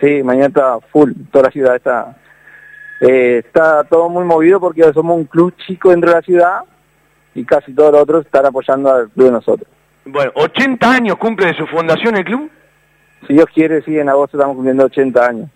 [0.00, 2.16] Sí, mañana está full, toda la ciudad está...
[3.02, 6.60] eh, está todo muy movido porque somos un club chico dentro de la ciudad
[7.34, 9.68] y casi todos los otros están apoyando al club de nosotros.
[10.06, 12.50] Bueno, 80 años cumple de su fundación el club.
[13.26, 15.50] Si Dios quiere, sí, en agosto estamos cumpliendo 80 años.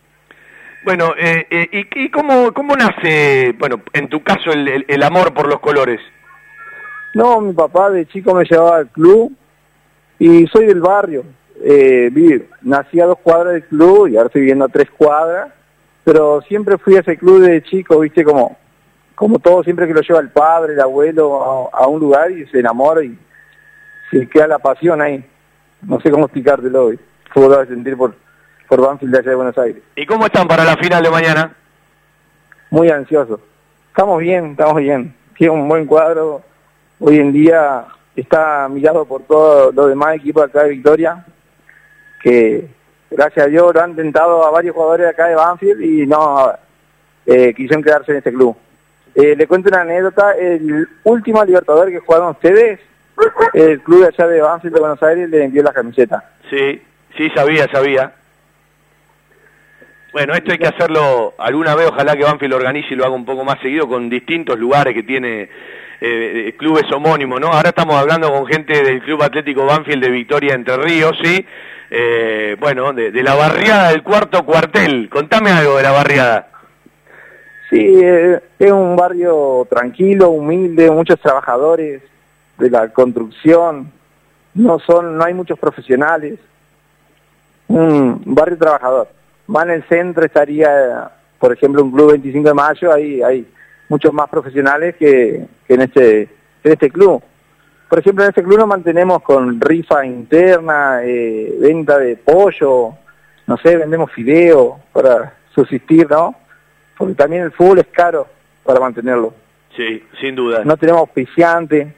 [0.85, 5.03] Bueno, eh, eh, ¿y, y cómo, cómo nace, bueno, en tu caso, el, el- el
[5.03, 6.01] amor por los colores?
[7.17, 9.33] No, mi papá de chico me llevaba al club
[10.19, 11.25] y soy del barrio.
[11.63, 15.49] Eh, vi- nací a dos cuadras del club y ahora estoy viviendo a tres cuadras,
[16.05, 18.57] pero siempre fui a ese club de chico, viste, como,
[19.15, 22.47] como todo, siempre que lo lleva el padre, el abuelo a, a un lugar y
[22.49, 23.19] se enamora y
[24.11, 25.25] se queda la pasión ahí.
[25.83, 26.99] No sé cómo explicártelo hoy.
[27.33, 28.15] Fue volver a sentir por,
[28.69, 29.83] por Banfield de allá de Buenos Aires.
[29.97, 31.55] ¿Y cómo están para la final de mañana?
[32.71, 33.41] Muy ansioso.
[33.89, 35.15] Estamos bien, estamos bien.
[35.39, 36.43] Tiene un buen cuadro.
[36.99, 41.27] Hoy en día está mirado por todos los demás equipos acá de Victoria,
[42.23, 42.69] que
[43.11, 46.53] gracias a Dios lo han intentado a varios jugadores de acá de Banfield y no
[47.27, 48.57] eh, quisieron quedarse en este club.
[49.15, 52.81] Eh, le cuento una anécdota, el último Libertador que jugaron ustedes,
[53.53, 56.33] el club de allá de Banfield de Buenos Aires le envió la camiseta.
[56.49, 56.83] Sí,
[57.17, 58.13] sí, sabía, sabía.
[60.13, 63.15] Bueno, esto hay que hacerlo alguna vez, ojalá que Banfield lo organice y lo haga
[63.15, 65.51] un poco más seguido con distintos lugares que tiene
[66.01, 67.49] eh, clubes homónimos, ¿no?
[67.49, 71.45] Ahora estamos hablando con gente del Club Atlético Banfield de Victoria Entre Ríos, ¿sí?
[71.91, 75.09] Eh, bueno, de, de la barriada del cuarto cuartel.
[75.09, 76.49] Contame algo de la barriada.
[77.71, 82.03] Sí, eh, es un barrio tranquilo, humilde, muchos trabajadores
[82.59, 83.91] de la construcción,
[84.55, 86.39] no son, no hay muchos profesionales,
[87.69, 89.09] un barrio trabajador.
[89.49, 93.47] Más en el centro estaría, por ejemplo, un club 25 de mayo, ahí hay
[93.89, 96.23] muchos más profesionales que, que en este
[96.67, 97.23] en este club.
[97.89, 102.95] Por ejemplo, en este club nos mantenemos con rifa interna, eh, venta de pollo,
[103.47, 106.35] no sé, vendemos fideo para subsistir, ¿no?
[106.99, 108.27] Porque también el fútbol es caro
[108.65, 109.33] para mantenerlo.
[109.77, 110.65] Sí, sin duda.
[110.65, 111.95] No tenemos auspiciante.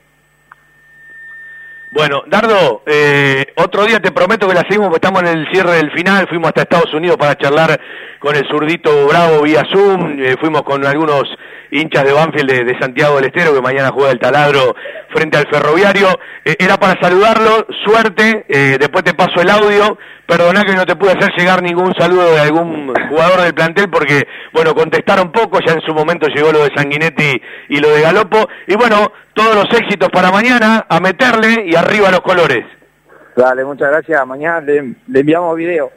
[1.93, 5.77] Bueno, Dardo, eh, otro día te prometo que la seguimos, porque estamos en el cierre
[5.77, 7.81] del final, fuimos hasta Estados Unidos para charlar
[8.19, 11.35] con el zurdito Bravo vía Zoom, eh, fuimos con algunos
[11.71, 14.75] hinchas de Banfield de, Santiago del Estero, que mañana juega el taladro
[15.13, 16.09] frente al ferroviario.
[16.45, 20.97] Eh, era para saludarlo, suerte, eh, después te paso el audio, perdona que no te
[20.97, 25.75] pude hacer llegar ningún saludo de algún jugador del plantel, porque, bueno, contestaron poco, ya
[25.75, 29.79] en su momento llegó lo de Sanguinetti y lo de Galopo, y bueno, todos los
[29.79, 32.65] éxitos para mañana, a meterle y arriba los colores.
[33.37, 34.27] Dale, muchas gracias.
[34.27, 35.93] Mañana le, le enviamos video.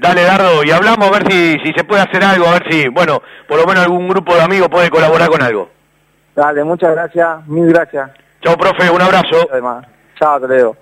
[0.00, 2.88] Dale, Dardo, y hablamos a ver si, si se puede hacer algo, a ver si,
[2.88, 5.68] bueno, por lo menos algún grupo de amigos puede colaborar con algo.
[6.34, 7.46] Dale, muchas gracias.
[7.46, 8.10] Mil gracias.
[8.40, 9.46] Chao, profe, un abrazo.
[9.52, 9.86] Además.
[10.18, 10.74] Chao, Toledo.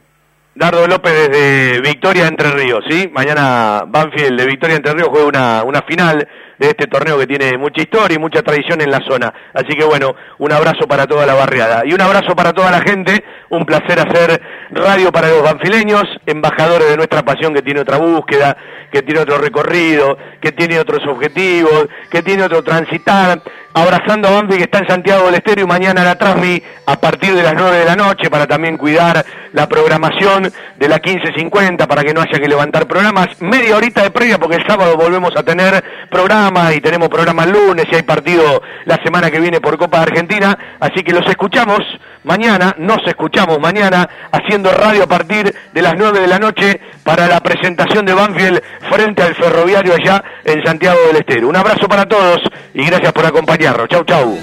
[0.54, 3.10] Dardo López desde Victoria Entre Ríos, ¿sí?
[3.12, 6.28] Mañana Banfield de Victoria Entre Ríos juega una, una final
[6.58, 9.32] de este torneo que tiene mucha historia y mucha tradición en la zona.
[9.54, 11.82] Así que bueno, un abrazo para toda la barriada.
[11.84, 13.24] Y un abrazo para toda la gente.
[13.50, 14.40] Un placer hacer
[14.70, 18.56] radio para los banfileños, embajadores de nuestra pasión que tiene otra búsqueda,
[18.92, 23.40] que tiene otro recorrido, que tiene otros objetivos, que tiene otro transitar,
[23.74, 27.34] abrazando a Banfi que está en Santiago del Estero y mañana la Transmi a partir
[27.34, 32.02] de las 9 de la noche para también cuidar la programación de la 15.50 para
[32.02, 33.40] que no haya que levantar programas.
[33.40, 37.84] Media horita de previa porque el sábado volvemos a tener programas y tenemos programas lunes
[37.92, 40.58] y hay partido la semana que viene por Copa Argentina.
[40.80, 41.80] Así que los escuchamos
[42.24, 47.26] mañana, nos escuchamos mañana haciendo radio a partir de las 9 de la noche para
[47.26, 51.48] la presentación de Banfield frente al ferroviario allá en Santiago del Estero.
[51.48, 52.40] Un abrazo para todos
[52.72, 53.88] y gracias por acompañarnos.
[53.88, 54.38] Chau, chau.